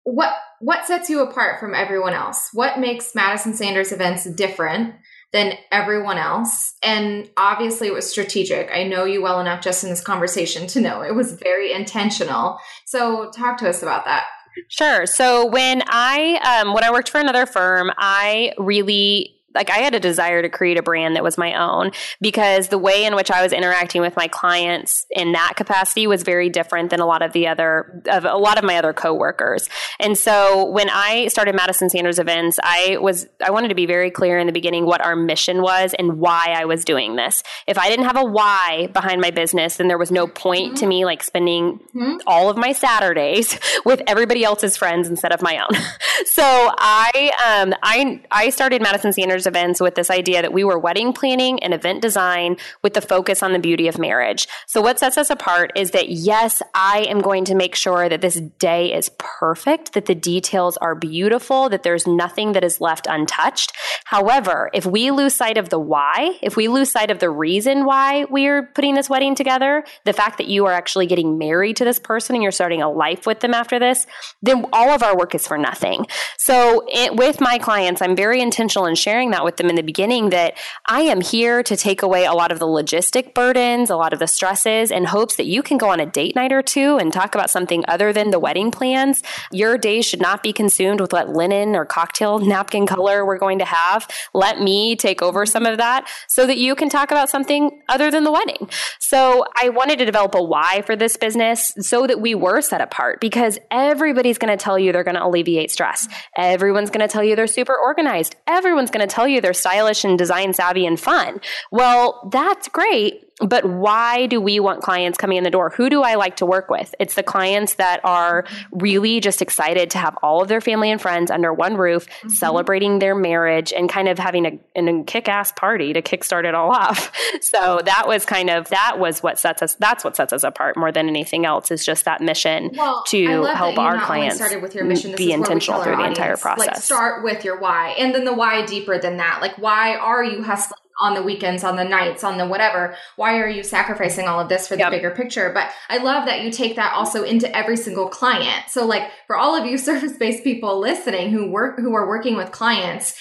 what 0.05 0.33
what 0.61 0.87
sets 0.87 1.11
you 1.11 1.21
apart 1.21 1.61
from 1.61 1.75
everyone 1.75 2.13
else? 2.13 2.51
What 2.53 2.79
makes 2.79 3.15
Madison 3.15 3.55
Sanders 3.55 3.93
events 3.93 4.25
different 4.25 4.95
than 5.33 5.55
everyone 5.71 6.19
else? 6.19 6.75
And 6.83 7.29
obviously, 7.37 7.89
it 7.89 7.95
was 7.95 8.11
strategic. 8.11 8.71
I 8.73 8.85
know 8.85 9.05
you 9.05 9.23
well 9.23 9.41
enough 9.41 9.63
just 9.63 9.85
in 9.85 9.91
this 9.91 10.03
conversation 10.03 10.67
to 10.69 10.81
know 10.81 11.03
it 11.03 11.15
was 11.15 11.33
very 11.33 11.73
intentional. 11.73 12.59
So, 12.85 13.31
talk 13.31 13.59
to 13.59 13.69
us 13.69 13.83
about 13.83 14.05
that. 14.07 14.25
Sure. 14.69 15.07
So 15.07 15.47
when 15.47 15.83
I 15.87 16.61
um, 16.63 16.73
when 16.73 16.83
I 16.83 16.91
worked 16.91 17.11
for 17.11 17.21
another 17.21 17.47
firm, 17.47 17.91
I 17.99 18.53
really 18.59 19.36
like 19.57 19.71
I 19.71 19.79
had 19.79 19.95
a 19.95 20.01
desire 20.01 20.43
to 20.43 20.49
create 20.49 20.79
a 20.79 20.83
brand 20.83 21.17
that 21.17 21.25
was 21.25 21.37
my 21.37 21.55
own 21.55 21.91
because 22.21 22.69
the 22.69 22.79
way 22.79 23.05
in 23.05 23.17
which 23.17 23.31
I 23.31 23.43
was 23.43 23.53
interacting 23.53 24.03
with 24.03 24.15
my 24.17 24.29
clients 24.29 25.07
in 25.11 25.33
that 25.33 25.55
capacity 25.57 26.07
was 26.07 26.23
very 26.23 26.49
different 26.49 26.91
than 26.91 27.01
a 27.01 27.07
lot 27.07 27.23
of 27.23 27.33
the 27.33 27.49
other 27.49 28.03
of 28.09 28.25
a 28.25 28.37
lot 28.37 28.59
of 28.59 28.65
my 28.65 28.77
other 28.77 28.93
coworkers. 28.93 29.69
And 29.99 30.17
so 30.17 30.67
when 30.67 30.89
I 30.91 31.29
started 31.29 31.57
Madison 31.57 31.89
Sanders 31.89 32.19
events, 32.19 32.59
I 32.63 32.99
was 33.01 33.27
I 33.45 33.51
wanted 33.51 33.69
to 33.69 33.75
be 33.75 33.87
very 33.87 34.11
clear 34.11 34.39
in 34.39 34.47
the 34.47 34.53
beginning 34.53 34.87
what 34.87 35.05
our 35.05 35.17
mission 35.17 35.63
was 35.63 35.95
and 35.99 36.19
why 36.19 36.55
I 36.57 36.67
was 36.67 36.85
doing 36.85 37.17
this. 37.17 37.43
If 37.67 37.79
I 37.79 37.89
didn't 37.89 38.05
have 38.05 38.17
a 38.17 38.25
why 38.25 38.89
behind 38.93 39.21
my 39.21 39.31
business, 39.31 39.77
then 39.77 39.89
there 39.89 39.99
was 39.99 40.11
no 40.11 40.27
point 40.27 40.75
mm-hmm. 40.75 40.81
to 40.81 40.87
me 40.87 41.05
like 41.05 41.23
spending 41.23 41.81
mm-hmm. 41.95 42.19
all 42.27 42.51
of 42.51 42.57
my 42.57 42.73
Saturdays 42.73 43.59
with 43.85 44.03
everybody 44.07 44.45
else's 44.45 44.77
friends 44.77 45.09
instead 45.09 45.33
of 45.33 45.41
my 45.41 45.59
own. 45.59 45.81
so 46.27 46.43
I 46.45 47.33
um 47.47 47.75
I 47.83 48.21
I 48.31 48.51
started 48.51 48.83
Madison 48.83 49.13
Sanders 49.13 49.46
events 49.47 49.81
with 49.81 49.95
this 49.95 50.11
idea 50.11 50.43
that 50.43 50.53
we 50.53 50.65
were 50.65 50.79
wedding 50.79 51.13
planning 51.13 51.63
and 51.63 51.73
event 51.73 52.03
design 52.03 52.57
with 52.83 52.95
the 52.95 53.01
focus 53.01 53.43
on 53.43 53.53
the 53.53 53.59
beauty 53.59 53.89
of 53.89 53.99
marriage. 53.99 54.49
So, 54.67 54.81
what 54.81 54.99
sets 54.99 55.17
us 55.17 55.31
apart 55.31 55.73
is 55.77 55.93
that 55.93 56.09
yes, 56.09 56.63
I 56.75 57.07
am 57.09 57.21
going 57.21 57.45
to 57.47 57.55
make 57.55 57.75
sure 57.75 58.09
that 58.09 58.21
this 58.21 58.41
day 58.59 58.93
is 58.93 59.11
perfect, 59.19 59.93
that 59.95 60.07
the 60.07 60.15
details 60.15 60.77
are 60.79 60.95
beautiful, 60.95 61.69
that 61.69 61.83
there's 61.83 62.07
nothing 62.07 62.53
that 62.53 62.65
is 62.65 62.81
left 62.81 63.07
untouched. 63.09 63.73
However, 64.05 64.71
if 64.73 64.87
we 64.87 65.11
lose 65.11 65.35
sight 65.35 65.59
of 65.59 65.69
the 65.69 65.79
why, 65.79 66.39
if 66.43 66.57
we 66.57 66.69
lose 66.69 66.91
sight 66.91 67.11
of 67.11 67.19
the 67.19 67.31
reason 67.31 67.85
why 67.85 68.25
we're 68.25 68.65
putting 68.75 68.95
this 68.95 69.11
wedding 69.11 69.35
together, 69.35 69.85
the 70.05 70.13
fact 70.13 70.39
that 70.39 70.49
you 70.49 70.67
are 70.67 70.73
actually 70.73 71.07
getting 71.07 71.39
married 71.39 71.77
to 71.77 71.85
this 71.85 71.99
person 71.99 72.35
and 72.35 72.43
you're 72.43 72.53
starting 72.53 72.83
a 72.83 72.91
life 72.91 73.27
with 73.27 73.41
them 73.41 73.55
after 73.55 73.79
this, 73.79 74.07
then 74.43 74.65
all 74.73 74.91
of 74.91 75.03
our 75.03 75.17
work 75.17 75.35
is 75.35 75.47
for 75.47 75.59
nothing. 75.59 76.07
So, 76.39 76.87
it, 76.89 77.17
with 77.17 77.41
my 77.41 77.59
clients, 77.59 78.01
I'm 78.03 78.17
very 78.17 78.41
intentional 78.41 78.87
in 78.87 78.95
sharing 78.95 79.31
that 79.31 79.36
that 79.37 79.45
with 79.45 79.57
them 79.57 79.69
in 79.69 79.77
the 79.77 79.83
beginning 79.83 80.31
that 80.31 80.57
I 80.87 81.03
am 81.03 81.21
here 81.21 81.63
to 81.63 81.77
take 81.77 82.03
away 82.03 82.25
a 82.25 82.33
lot 82.33 82.51
of 82.51 82.59
the 82.59 82.67
logistic 82.67 83.35
burdens, 83.35 83.91
a 83.91 83.97
lot 83.97 84.13
of 84.13 84.19
the 84.19 84.27
stresses, 84.27 84.91
in 84.91 85.05
hopes 85.05 85.37
that 85.37 85.45
you 85.45 85.63
can 85.63 85.77
go 85.77 85.91
on 85.91 86.01
a 86.01 86.07
date 86.07 86.35
night 86.35 86.53
or 86.53 86.63
two 86.63 86.97
and 86.97 87.13
talk 87.13 87.35
about 87.35 87.51
something 87.51 87.85
other 87.87 88.13
than 88.13 88.31
the 88.31 88.39
wedding 88.39 88.71
plans. 88.71 89.23
Your 89.53 89.77
day 89.77 90.01
should 90.01 90.21
not 90.21 90.43
be 90.43 90.53
consumed 90.53 91.01
with 91.01 91.13
what 91.13 91.29
linen 91.29 91.77
or 91.77 91.85
cocktail 91.85 92.39
napkin 92.39 92.87
color 92.87 93.27
we're 93.27 93.39
going 93.39 93.59
to 93.59 93.65
have. 93.67 94.09
Let 94.33 94.61
me 94.61 94.97
take 94.97 95.21
over 95.21 95.45
some 95.45 95.67
of 95.67 95.77
that 95.77 96.09
so 96.29 96.47
that 96.47 96.57
you 96.57 96.75
can 96.75 96.89
talk 96.89 97.11
about 97.11 97.29
something 97.29 97.83
other 97.89 98.11
than 98.11 98.25
the 98.25 98.33
wedding. 98.33 98.71
So 99.01 99.45
I 99.61 99.69
wanted 99.69 99.99
to 99.99 100.07
develop 100.07 100.35
a 100.35 100.43
why 100.43 100.83
for 100.83 100.97
this 100.97 101.17
business 101.17 101.75
so 101.81 102.07
that 102.07 102.21
we 102.21 102.35
were 102.35 102.61
set 102.63 102.81
apart 102.81 103.21
because 103.21 103.59
everybody's 103.71 104.39
going 104.39 104.57
to 104.57 104.63
tell 104.63 104.79
you 104.79 104.93
they're 104.93 105.05
going 105.05 105.17
to 105.17 105.25
alleviate 105.25 105.71
stress. 105.71 106.09
Everyone's 106.37 106.91
going 106.91 107.07
to 107.07 107.13
tell 107.13 107.23
you 107.23 107.37
they're 107.37 107.47
super 107.47 107.77
organized. 107.77 108.35
Everyone's 108.47 108.91
going 108.91 109.07
to 109.07 109.13
tell 109.13 109.26
you 109.27 109.41
they're 109.41 109.55
stylish 109.55 110.05
and 110.05 110.19
design 110.19 110.53
savvy 110.53 110.87
and 110.87 110.99
fun. 110.99 111.41
Well, 111.71 112.29
that's 112.33 112.69
great. 112.69 113.26
But 113.41 113.67
why 113.67 114.27
do 114.27 114.41
we 114.41 114.61
want 114.61 114.83
clients 114.83 115.19
coming 115.19 115.37
in 115.37 115.45
the 115.45 115.51
door? 115.51 115.69
Who 115.71 115.91
do 115.91 116.03
I 116.03 116.15
like 116.15 116.37
to 116.37 116.47
work 116.47 116.71
with? 116.71 116.95
It's 116.99 117.15
the 117.15 117.23
clients 117.23 117.75
that 117.75 118.01
are 118.03 118.47
really 118.73 119.21
just 119.21 119.43
excited 119.43 119.91
to 119.91 119.99
have 119.99 120.17
all 120.23 120.41
of 120.41 120.49
their 120.49 120.63
family 120.63 120.91
and 120.91 121.01
friends 121.01 121.31
under 121.31 121.53
one 121.53 121.77
roof, 121.77 122.07
mm-hmm. 122.07 122.31
celebrating 122.31 122.99
their 122.99 123.15
marriage 123.15 123.75
and 123.75 123.91
kind 123.91 124.09
of 124.09 124.19
having 124.19 124.47
a, 124.47 124.59
a 124.75 125.05
kick 125.05 125.29
ass 125.29 125.53
party 125.53 125.93
to 125.93 126.01
kickstart 126.01 126.47
it 126.47 126.55
all 126.55 126.71
off. 126.75 127.13
So 127.43 127.81
that 127.85 128.05
was 128.07 128.25
kind 128.25 128.49
of, 128.49 128.69
that 128.71 128.99
was 128.99 129.23
what 129.23 129.39
sets 129.39 129.61
us, 129.61 129.75
that's 129.75 130.03
what 130.03 130.17
sets 130.17 130.33
us 130.33 130.43
apart 130.43 130.79
more 130.79 130.91
than 130.91 131.07
anything 131.07 131.45
else 131.45 131.71
is 131.71 131.85
just 131.85 132.07
that 132.07 132.23
mission 132.23 132.71
well, 132.75 133.05
to 133.09 133.45
help 133.45 133.79
our 133.79 134.01
clients 134.01 134.37
started 134.37 134.63
with 134.63 134.75
your 134.75 134.85
mission. 134.85 135.15
be 135.15 135.33
intentional 135.33 135.83
through 135.83 135.93
the 135.93 135.99
audience, 135.99 136.19
entire 136.19 136.37
process. 136.39 136.67
Like 136.67 136.77
start 136.77 137.23
with 137.23 137.45
your 137.45 137.59
why 137.59 137.91
and 137.99 138.15
then 138.15 138.25
the 138.25 138.33
why 138.33 138.65
deeper 138.65 138.99
than 138.99 139.19
that. 139.19 139.41
Like, 139.43 139.59
why 139.59 139.97
are 139.97 140.25
you 140.25 140.43
hustling? 140.43 140.81
On 141.01 141.15
the 141.15 141.23
weekends, 141.23 141.65
on 141.65 141.77
the 141.77 141.85
nights, 141.85 142.25
on 142.25 142.39
the 142.39 142.47
whatever. 142.47 142.97
Why 143.17 143.39
are 143.39 143.49
you 143.49 143.63
sacrificing 143.63 144.27
all 144.27 144.41
of 144.41 144.49
this 144.49 144.67
for 144.67 144.75
the 144.77 144.81
yep. 144.81 144.93
bigger 144.93 145.11
picture? 145.11 145.51
But 145.53 145.71
I 145.89 145.99
love 145.99 146.27
that 146.27 146.43
you 146.43 146.51
take 146.51 146.77
that 146.77 146.95
also 146.95 147.23
into 147.23 147.55
every 147.55 147.77
single 147.77 148.09
client. 148.09 148.69
So 148.69 148.87
like 148.87 149.11
for 149.27 149.37
all 149.37 149.55
of 149.55 149.67
you 149.67 149.79
service-based 149.87 150.45
people 150.45 150.81
listening 150.81 151.31
who 151.31 151.51
work 151.51 151.79
who 151.79 151.95
are 151.95 152.09
working 152.09 152.37
with 152.37 152.51
clients, 152.51 153.15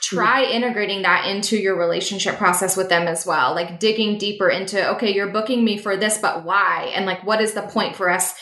try 0.00 0.44
mm-hmm. 0.44 0.52
integrating 0.52 1.02
that 1.02 1.26
into 1.26 1.56
your 1.56 1.76
relationship 1.76 2.36
process 2.36 2.76
with 2.76 2.88
them 2.88 3.08
as 3.08 3.26
well 3.26 3.54
like 3.54 3.80
digging 3.80 4.16
deeper 4.16 4.48
into 4.48 4.90
okay 4.90 5.12
you're 5.12 5.30
booking 5.30 5.64
me 5.64 5.76
for 5.76 5.96
this 5.96 6.18
but 6.18 6.44
why 6.44 6.90
and 6.94 7.04
like 7.04 7.24
what 7.26 7.40
is 7.40 7.52
the 7.52 7.62
point 7.62 7.96
for 7.96 8.08
us 8.08 8.34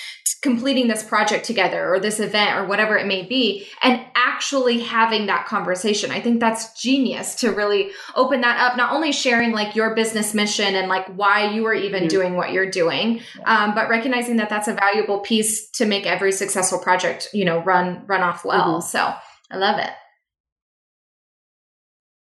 completing 0.47 0.86
this 0.86 1.03
project 1.03 1.44
together 1.44 1.92
or 1.92 1.99
this 1.99 2.20
event 2.20 2.57
or 2.57 2.64
whatever 2.66 2.97
it 2.97 3.05
may 3.05 3.24
be 3.24 3.66
and 3.82 4.01
actually 4.14 4.78
having 4.78 5.26
that 5.26 5.44
conversation 5.44 6.12
i 6.12 6.20
think 6.20 6.38
that's 6.38 6.80
genius 6.80 7.34
to 7.34 7.51
really 7.51 7.90
open 8.14 8.42
that 8.42 8.57
up 8.61 8.76
not 8.76 8.92
only 8.92 9.11
sharing 9.11 9.51
like 9.51 9.74
your 9.74 9.92
business 9.97 10.34
mission 10.34 10.76
and 10.76 10.88
like 10.88 11.05
why 11.16 11.51
you 11.51 11.66
are 11.66 11.74
even 11.74 12.03
mm-hmm. 12.03 12.09
doing 12.09 12.34
what 12.36 12.53
you're 12.53 12.70
doing 12.70 13.20
um, 13.44 13.74
but 13.74 13.88
recognizing 13.88 14.36
that 14.36 14.49
that's 14.49 14.68
a 14.68 14.74
valuable 14.74 15.18
piece 15.18 15.68
to 15.70 15.84
make 15.84 16.07
every 16.07 16.30
successful 16.30 16.78
project 16.78 17.28
you 17.32 17.44
know 17.44 17.61
run 17.64 18.05
run 18.07 18.22
off 18.22 18.44
well 18.44 18.78
mm-hmm. 18.78 18.86
so 18.86 19.12
i 19.51 19.57
love 19.57 19.80
it 19.80 19.90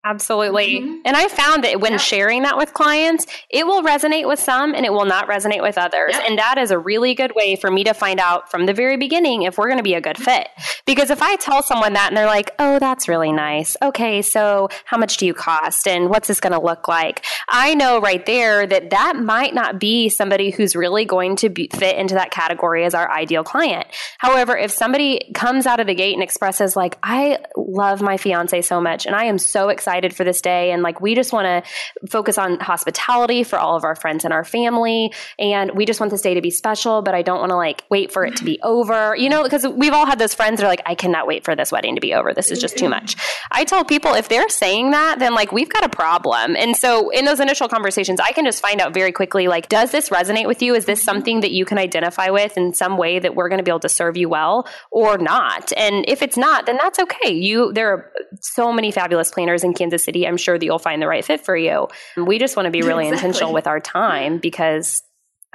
Absolutely. 0.06 0.80
Mm-hmm. 0.80 1.02
And 1.04 1.18
I 1.18 1.28
found 1.28 1.66
that 1.66 1.82
when 1.82 1.92
yep. 1.92 2.00
sharing 2.00 2.44
that 2.44 2.56
with 2.56 2.74
clients, 2.74 3.26
it 3.50 3.68
will 3.68 3.84
resonate 3.84 4.30
with 4.30 4.40
some 4.40 4.74
and 4.74 4.86
it 4.86 4.94
will 4.94 5.04
not 5.04 5.28
resonate 5.28 5.62
with 5.62 5.78
others. 5.78 6.12
Yep. 6.14 6.24
And 6.26 6.40
that 6.40 6.58
is 6.58 6.72
a 6.72 6.80
really 6.80 7.16
good 7.16 7.34
way 7.36 7.58
for 7.58 7.70
me 7.70 7.84
to 7.84 7.94
find 7.94 8.18
out 8.18 8.50
from 8.50 8.66
the 8.66 8.74
very 8.74 8.96
beginning 8.96 9.42
if 9.42 9.58
we're 9.58 9.68
going 9.68 9.78
to 9.78 9.84
be 9.84 9.96
a 9.96 10.02
good 10.02 10.18
fit. 10.18 10.48
Because 10.86 11.10
if 11.10 11.22
I 11.22 11.36
tell 11.36 11.62
someone 11.62 11.94
that 11.94 12.08
and 12.08 12.18
they're 12.18 12.28
like, 12.28 12.52
oh, 12.60 12.80
that's 12.80 13.10
really 13.10 13.34
nice. 13.34 13.76
Okay, 13.82 14.22
so 14.22 14.70
how 14.86 14.98
much 14.98 15.18
do 15.18 15.26
you 15.26 15.34
cost? 15.34 15.86
And 15.86 16.10
what's 16.10 16.30
this 16.30 16.40
going 16.40 16.54
to 16.54 16.62
look 16.62 16.88
like? 16.88 17.26
I 17.50 17.76
know 17.76 18.00
right 18.00 18.26
there 18.26 18.66
that 18.66 18.92
that 18.92 19.18
might 19.18 19.54
not 19.54 19.82
be 19.82 20.08
somebody 20.08 20.50
who's 20.50 20.78
really 20.78 21.04
going 21.04 21.36
to 21.38 21.50
be, 21.50 21.70
fit 21.74 21.98
into 21.98 22.14
that 22.14 22.32
category 22.32 22.86
as 22.86 22.94
our 22.94 23.12
ideal 23.12 23.44
client. 23.44 23.86
However, 24.18 24.58
if 24.58 24.72
somebody 24.72 25.30
comes 25.34 25.66
out 25.66 25.82
of 25.82 25.88
the 25.88 25.96
gate 25.96 26.14
and 26.14 26.24
expresses, 26.24 26.78
like, 26.78 26.98
I 27.04 27.40
love 27.58 28.02
my 28.02 28.16
fiance 28.16 28.62
so 28.62 28.80
much 28.80 29.06
and 29.06 29.14
I 29.14 29.26
am 29.26 29.38
so 29.38 29.68
excited 29.68 29.89
excited 29.90 30.16
for 30.16 30.24
this 30.24 30.40
day. 30.40 30.72
And 30.72 30.84
like, 30.84 31.02
we 31.02 31.16
just 31.16 31.34
want 31.34 31.46
to 31.46 32.08
focus 32.08 32.38
on 32.38 32.60
hospitality 32.60 33.44
for 33.44 33.58
all 33.58 33.76
of 33.76 33.84
our 33.84 33.96
friends 33.96 34.24
and 34.24 34.32
our 34.32 34.44
family. 34.44 35.12
And 35.40 35.72
we 35.72 35.86
just 35.86 36.00
want 36.00 36.12
this 36.12 36.22
day 36.22 36.36
to 36.36 36.42
be 36.42 36.52
special, 36.52 37.02
but 37.02 37.16
I 37.16 37.24
don't 37.24 37.40
want 37.40 37.50
to 37.50 37.56
like 37.56 37.84
wait 37.90 38.12
for 38.12 38.24
it 38.24 38.36
to 38.38 38.44
be 38.44 38.54
mm-hmm. 38.54 38.68
over, 38.68 39.16
you 39.16 39.30
know, 39.30 39.42
because 39.42 39.68
we've 39.68 39.94
all 39.94 40.06
had 40.06 40.20
those 40.20 40.36
friends 40.36 40.60
that 40.60 40.66
are 40.66 40.70
like, 40.70 40.84
I 40.86 40.94
cannot 40.94 41.26
wait 41.26 41.44
for 41.44 41.56
this 41.56 41.72
wedding 41.72 41.96
to 41.96 42.02
be 42.02 42.14
over. 42.14 42.36
This 42.36 42.52
is 42.52 42.62
just 42.62 42.78
too 42.78 42.86
mm-hmm. 42.86 42.92
much. 42.92 43.16
I 43.52 43.64
tell 43.64 43.84
people 43.84 44.14
if 44.14 44.30
they're 44.30 44.50
saying 44.50 44.92
that, 44.92 45.18
then 45.18 45.34
like 45.34 45.52
we've 45.52 45.70
got 45.70 45.84
a 45.84 45.90
problem. 45.90 46.56
And 46.56 46.78
so 46.78 47.10
in 47.10 47.26
those 47.26 47.40
initial 47.40 47.68
conversations, 47.68 48.20
I 48.20 48.32
can 48.32 48.46
just 48.46 48.62
find 48.62 48.80
out 48.80 48.94
very 48.94 49.12
quickly, 49.12 49.48
like, 49.48 49.70
does 49.70 49.92
this 49.92 50.10
resonate 50.10 50.46
with 50.46 50.62
you? 50.62 50.76
Is 50.76 50.86
this 50.86 51.00
mm-hmm. 51.00 51.06
something 51.06 51.40
that 51.40 51.52
you 51.52 51.66
can 51.66 51.80
identify 51.80 52.30
with 52.30 52.58
in 52.58 52.76
some 52.76 52.98
way 52.98 53.18
that 53.18 53.34
we're 53.34 53.50
going 53.50 53.58
to 53.58 53.64
be 53.64 53.72
able 53.72 53.80
to 53.80 53.90
serve 53.90 54.18
you 54.18 54.30
well 54.30 54.68
or 54.92 55.18
not? 55.18 55.74
And 55.76 56.06
if 56.08 56.22
it's 56.22 56.38
not, 56.38 56.68
then 56.68 56.78
that's 56.78 57.00
okay. 57.00 57.34
You, 57.34 57.74
there 57.74 57.92
are 57.92 58.12
so 58.42 58.72
many 58.72 58.92
fabulous 58.92 59.32
planners 59.32 59.64
and 59.64 59.76
Kansas 59.80 60.04
City, 60.04 60.28
I'm 60.28 60.38
sure 60.38 60.60
that 60.60 60.66
you'll 60.66 60.78
find 60.78 61.02
the 61.02 61.08
right 61.08 61.26
fit 61.26 61.44
for 61.44 61.58
you. 61.58 61.88
We 62.16 62.38
just 62.38 62.56
want 62.56 62.68
to 62.68 62.72
be 62.72 62.82
really 62.82 63.08
exactly. 63.08 63.28
intentional 63.28 63.54
with 63.54 63.66
our 63.66 63.80
time 63.80 64.38
because 64.38 65.02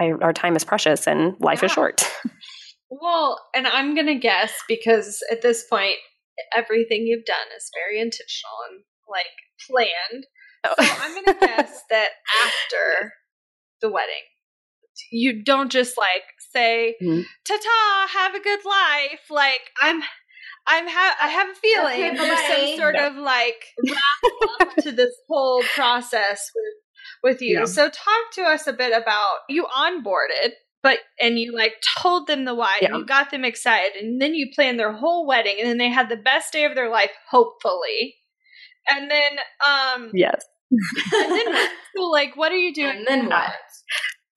I, 0.01 0.11
our 0.11 0.33
time 0.33 0.57
is 0.57 0.65
precious 0.65 1.07
and 1.07 1.37
life 1.41 1.63
yeah. 1.63 1.67
is 1.67 1.73
short. 1.73 2.11
Well, 3.01 3.41
and 3.55 3.67
I'm 3.67 3.95
going 3.95 4.07
to 4.07 4.15
guess 4.15 4.53
because 4.69 5.23
at 5.31 5.43
this 5.43 5.65
point, 5.69 5.97
everything 6.55 7.07
you've 7.07 7.25
done 7.25 7.47
is 7.57 7.71
very 7.75 8.01
intentional 8.01 8.55
and 8.71 8.85
like 9.09 9.27
planned. 9.69 10.27
Oh. 10.65 10.75
So 10.79 11.03
I'm 11.03 11.15
going 11.15 11.39
to 11.39 11.47
guess 11.47 11.83
that 11.91 12.11
after 12.45 13.13
the 13.81 13.91
wedding, 13.91 14.23
you 15.11 15.43
don't 15.43 15.73
just 15.73 15.99
like 15.99 16.23
say 16.53 16.95
mm-hmm. 17.03 17.23
ta-ta 17.47 18.09
have 18.13 18.35
a 18.35 18.41
good 18.41 18.61
life 18.65 19.23
like 19.29 19.61
i'm 19.83 20.01
i'm 20.67 20.87
ha- 20.89 21.17
i 21.23 21.29
have 21.29 21.49
a 21.49 21.55
feeling 21.55 22.11
okay, 22.11 22.17
there's 22.17 22.69
some 22.69 22.77
sort 22.77 22.97
of 22.97 23.17
like 23.17 23.65
wrap 23.89 24.69
up 24.69 24.77
to 24.77 24.93
this 24.93 25.15
whole 25.29 25.63
process 25.75 26.51
with 26.55 26.75
with 27.23 27.41
you. 27.41 27.61
Yeah. 27.61 27.65
so 27.65 27.89
talk 27.89 28.33
to 28.35 28.43
us 28.43 28.67
a 28.67 28.73
bit 28.73 28.93
about 28.93 29.39
you 29.49 29.65
onboarded 29.65 30.53
but 30.85 30.99
and 31.19 31.39
you 31.39 31.53
like 31.57 31.73
told 31.99 32.29
them 32.29 32.45
the 32.45 32.55
why 32.55 32.79
yeah. 32.81 32.89
and 32.89 32.99
you 32.99 33.07
got 33.07 33.31
them 33.31 33.45
excited 33.45 33.97
and 34.01 34.21
then 34.21 34.35
you 34.35 34.51
planned 34.55 34.79
their 34.79 34.93
whole 34.93 35.27
wedding 35.27 35.57
and 35.59 35.69
then 35.69 35.79
they 35.79 35.89
had 35.89 36.11
the 36.11 36.17
best 36.17 36.53
day 36.53 36.65
of 36.65 36.75
their 36.75 36.91
life 36.91 37.11
hopefully. 37.31 38.17
And 38.89 39.11
then 39.11 39.33
um 39.67 40.11
yes. 40.13 40.45
and 40.71 41.33
then 41.33 41.69
so 41.97 42.05
like 42.05 42.37
what 42.37 42.53
are 42.53 42.59
you 42.59 42.75
doing 42.75 42.99
and 42.99 43.07
then 43.07 43.27
what? 43.29 43.53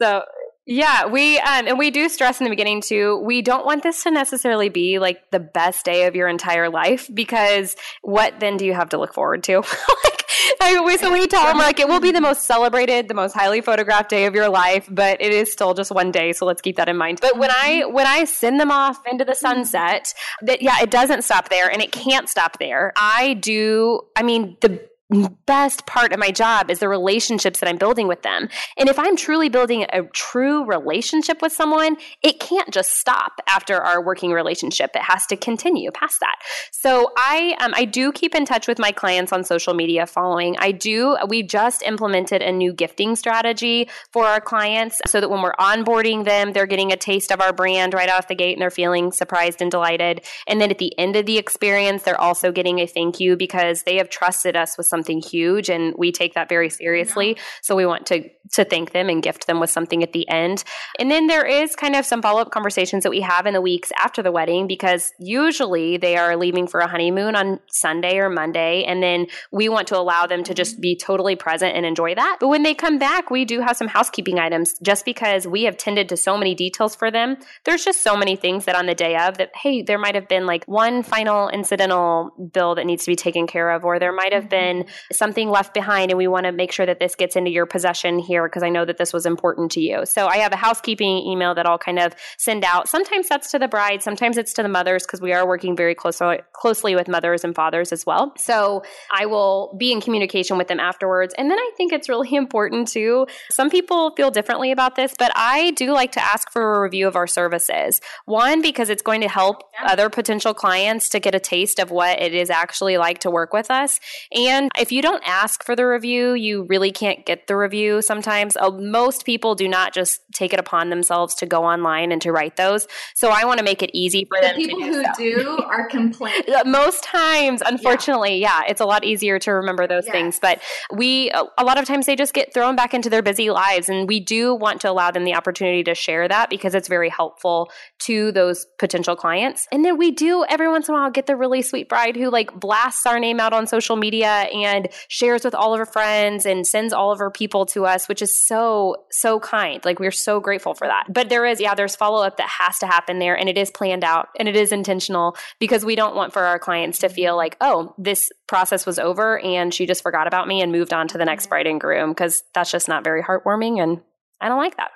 so 0.02 0.24
yeah, 0.70 1.06
we 1.06 1.40
um, 1.40 1.66
and 1.66 1.80
we 1.80 1.92
do 1.92 2.10
stress 2.10 2.42
in 2.42 2.44
the 2.44 2.50
beginning 2.50 2.82
too. 2.82 3.22
We 3.24 3.42
don't 3.42 3.66
want 3.66 3.84
this 3.84 4.04
to 4.04 4.12
necessarily 4.12 4.68
be 4.68 5.00
like 5.00 5.32
the 5.32 5.40
best 5.40 5.86
day 5.86 6.08
of 6.08 6.16
your 6.16 6.28
entire 6.28 6.70
life 6.70 7.10
because 7.14 7.78
what 8.02 8.42
then 8.42 8.58
do 8.58 8.66
you 8.66 8.74
have 8.74 8.90
to 8.90 8.98
look 8.98 9.14
forward 9.14 9.44
to? 9.44 9.56
like 10.04 10.26
I 10.62 10.76
always 10.76 11.02
when 11.02 11.14
we 11.14 11.26
tell 11.26 11.46
them 11.46 11.58
like 11.58 11.80
it 11.80 11.88
will 11.88 12.02
be 12.02 12.12
the 12.12 12.20
most 12.20 12.44
celebrated, 12.44 13.08
the 13.08 13.14
most 13.14 13.32
highly 13.32 13.62
photographed 13.62 14.10
day 14.10 14.26
of 14.26 14.36
your 14.36 14.50
life, 14.50 14.90
but 14.92 15.22
it 15.22 15.32
is 15.32 15.50
still 15.50 15.74
just 15.74 15.90
one 15.90 16.12
day, 16.12 16.34
so 16.34 16.46
let's 16.46 16.62
keep 16.62 16.76
that 16.76 16.90
in 16.90 16.98
mind. 16.98 17.20
But 17.22 17.38
when 17.38 17.50
I 17.50 17.86
when 17.86 18.06
I 18.06 18.26
send 18.26 18.60
them 18.60 18.70
off 18.70 19.00
into 19.10 19.24
the 19.24 19.36
sunset, 19.36 20.14
that 20.42 20.62
yeah, 20.62 20.82
it 20.82 20.92
doesn't 20.92 21.24
stop 21.24 21.48
there 21.48 21.72
and 21.72 21.82
it 21.82 21.94
can't 21.94 22.28
stop 22.28 22.60
there. 22.60 22.92
I 22.98 23.36
do 23.36 24.02
I 24.18 24.24
mean 24.24 24.58
the 24.60 24.86
best 25.10 25.86
part 25.86 26.12
of 26.12 26.20
my 26.20 26.32
job 26.32 26.70
is 26.70 26.80
the 26.80 26.90
relationships 26.90 27.62
that 27.62 27.70
I'm 27.70 27.78
building 27.78 28.08
with 28.08 28.24
them. 28.24 28.50
And 28.78 28.90
if 28.90 29.00
I'm 29.00 29.16
truly 29.16 29.48
building 29.48 29.86
a 29.94 30.04
true 30.14 30.66
relationship 30.66 31.42
with 31.42 31.54
someone, 31.54 31.96
it 32.22 32.40
can't 32.40 32.74
just 32.74 32.96
stop 32.96 33.40
after 33.48 33.78
our 33.78 34.04
working 34.04 34.32
relationship. 34.32 34.92
It 34.96 35.04
has 35.04 35.26
to 35.28 35.38
continue 35.38 35.92
past 35.92 36.20
that. 36.20 36.36
So 36.72 37.12
I 37.16 37.56
um, 37.62 37.74
I 37.76 37.86
do 37.86 38.12
keep 38.12 38.36
in 38.36 38.46
touch 38.46 38.68
with 38.68 38.80
my 38.80 38.92
clients 38.92 39.32
on 39.32 39.44
social 39.44 39.74
media 39.74 40.06
following. 40.06 40.58
I 40.60 40.72
do 40.72 41.18
we 41.28 41.42
just 41.42 41.84
implemented 41.84 42.42
a 42.42 42.52
new 42.52 42.74
gifting 42.74 43.16
strategy 43.16 43.90
for 44.12 44.26
our 44.26 44.42
clients 44.42 45.02
so 45.08 45.22
that 45.22 45.30
when 45.30 45.42
we're 45.42 45.54
onboarding 45.54 46.26
them, 46.26 46.52
they're 46.52 46.66
getting 46.66 46.92
a 46.92 46.98
taste 46.98 47.32
of 47.32 47.40
our 47.40 47.54
brand 47.54 47.94
right 47.94 48.10
off 48.10 48.28
the 48.28 48.36
gate 48.36 48.54
and 48.54 48.62
they're 48.62 48.70
feeling 48.70 49.12
surprised 49.12 49.62
and 49.62 49.72
delighted. 49.72 50.26
And 50.48 50.60
then 50.60 50.70
at 50.70 50.80
the 50.80 50.98
end 51.00 51.16
of 51.16 51.26
the 51.26 51.38
experience, 51.38 52.04
they're 52.04 52.20
also 52.20 52.52
getting 52.52 52.80
a 52.80 52.88
thank 52.88 53.20
you 53.20 53.38
because 53.38 53.84
they 53.84 53.96
have 53.96 54.10
trusted 54.10 54.56
us 54.56 54.78
with 54.78 54.86
some 54.88 54.97
something 54.98 55.22
huge 55.22 55.70
and 55.70 55.94
we 55.98 56.12
take 56.12 56.34
that 56.34 56.50
very 56.50 56.70
seriously. 56.70 57.30
Yeah. 57.30 57.44
So 57.62 57.76
we 57.76 57.86
want 57.86 58.08
to 58.08 58.30
to 58.54 58.64
thank 58.64 58.92
them 58.92 59.10
and 59.10 59.22
gift 59.22 59.48
them 59.48 59.60
with 59.60 59.70
something 59.70 60.04
at 60.04 60.14
the 60.14 60.28
end. 60.30 60.64
And 61.00 61.12
then 61.12 61.28
there 61.28 61.46
is 61.46 61.76
kind 61.76 61.96
of 61.96 62.06
some 62.06 62.22
follow-up 62.22 62.52
conversations 62.52 63.04
that 63.04 63.10
we 63.10 63.22
have 63.22 63.46
in 63.46 63.54
the 63.54 63.62
weeks 63.62 63.92
after 64.02 64.24
the 64.24 64.32
wedding 64.32 64.68
because 64.68 65.12
usually 65.20 65.98
they 65.98 66.16
are 66.16 66.38
leaving 66.38 66.68
for 66.68 66.80
a 66.80 66.88
honeymoon 66.88 67.36
on 67.36 67.60
Sunday 67.68 68.18
or 68.20 68.30
Monday 68.30 68.86
and 68.86 69.04
then 69.04 69.28
we 69.52 69.68
want 69.70 69.88
to 69.90 69.98
allow 69.98 70.26
them 70.28 70.44
to 70.44 70.54
just 70.54 70.76
mm-hmm. 70.76 70.82
be 70.82 70.96
totally 70.96 71.36
present 71.36 71.76
and 71.76 71.86
enjoy 71.86 72.16
that. 72.16 72.38
But 72.40 72.48
when 72.48 72.64
they 72.64 72.74
come 72.74 72.98
back, 72.98 73.30
we 73.30 73.46
do 73.46 73.60
have 73.62 73.78
some 73.78 73.88
housekeeping 73.88 74.40
items 74.40 74.76
just 74.82 75.06
because 75.06 75.46
we 75.46 75.64
have 75.64 75.78
tended 75.78 76.10
to 76.10 76.18
so 76.18 76.38
many 76.38 76.56
details 76.56 76.96
for 76.96 77.12
them. 77.12 77.38
There's 77.66 77.84
just 77.84 78.02
so 78.02 78.16
many 78.16 78.36
things 78.36 78.66
that 78.66 78.76
on 78.76 78.86
the 78.86 78.96
day 78.96 79.18
of 79.18 79.38
that 79.40 79.52
hey, 79.56 79.82
there 79.82 79.98
might 79.98 80.16
have 80.16 80.28
been 80.28 80.46
like 80.46 80.64
one 80.66 81.04
final 81.04 81.50
incidental 81.50 82.32
bill 82.54 82.76
that 82.76 82.86
needs 82.86 83.04
to 83.06 83.12
be 83.12 83.16
taken 83.16 83.48
care 83.48 83.72
of 83.72 83.84
or 83.84 84.00
there 84.00 84.14
might 84.14 84.34
have 84.34 84.44
mm-hmm. 84.44 84.80
been 84.80 84.86
something 85.12 85.50
left 85.50 85.74
behind 85.74 86.12
and 86.12 86.18
we 86.18 86.28
want 86.28 86.46
to 86.46 86.52
make 86.52 86.72
sure 86.72 86.86
that 86.86 87.00
this 87.00 87.16
gets 87.16 87.36
into 87.36 87.52
your 87.52 87.66
possession 87.66 88.20
here 88.20 88.48
because 88.48 88.64
I 88.64 88.70
know 88.70 88.86
that 88.86 88.98
this 88.98 89.14
was 89.14 89.26
important 89.26 89.72
to 89.74 89.82
you. 89.82 90.06
So 90.06 90.28
I 90.28 90.38
have 90.38 90.54
a 90.54 90.58
housekeeping 90.58 91.18
email 91.18 91.56
that 91.56 91.66
I'll 91.66 91.78
kind 91.78 92.00
of 92.00 92.14
send 92.38 92.64
out. 92.64 92.88
Sometimes 92.90 93.30
that's 93.30 93.52
to 93.52 93.60
the 93.60 93.68
bride, 93.68 94.02
sometimes 94.02 94.38
it's 94.38 94.54
to 94.54 94.64
the 94.64 94.70
mothers 94.70 95.04
because 95.04 95.22
we 95.22 95.34
are 95.34 95.48
working 95.48 95.76
very 95.76 95.96
closely 95.96 96.40
closely 96.54 96.96
with 96.96 97.08
mothers 97.08 97.44
and 97.44 97.56
fathers 97.56 97.92
as 97.92 98.06
well. 98.06 98.34
So 98.38 98.84
I 99.12 99.26
will 99.26 99.76
be 99.78 99.92
in 99.92 100.02
communication 100.02 100.58
with 100.58 100.68
them 100.68 100.80
afterwards. 100.80 101.34
And 101.38 101.50
then 101.50 101.58
I 101.58 101.72
think 101.78 101.94
it's 101.94 102.10
really 102.10 102.34
important 102.36 102.88
too. 102.88 103.28
Some 103.52 103.70
people 103.70 104.12
feel 104.16 104.32
differently 104.32 104.72
about 104.72 104.96
this, 104.96 105.14
but 105.18 105.32
I 105.36 105.72
do 105.72 105.92
like 105.92 106.14
to 106.14 106.24
ask 106.24 106.52
for 106.52 106.78
a 106.78 106.82
review 106.82 107.08
of 107.08 107.16
our 107.16 107.28
services. 107.28 108.02
One 108.26 108.62
because 108.62 108.90
it's 108.90 109.02
going 109.02 109.22
to 109.22 109.30
help 109.30 109.64
other 109.84 110.10
potential 110.10 110.54
clients 110.54 111.10
to 111.10 111.20
get 111.20 111.36
a 111.36 111.40
taste 111.40 111.80
of 111.80 111.92
what 111.92 112.22
it 112.22 112.34
is 112.34 112.50
actually 112.50 112.98
like 112.98 113.20
to 113.20 113.32
work 113.32 113.54
with 113.54 113.70
us. 113.70 114.00
And 114.34 114.72
if 114.80 114.92
you 114.92 115.02
don't 115.02 115.24
ask 115.26 115.64
for 115.64 115.76
the 115.76 115.86
review, 115.86 116.34
you 116.34 116.64
really 116.64 116.92
can't 116.92 117.26
get 117.26 117.48
the 117.48 117.56
review 117.56 118.02
sometimes. 118.02 118.56
Uh, 118.56 118.72
most 118.72 119.26
people 119.26 119.56
do 119.56 119.68
not 119.68 119.94
just 119.94 120.22
take 120.34 120.54
it 120.54 120.60
upon 120.60 120.90
themselves 120.90 121.36
to 121.36 121.46
go 121.46 121.64
online 121.64 122.12
and 122.12 122.22
to 122.22 122.32
write 122.32 122.56
those. 122.56 122.88
So 123.16 123.30
I 123.30 123.46
want 123.46 123.60
to 123.60 123.64
make 123.64 123.82
it 123.82 123.92
easy 123.94 124.26
for 124.26 124.42
them 124.42 124.56
the 124.56 124.68
them. 124.68 124.78
people 124.78 124.80
do 124.80 124.94
who 124.94 125.04
so. 125.04 125.12
do 125.18 125.64
are 125.64 125.88
complaining. 125.88 126.44
most 126.66 127.04
times, 127.04 127.62
unfortunately, 127.66 128.40
yeah. 128.40 128.62
yeah. 128.62 128.72
it's 128.72 128.82
a 128.82 128.86
lot 128.86 129.04
easier 129.04 129.40
to 129.40 129.52
remember 129.52 129.88
those 129.88 130.06
yes. 130.06 130.14
things. 130.14 130.40
But 130.40 130.62
we, 130.94 131.32
a 131.32 131.64
lot 131.64 131.78
of 131.78 131.86
times, 131.86 132.06
they 132.06 132.16
just 132.16 132.34
get 132.34 132.54
thrown 132.54 132.76
back 132.76 132.94
into 132.94 133.10
their 133.10 133.22
busy 133.24 133.50
lives. 133.50 133.90
And 133.90 134.08
we 134.08 134.20
do 134.20 134.54
want 134.54 134.82
to 134.82 134.92
allow 134.92 135.12
them 135.12 135.24
the 135.24 135.36
opportunity 135.36 135.84
to 135.84 135.96
share 135.96 136.28
that 136.28 136.50
because 136.50 136.76
it's 136.76 136.88
very 136.88 137.10
helpful 137.10 137.72
to 138.00 138.32
those 138.32 138.66
potential 138.80 139.16
clients. 139.16 139.68
And 139.72 139.84
then 139.84 139.98
we 139.98 140.12
do 140.12 140.46
every 140.48 140.70
once 140.70 140.88
in 140.88 140.96
a 140.96 140.98
while 140.98 141.10
get 141.10 141.26
the 141.26 141.36
really 141.36 141.62
sweet 141.62 141.90
bride 141.90 142.16
who 142.16 142.30
like 142.30 142.54
blasts 142.54 143.06
our 143.06 143.20
name 143.20 143.40
out 143.40 143.54
on 143.54 143.68
social 143.68 143.96
media 143.96 144.28
and 144.28 144.67
and 144.68 144.90
shares 145.08 145.44
with 145.44 145.56
all 145.56 145.74
of 145.74 145.80
her 145.80 145.86
friends 145.86 146.46
and 146.46 146.66
sends 146.66 146.94
all 146.94 147.12
of 147.12 147.20
her 147.20 147.32
people 147.32 147.66
to 147.68 147.86
us, 147.86 148.08
which 148.08 148.22
is 148.22 148.46
so, 148.48 148.96
so 149.12 149.40
kind. 149.40 149.84
Like 149.84 150.00
we're 150.00 150.12
so 150.12 150.40
grateful 150.40 150.74
for 150.74 150.88
that. 150.88 151.06
But 151.10 151.30
there 151.30 151.46
is, 151.46 151.60
yeah, 151.60 151.76
there's 151.76 151.96
follow 151.96 152.24
up 152.24 152.38
that 152.38 152.50
has 152.50 152.80
to 152.80 152.88
happen 152.88 153.20
there 153.20 153.38
and 153.38 153.50
it 153.50 153.58
is 153.58 153.72
planned 153.72 154.04
out 154.04 154.30
and 154.38 154.48
it 154.48 154.56
is 154.56 154.72
intentional 154.72 155.36
because 155.60 155.86
we 155.86 155.96
don't 155.96 156.16
want 156.16 156.34
for 156.34 156.44
our 156.44 156.60
clients 156.60 157.00
to 157.00 157.10
feel 157.10 157.36
like, 157.36 157.58
oh, 157.62 157.94
this 157.98 158.32
process 158.48 158.86
was 158.86 159.00
over 159.00 159.40
and 159.40 159.74
she 159.74 159.86
just 159.86 160.04
forgot 160.04 160.28
about 160.28 160.48
me 160.48 160.62
and 160.62 160.72
moved 160.72 160.94
on 160.94 161.08
to 161.08 161.18
the 161.18 161.26
next 161.26 161.48
bride 161.48 161.68
and 161.68 161.82
groom 161.82 162.12
because 162.12 162.44
that's 162.54 162.72
just 162.72 162.88
not 162.88 163.04
very 163.04 163.24
heartwarming 163.24 163.82
and 163.82 164.02
I 164.40 164.50
don't 164.50 164.60
like 164.60 164.78
that. 164.78 164.92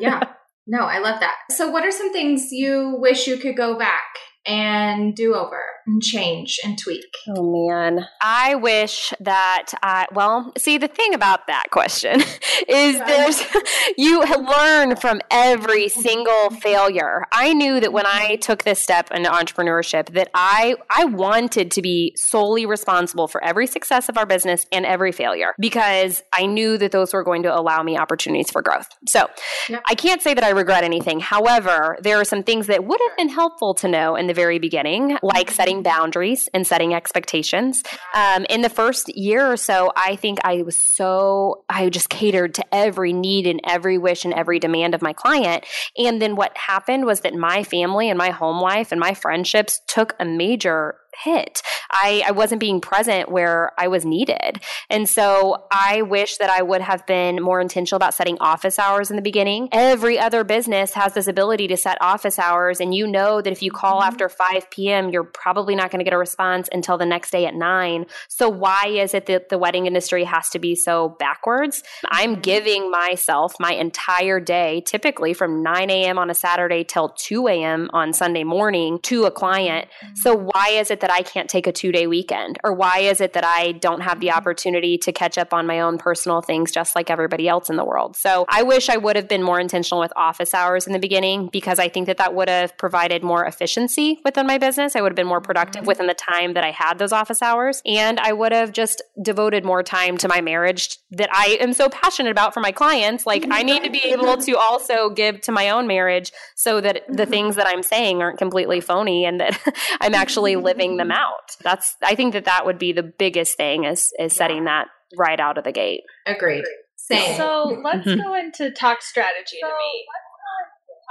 yeah. 0.00 0.22
No, 0.68 0.80
I 0.80 0.98
love 0.98 1.20
that. 1.20 1.36
So, 1.52 1.70
what 1.70 1.84
are 1.84 1.92
some 1.92 2.12
things 2.12 2.48
you 2.50 2.96
wish 2.98 3.28
you 3.28 3.36
could 3.36 3.56
go 3.56 3.78
back 3.78 4.02
and 4.46 5.14
do 5.14 5.34
over 5.34 5.60
and 5.86 6.02
change 6.02 6.58
and 6.64 6.78
tweak? 6.78 7.04
Oh 7.36 7.68
man, 7.68 8.06
I 8.20 8.54
wish 8.54 9.12
that 9.20 9.72
I 9.82 10.06
well, 10.12 10.52
see 10.58 10.78
the 10.78 10.88
thing 10.88 11.14
about 11.14 11.46
that 11.46 11.66
question 11.70 12.20
is 12.68 12.98
there's 12.98 13.42
you 13.96 14.22
learn 14.22 14.96
from 14.96 15.20
every 15.30 15.88
single 15.88 16.32
mm-hmm. 16.32 16.56
failure. 16.56 17.24
I 17.32 17.52
knew 17.52 17.80
that 17.80 17.92
when 17.92 18.06
I 18.06 18.32
mm-hmm. 18.32 18.40
took 18.40 18.64
this 18.64 18.80
step 18.80 19.10
into 19.12 19.30
entrepreneurship 19.30 20.12
that 20.14 20.30
I 20.34 20.76
I 20.90 21.04
wanted 21.04 21.70
to 21.72 21.82
be 21.82 22.14
solely 22.16 22.66
responsible 22.66 23.28
for 23.28 23.42
every 23.42 23.66
success 23.66 24.08
of 24.08 24.18
our 24.18 24.26
business 24.26 24.66
and 24.72 24.84
every 24.84 25.12
failure 25.12 25.52
because 25.58 26.22
I 26.32 26.46
knew 26.46 26.78
that 26.78 26.92
those 26.92 27.12
were 27.12 27.24
going 27.24 27.42
to 27.44 27.56
allow 27.56 27.82
me 27.82 27.96
opportunities 27.96 28.50
for 28.50 28.62
growth. 28.62 28.88
So, 29.08 29.28
yep. 29.68 29.82
I 29.88 29.94
can't 29.94 30.22
say 30.22 30.34
that 30.34 30.44
I 30.44 30.50
regret 30.50 30.84
anything. 30.84 31.20
However, 31.20 31.96
there 32.02 32.20
are 32.20 32.24
some 32.24 32.42
things 32.42 32.66
that 32.66 32.84
would 32.84 33.00
have 33.08 33.16
been 33.16 33.28
helpful 33.28 33.74
to 33.74 33.88
know 33.88 34.16
in 34.16 34.26
the 34.26 34.34
very 34.36 34.60
beginning, 34.60 35.18
like 35.22 35.50
setting 35.50 35.82
boundaries 35.82 36.48
and 36.54 36.64
setting 36.64 36.94
expectations. 36.94 37.82
Um, 38.14 38.46
in 38.48 38.60
the 38.60 38.68
first 38.68 39.08
year 39.16 39.50
or 39.50 39.56
so, 39.56 39.90
I 39.96 40.14
think 40.14 40.38
I 40.44 40.62
was 40.62 40.76
so, 40.76 41.64
I 41.68 41.88
just 41.88 42.08
catered 42.08 42.54
to 42.54 42.74
every 42.74 43.12
need 43.12 43.48
and 43.48 43.60
every 43.64 43.98
wish 43.98 44.24
and 44.24 44.32
every 44.32 44.60
demand 44.60 44.94
of 44.94 45.02
my 45.02 45.12
client. 45.12 45.64
And 45.96 46.22
then 46.22 46.36
what 46.36 46.56
happened 46.56 47.06
was 47.06 47.22
that 47.22 47.34
my 47.34 47.64
family 47.64 48.08
and 48.08 48.18
my 48.18 48.30
home 48.30 48.60
life 48.60 48.92
and 48.92 49.00
my 49.00 49.14
friendships 49.14 49.80
took 49.88 50.14
a 50.20 50.24
major 50.24 50.96
hit. 51.22 51.62
I, 51.90 52.22
I 52.26 52.30
wasn't 52.32 52.60
being 52.60 52.80
present 52.80 53.30
where 53.30 53.72
I 53.78 53.88
was 53.88 54.04
needed. 54.04 54.60
And 54.90 55.08
so 55.08 55.64
I 55.70 56.02
wish 56.02 56.36
that 56.38 56.50
I 56.50 56.62
would 56.62 56.80
have 56.80 57.06
been 57.06 57.42
more 57.42 57.60
intentional 57.60 57.96
about 57.96 58.14
setting 58.14 58.36
office 58.40 58.78
hours 58.78 59.10
in 59.10 59.16
the 59.16 59.22
beginning. 59.22 59.68
Every 59.72 60.18
other 60.18 60.44
business 60.44 60.92
has 60.92 61.14
this 61.14 61.26
ability 61.26 61.68
to 61.68 61.76
set 61.76 61.98
office 62.00 62.38
hours. 62.38 62.80
And 62.80 62.94
you 62.94 63.06
know 63.06 63.40
that 63.40 63.52
if 63.52 63.62
you 63.62 63.70
call 63.70 64.00
mm-hmm. 64.00 64.08
after 64.08 64.28
5 64.28 64.70
p.m., 64.70 65.10
you're 65.10 65.24
probably 65.24 65.74
not 65.74 65.90
going 65.90 66.00
to 66.00 66.04
get 66.04 66.12
a 66.12 66.18
response 66.18 66.68
until 66.72 66.98
the 66.98 67.06
next 67.06 67.30
day 67.30 67.46
at 67.46 67.54
9. 67.54 68.06
So 68.28 68.48
why 68.48 68.86
is 68.88 69.14
it 69.14 69.26
that 69.26 69.48
the 69.48 69.58
wedding 69.58 69.86
industry 69.86 70.24
has 70.24 70.50
to 70.50 70.58
be 70.58 70.74
so 70.74 71.16
backwards? 71.18 71.82
I'm 72.08 72.32
mm-hmm. 72.32 72.40
giving 72.42 72.90
myself 72.90 73.54
my 73.58 73.72
entire 73.72 74.40
day, 74.40 74.82
typically 74.86 75.32
from 75.32 75.62
9 75.62 75.90
a.m. 75.90 76.18
on 76.18 76.30
a 76.30 76.34
Saturday 76.34 76.84
till 76.84 77.10
2 77.10 77.48
a.m. 77.48 77.90
on 77.92 78.12
Sunday 78.12 78.44
morning 78.44 78.98
to 79.00 79.24
a 79.24 79.30
client. 79.30 79.88
Mm-hmm. 80.04 80.16
So 80.16 80.34
why 80.36 80.70
is 80.70 80.90
it 80.90 81.00
that 81.00 81.05
that 81.06 81.14
I 81.14 81.22
can't 81.22 81.48
take 81.48 81.68
a 81.68 81.72
two 81.72 81.92
day 81.92 82.08
weekend? 82.08 82.58
Or 82.64 82.72
why 82.72 82.98
is 82.98 83.20
it 83.20 83.32
that 83.34 83.44
I 83.44 83.72
don't 83.72 84.00
have 84.00 84.18
the 84.18 84.32
opportunity 84.32 84.98
to 84.98 85.12
catch 85.12 85.38
up 85.38 85.54
on 85.54 85.64
my 85.64 85.78
own 85.78 85.98
personal 85.98 86.40
things 86.40 86.72
just 86.72 86.96
like 86.96 87.10
everybody 87.10 87.46
else 87.46 87.70
in 87.70 87.76
the 87.76 87.84
world? 87.84 88.16
So 88.16 88.44
I 88.48 88.64
wish 88.64 88.88
I 88.88 88.96
would 88.96 89.14
have 89.14 89.28
been 89.28 89.42
more 89.42 89.60
intentional 89.60 90.00
with 90.00 90.12
office 90.16 90.52
hours 90.52 90.84
in 90.84 90.92
the 90.92 90.98
beginning 90.98 91.48
because 91.52 91.78
I 91.78 91.88
think 91.88 92.08
that 92.08 92.16
that 92.16 92.34
would 92.34 92.48
have 92.48 92.76
provided 92.76 93.22
more 93.22 93.46
efficiency 93.46 94.18
within 94.24 94.48
my 94.48 94.58
business. 94.58 94.96
I 94.96 95.00
would 95.00 95.12
have 95.12 95.16
been 95.16 95.28
more 95.28 95.40
productive 95.40 95.82
mm-hmm. 95.82 95.86
within 95.86 96.08
the 96.08 96.14
time 96.14 96.54
that 96.54 96.64
I 96.64 96.72
had 96.72 96.98
those 96.98 97.12
office 97.12 97.40
hours. 97.40 97.82
And 97.86 98.18
I 98.18 98.32
would 98.32 98.50
have 98.50 98.72
just 98.72 99.00
devoted 99.22 99.64
more 99.64 99.84
time 99.84 100.16
to 100.18 100.28
my 100.28 100.40
marriage 100.40 100.98
that 101.12 101.28
I 101.32 101.56
am 101.60 101.72
so 101.72 101.88
passionate 101.88 102.32
about 102.32 102.52
for 102.52 102.58
my 102.58 102.72
clients. 102.72 103.26
Like, 103.26 103.46
I 103.48 103.62
need 103.62 103.84
to 103.84 103.90
be 103.90 104.02
able 104.06 104.36
to 104.38 104.56
also 104.56 105.10
give 105.10 105.40
to 105.42 105.52
my 105.52 105.70
own 105.70 105.86
marriage 105.86 106.32
so 106.56 106.80
that 106.80 107.06
the 107.06 107.22
mm-hmm. 107.22 107.30
things 107.30 107.56
that 107.56 107.68
I'm 107.68 107.84
saying 107.84 108.22
aren't 108.22 108.38
completely 108.38 108.80
phony 108.80 109.24
and 109.24 109.40
that 109.40 109.56
I'm 110.00 110.14
actually 110.14 110.56
living 110.56 110.95
them 110.96 111.10
out. 111.10 111.56
That's, 111.62 111.96
I 112.02 112.14
think 112.14 112.32
that 112.32 112.44
that 112.44 112.66
would 112.66 112.78
be 112.78 112.92
the 112.92 113.02
biggest 113.02 113.56
thing 113.56 113.84
is, 113.84 114.12
is 114.18 114.34
setting 114.34 114.64
that 114.64 114.88
right 115.16 115.38
out 115.38 115.58
of 115.58 115.64
the 115.64 115.72
gate. 115.72 116.02
Agreed. 116.26 116.64
Same. 116.96 117.36
So 117.36 117.80
let's 117.84 118.06
mm-hmm. 118.06 118.20
go 118.20 118.34
into 118.34 118.70
talk 118.70 119.02
strategy 119.02 119.58
so, 119.60 119.68
to 119.68 119.72
me. 119.72 120.04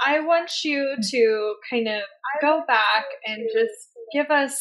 I 0.04 0.20
want 0.20 0.50
you 0.62 0.96
to 1.10 1.54
kind 1.70 1.88
of 1.88 2.02
go 2.42 2.62
back 2.66 3.06
and 3.24 3.48
just 3.52 3.88
give 4.12 4.30
us, 4.30 4.60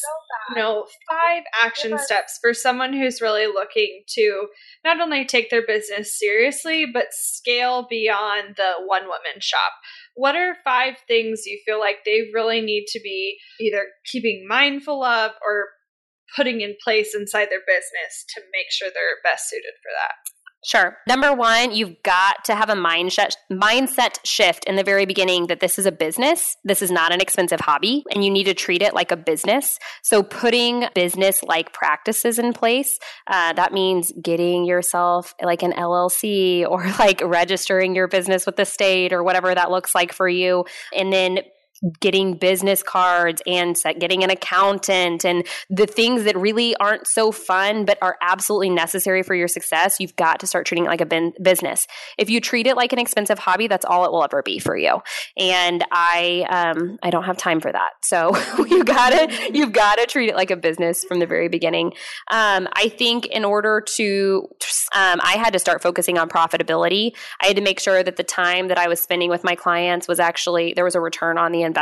you 0.49 0.55
know, 0.55 0.85
five 1.09 1.43
action 1.63 1.97
steps 1.99 2.39
for 2.41 2.53
someone 2.53 2.93
who's 2.93 3.21
really 3.21 3.47
looking 3.47 4.03
to 4.09 4.47
not 4.83 5.01
only 5.01 5.25
take 5.25 5.49
their 5.49 5.65
business 5.65 6.17
seriously, 6.17 6.85
but 6.91 7.07
scale 7.11 7.85
beyond 7.89 8.55
the 8.55 8.73
one 8.85 9.03
woman 9.03 9.39
shop. 9.39 9.73
What 10.15 10.35
are 10.35 10.55
five 10.63 10.95
things 11.07 11.45
you 11.45 11.59
feel 11.65 11.79
like 11.79 11.97
they 12.05 12.29
really 12.33 12.61
need 12.61 12.85
to 12.87 12.99
be 13.03 13.37
either 13.59 13.85
keeping 14.11 14.47
mindful 14.47 15.03
of 15.03 15.31
or 15.45 15.67
putting 16.35 16.61
in 16.61 16.75
place 16.83 17.13
inside 17.13 17.49
their 17.49 17.63
business 17.67 18.25
to 18.33 18.41
make 18.51 18.71
sure 18.71 18.89
they're 18.89 19.21
best 19.23 19.49
suited 19.49 19.73
for 19.83 19.91
that? 19.93 20.34
Sure. 20.65 20.97
Number 21.07 21.31
one, 21.31 21.75
you've 21.75 22.01
got 22.01 22.43
to 22.45 22.55
have 22.55 22.71
a 22.71 22.73
mindset 22.73 23.35
mindset 23.51 24.17
shift 24.23 24.65
in 24.65 24.75
the 24.75 24.83
very 24.83 25.05
beginning 25.05 25.45
that 25.45 25.59
this 25.59 25.77
is 25.77 25.85
a 25.85 25.91
business. 25.91 26.57
This 26.63 26.81
is 26.81 26.89
not 26.89 27.13
an 27.13 27.21
expensive 27.21 27.59
hobby, 27.59 28.03
and 28.11 28.25
you 28.25 28.31
need 28.31 28.45
to 28.45 28.55
treat 28.55 28.81
it 28.81 28.95
like 28.95 29.11
a 29.11 29.15
business. 29.15 29.77
So, 30.01 30.23
putting 30.23 30.87
business 30.95 31.43
like 31.43 31.71
practices 31.71 32.39
in 32.39 32.51
place. 32.51 32.97
Uh, 33.27 33.53
that 33.53 33.73
means 33.73 34.11
getting 34.19 34.65
yourself 34.65 35.35
like 35.39 35.61
an 35.61 35.71
LLC 35.73 36.67
or 36.67 36.83
like 36.99 37.21
registering 37.23 37.93
your 37.93 38.07
business 38.07 38.47
with 38.47 38.55
the 38.55 38.65
state 38.65 39.13
or 39.13 39.23
whatever 39.23 39.53
that 39.53 39.69
looks 39.69 39.93
like 39.93 40.13
for 40.13 40.27
you, 40.27 40.65
and 40.95 41.13
then 41.13 41.41
getting 41.99 42.35
business 42.35 42.83
cards 42.83 43.41
and 43.45 43.75
getting 43.99 44.23
an 44.23 44.29
accountant 44.29 45.23
and 45.25 45.45
the 45.69 45.85
things 45.85 46.23
that 46.23 46.37
really 46.37 46.75
aren't 46.77 47.07
so 47.07 47.31
fun 47.31 47.85
but 47.85 47.97
are 48.01 48.17
absolutely 48.21 48.69
necessary 48.69 49.23
for 49.23 49.35
your 49.35 49.47
success, 49.47 49.99
you've 49.99 50.15
got 50.15 50.39
to 50.39 50.47
start 50.47 50.65
treating 50.65 50.85
it 50.85 50.89
like 50.89 51.01
a 51.01 51.31
business. 51.41 51.87
If 52.17 52.29
you 52.29 52.41
treat 52.41 52.67
it 52.67 52.75
like 52.75 52.93
an 52.93 52.99
expensive 52.99 53.39
hobby, 53.39 53.67
that's 53.67 53.85
all 53.85 54.05
it 54.05 54.11
will 54.11 54.23
ever 54.23 54.41
be 54.41 54.59
for 54.59 54.75
you. 54.75 55.01
And 55.37 55.83
I, 55.91 56.45
um, 56.49 56.97
I 57.03 57.09
don't 57.09 57.23
have 57.23 57.37
time 57.37 57.59
for 57.59 57.71
that. 57.71 57.91
So 58.01 58.35
you 58.67 58.83
gotta, 58.83 59.31
you've 59.53 59.73
got 59.73 59.97
to 59.99 60.05
treat 60.05 60.29
it 60.29 60.35
like 60.35 60.51
a 60.51 60.57
business 60.57 61.03
from 61.03 61.19
the 61.19 61.27
very 61.27 61.49
beginning. 61.49 61.93
Um, 62.31 62.67
I 62.73 62.89
think 62.89 63.27
in 63.27 63.45
order 63.45 63.83
to, 63.95 64.47
um, 64.95 65.19
I 65.23 65.37
had 65.37 65.53
to 65.53 65.59
start 65.59 65.81
focusing 65.81 66.17
on 66.17 66.29
profitability. 66.29 67.15
I 67.41 67.47
had 67.47 67.55
to 67.57 67.61
make 67.61 67.79
sure 67.79 68.01
that 68.01 68.15
the 68.15 68.23
time 68.23 68.69
that 68.69 68.77
I 68.77 68.87
was 68.87 68.99
spending 68.99 69.29
with 69.29 69.43
my 69.43 69.55
clients 69.55 70.07
was 70.07 70.19
actually 70.19 70.73
there 70.73 70.83
was 70.83 70.95
a 70.95 71.01
return 71.01 71.37
on 71.37 71.51
the 71.51 71.61
investment. 71.61 71.74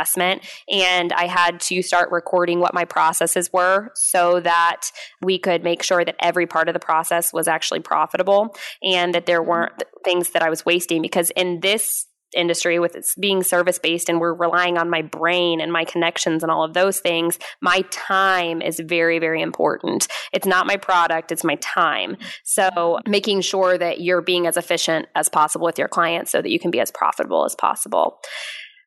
And 0.70 1.12
I 1.12 1.26
had 1.26 1.60
to 1.60 1.82
start 1.82 2.10
recording 2.10 2.60
what 2.60 2.74
my 2.74 2.84
processes 2.84 3.52
were 3.52 3.90
so 3.94 4.40
that 4.40 4.90
we 5.22 5.38
could 5.38 5.62
make 5.62 5.82
sure 5.82 6.04
that 6.04 6.16
every 6.20 6.46
part 6.46 6.68
of 6.68 6.74
the 6.74 6.80
process 6.80 7.32
was 7.32 7.48
actually 7.48 7.80
profitable 7.80 8.56
and 8.82 9.14
that 9.14 9.26
there 9.26 9.42
weren't 9.42 9.82
things 10.04 10.30
that 10.30 10.42
I 10.42 10.50
was 10.50 10.66
wasting. 10.66 11.02
Because 11.02 11.30
in 11.30 11.60
this 11.60 12.06
industry 12.34 12.78
with 12.78 12.94
its 12.96 13.14
being 13.14 13.42
service 13.42 13.78
based 13.78 14.08
and 14.08 14.20
we're 14.20 14.34
relying 14.34 14.76
on 14.76 14.90
my 14.90 15.02
brain 15.02 15.60
and 15.60 15.72
my 15.72 15.84
connections 15.84 16.42
and 16.42 16.50
all 16.50 16.64
of 16.64 16.74
those 16.74 17.00
things 17.00 17.38
my 17.60 17.82
time 17.90 18.60
is 18.60 18.80
very 18.80 19.18
very 19.18 19.40
important 19.40 20.08
it's 20.32 20.46
not 20.46 20.66
my 20.66 20.76
product 20.76 21.32
it's 21.32 21.44
my 21.44 21.54
time 21.56 22.16
so 22.42 22.98
making 23.06 23.40
sure 23.40 23.78
that 23.78 24.00
you're 24.00 24.22
being 24.22 24.46
as 24.46 24.56
efficient 24.56 25.06
as 25.14 25.28
possible 25.28 25.64
with 25.64 25.78
your 25.78 25.88
clients 25.88 26.30
so 26.30 26.42
that 26.42 26.50
you 26.50 26.58
can 26.58 26.70
be 26.70 26.80
as 26.80 26.90
profitable 26.90 27.44
as 27.44 27.54
possible 27.54 28.18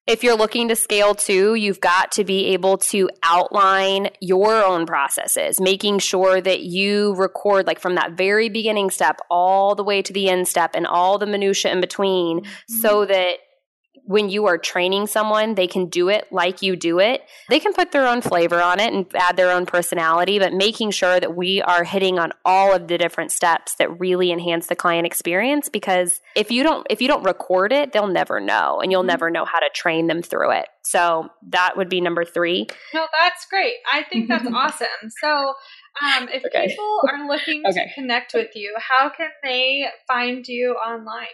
if 0.07 0.23
you're 0.23 0.37
looking 0.37 0.69
to 0.69 0.75
scale 0.75 1.13
too, 1.13 1.55
you've 1.55 1.81
got 1.81 2.13
to 2.13 2.23
be 2.23 2.47
able 2.47 2.77
to 2.77 3.09
outline 3.23 4.09
your 4.21 4.63
own 4.63 4.85
processes, 4.85 5.59
making 5.59 5.99
sure 5.99 6.39
that 6.39 6.61
you 6.61 7.13
record 7.15 7.67
like 7.67 7.79
from 7.79 7.95
that 7.95 8.13
very 8.13 8.47
beginning 8.47 8.89
step 8.89 9.19
all 9.29 9.75
the 9.75 9.83
way 9.83 10.01
to 10.01 10.13
the 10.13 10.29
end 10.29 10.47
step 10.47 10.71
and 10.73 10.87
all 10.87 11.17
the 11.17 11.25
minutia 11.25 11.71
in 11.71 11.81
between 11.81 12.39
mm-hmm. 12.39 12.75
so 12.75 13.05
that 13.05 13.39
when 14.05 14.29
you 14.29 14.45
are 14.45 14.57
training 14.57 15.07
someone, 15.07 15.55
they 15.55 15.67
can 15.67 15.87
do 15.87 16.09
it 16.09 16.27
like 16.31 16.61
you 16.61 16.75
do 16.75 16.99
it. 16.99 17.21
They 17.49 17.59
can 17.59 17.73
put 17.73 17.91
their 17.91 18.07
own 18.07 18.21
flavor 18.21 18.61
on 18.61 18.79
it 18.79 18.93
and 18.93 19.05
add 19.15 19.37
their 19.37 19.51
own 19.51 19.65
personality, 19.65 20.39
but 20.39 20.53
making 20.53 20.91
sure 20.91 21.19
that 21.19 21.35
we 21.35 21.61
are 21.61 21.83
hitting 21.83 22.19
on 22.19 22.31
all 22.45 22.73
of 22.73 22.87
the 22.87 22.97
different 22.97 23.31
steps 23.31 23.75
that 23.75 23.99
really 23.99 24.31
enhance 24.31 24.67
the 24.67 24.75
client 24.75 25.05
experience 25.05 25.69
because 25.69 26.21
if 26.35 26.51
you 26.51 26.63
don't 26.63 26.85
if 26.89 27.01
you 27.01 27.07
don't 27.07 27.23
record 27.23 27.71
it, 27.71 27.91
they'll 27.91 28.07
never 28.07 28.39
know 28.39 28.79
and 28.81 28.91
you'll 28.91 29.01
mm-hmm. 29.01 29.07
never 29.07 29.29
know 29.29 29.45
how 29.45 29.59
to 29.59 29.69
train 29.73 30.07
them 30.07 30.21
through 30.21 30.51
it. 30.51 30.67
So 30.83 31.29
that 31.49 31.75
would 31.75 31.89
be 31.89 31.99
number 31.99 32.23
3. 32.23 32.67
No, 32.93 33.07
that's 33.19 33.45
great. 33.49 33.75
I 33.91 34.03
think 34.03 34.29
that's 34.29 34.47
awesome. 34.53 34.87
So 35.21 35.53
um, 36.01 36.29
if 36.31 36.45
okay. 36.45 36.67
people 36.67 37.01
are 37.11 37.27
looking 37.27 37.63
okay. 37.67 37.87
to 37.87 37.93
connect 37.93 38.33
with 38.33 38.55
you, 38.55 38.75
how 38.77 39.09
can 39.09 39.29
they 39.43 39.87
find 40.07 40.47
you 40.47 40.73
online? 40.73 41.27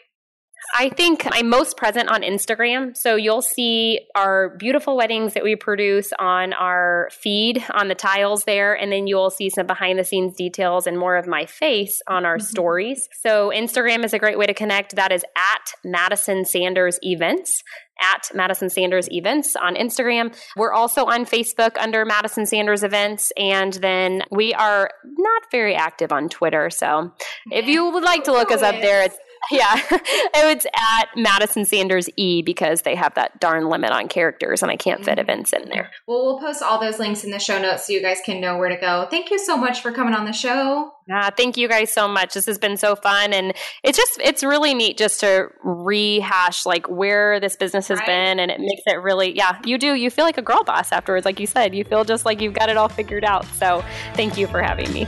I 0.76 0.90
think 0.90 1.26
I'm 1.30 1.50
most 1.50 1.78
present 1.78 2.10
on 2.10 2.22
Instagram. 2.22 2.96
So 2.98 3.16
you'll 3.16 3.42
see 3.42 4.02
our 4.16 4.56
beautiful 4.58 4.98
weddings 4.98 5.34
that 5.34 5.44
we 5.44 5.56
produce 5.56 6.12
on 6.20 6.54
our 6.54 7.10
feed 7.12 7.64
on 7.74 7.88
the 7.88 7.96
tiles 7.96 8.44
there. 8.46 8.74
And 8.74 8.92
then 8.92 9.08
you'll 9.08 9.30
see 9.30 9.50
some 9.50 9.68
behind 9.68 10.00
the 10.00 10.04
scenes 10.04 10.36
details 10.36 10.88
and 10.88 10.98
more 10.98 11.18
of 11.18 11.28
my 11.28 11.46
face 11.46 12.02
on 12.08 12.26
our 12.26 12.38
mm-hmm. 12.38 12.46
stories. 12.46 13.08
So 13.22 13.52
Instagram 13.54 14.04
is 14.04 14.14
a 14.14 14.20
great 14.20 14.38
way 14.38 14.46
to 14.46 14.54
connect. 14.54 14.96
That 14.96 15.12
is 15.12 15.24
at 15.24 15.74
Madison 15.84 16.46
Sanders 16.46 17.00
Events 17.02 17.64
at 18.02 18.32
Madison 18.34 18.70
Sanders 18.70 19.08
Events 19.12 19.56
on 19.56 19.76
Instagram. 19.76 20.36
We're 20.58 20.74
also 20.74 21.06
on 21.06 21.26
Facebook 21.26 21.78
under 21.78 22.06
Madison 22.06 22.46
Sanders 22.46 22.84
Events. 22.84 23.32
And 23.38 23.74
then 23.74 24.24
we 24.32 24.54
are 24.54 24.90
not 25.04 25.44
very 25.52 25.76
active 25.76 26.12
on 26.12 26.30
Twitter. 26.30 26.70
So 26.70 27.14
if 27.52 27.68
you 27.68 27.90
would 27.90 28.04
like 28.04 28.24
to 28.26 28.32
look 28.32 28.52
us 28.52 28.62
up 28.62 28.76
there, 28.82 29.04
it's 29.04 29.18
yeah. 29.52 29.82
it's 29.92 30.66
at 30.66 31.10
Madison 31.16 31.66
Sanders 31.66 32.10
E 32.18 32.42
because 32.42 32.82
they 32.82 32.96
have 32.96 33.14
that 33.16 33.40
darn 33.40 33.70
limit 33.70 33.92
on 33.92 34.08
characters 34.08 34.62
and 34.62 34.72
I 34.72 34.76
can't 34.76 35.04
fit 35.04 35.14
mm-hmm. 35.18 35.22
events 35.22 35.54
in 35.54 35.70
there. 35.70 35.92
Well, 36.08 36.26
we'll 36.26 36.40
post 36.40 36.62
all 36.62 36.80
those 36.80 37.00
links 37.00 37.24
in 37.24 37.32
the 37.32 37.40
show 37.40 37.62
notes 37.62 37.88
so 37.88 37.94
you 37.94 38.02
guys 38.02 38.20
can 38.26 38.40
know 38.40 38.58
where 38.58 38.70
to 38.70 38.78
go. 38.78 39.08
Thank 39.10 39.32
you 39.32 39.40
so 39.40 39.58
much 39.58 39.82
for 39.82 39.92
coming 39.92 40.14
on 40.14 40.26
the 40.26 40.34
show. 40.34 40.92
Yeah, 41.08 41.30
thank 41.30 41.58
you 41.58 41.68
guys 41.68 41.92
so 41.92 42.08
much. 42.08 42.34
This 42.34 42.46
has 42.46 42.58
been 42.58 42.78
so 42.78 42.96
fun 42.96 43.34
and 43.34 43.54
it's 43.84 43.98
just 43.98 44.20
it's 44.24 44.44
really 44.44 44.74
neat 44.74 44.98
just 44.98 45.20
to 45.20 45.50
rehash 45.64 46.66
like 46.66 46.88
where 46.88 47.40
this 47.40 47.56
business 47.58 47.90
has 47.90 48.00
right. 48.00 48.08
been 48.08 48.40
and 48.40 48.50
it 48.50 48.60
makes 48.60 48.84
it 48.86 49.02
really 49.02 49.36
yeah, 49.36 49.60
you 49.66 49.78
do. 49.78 49.96
You 49.96 50.10
feel 50.10 50.26
like 50.26 50.38
a 50.38 50.42
girl 50.42 50.64
boss 50.64 50.92
afterwards 50.92 51.26
like 51.26 51.40
you 51.40 51.48
said. 51.48 51.76
You 51.76 51.84
feel 51.84 52.06
just 52.06 52.26
like 52.26 52.42
you've 52.42 52.54
got 52.54 52.70
it 52.70 52.78
all 52.78 52.90
figured 52.90 53.26
out. 53.26 53.46
So, 53.56 53.84
thank 54.14 54.38
you 54.38 54.48
for 54.48 54.62
having 54.62 54.92
me. 54.94 55.08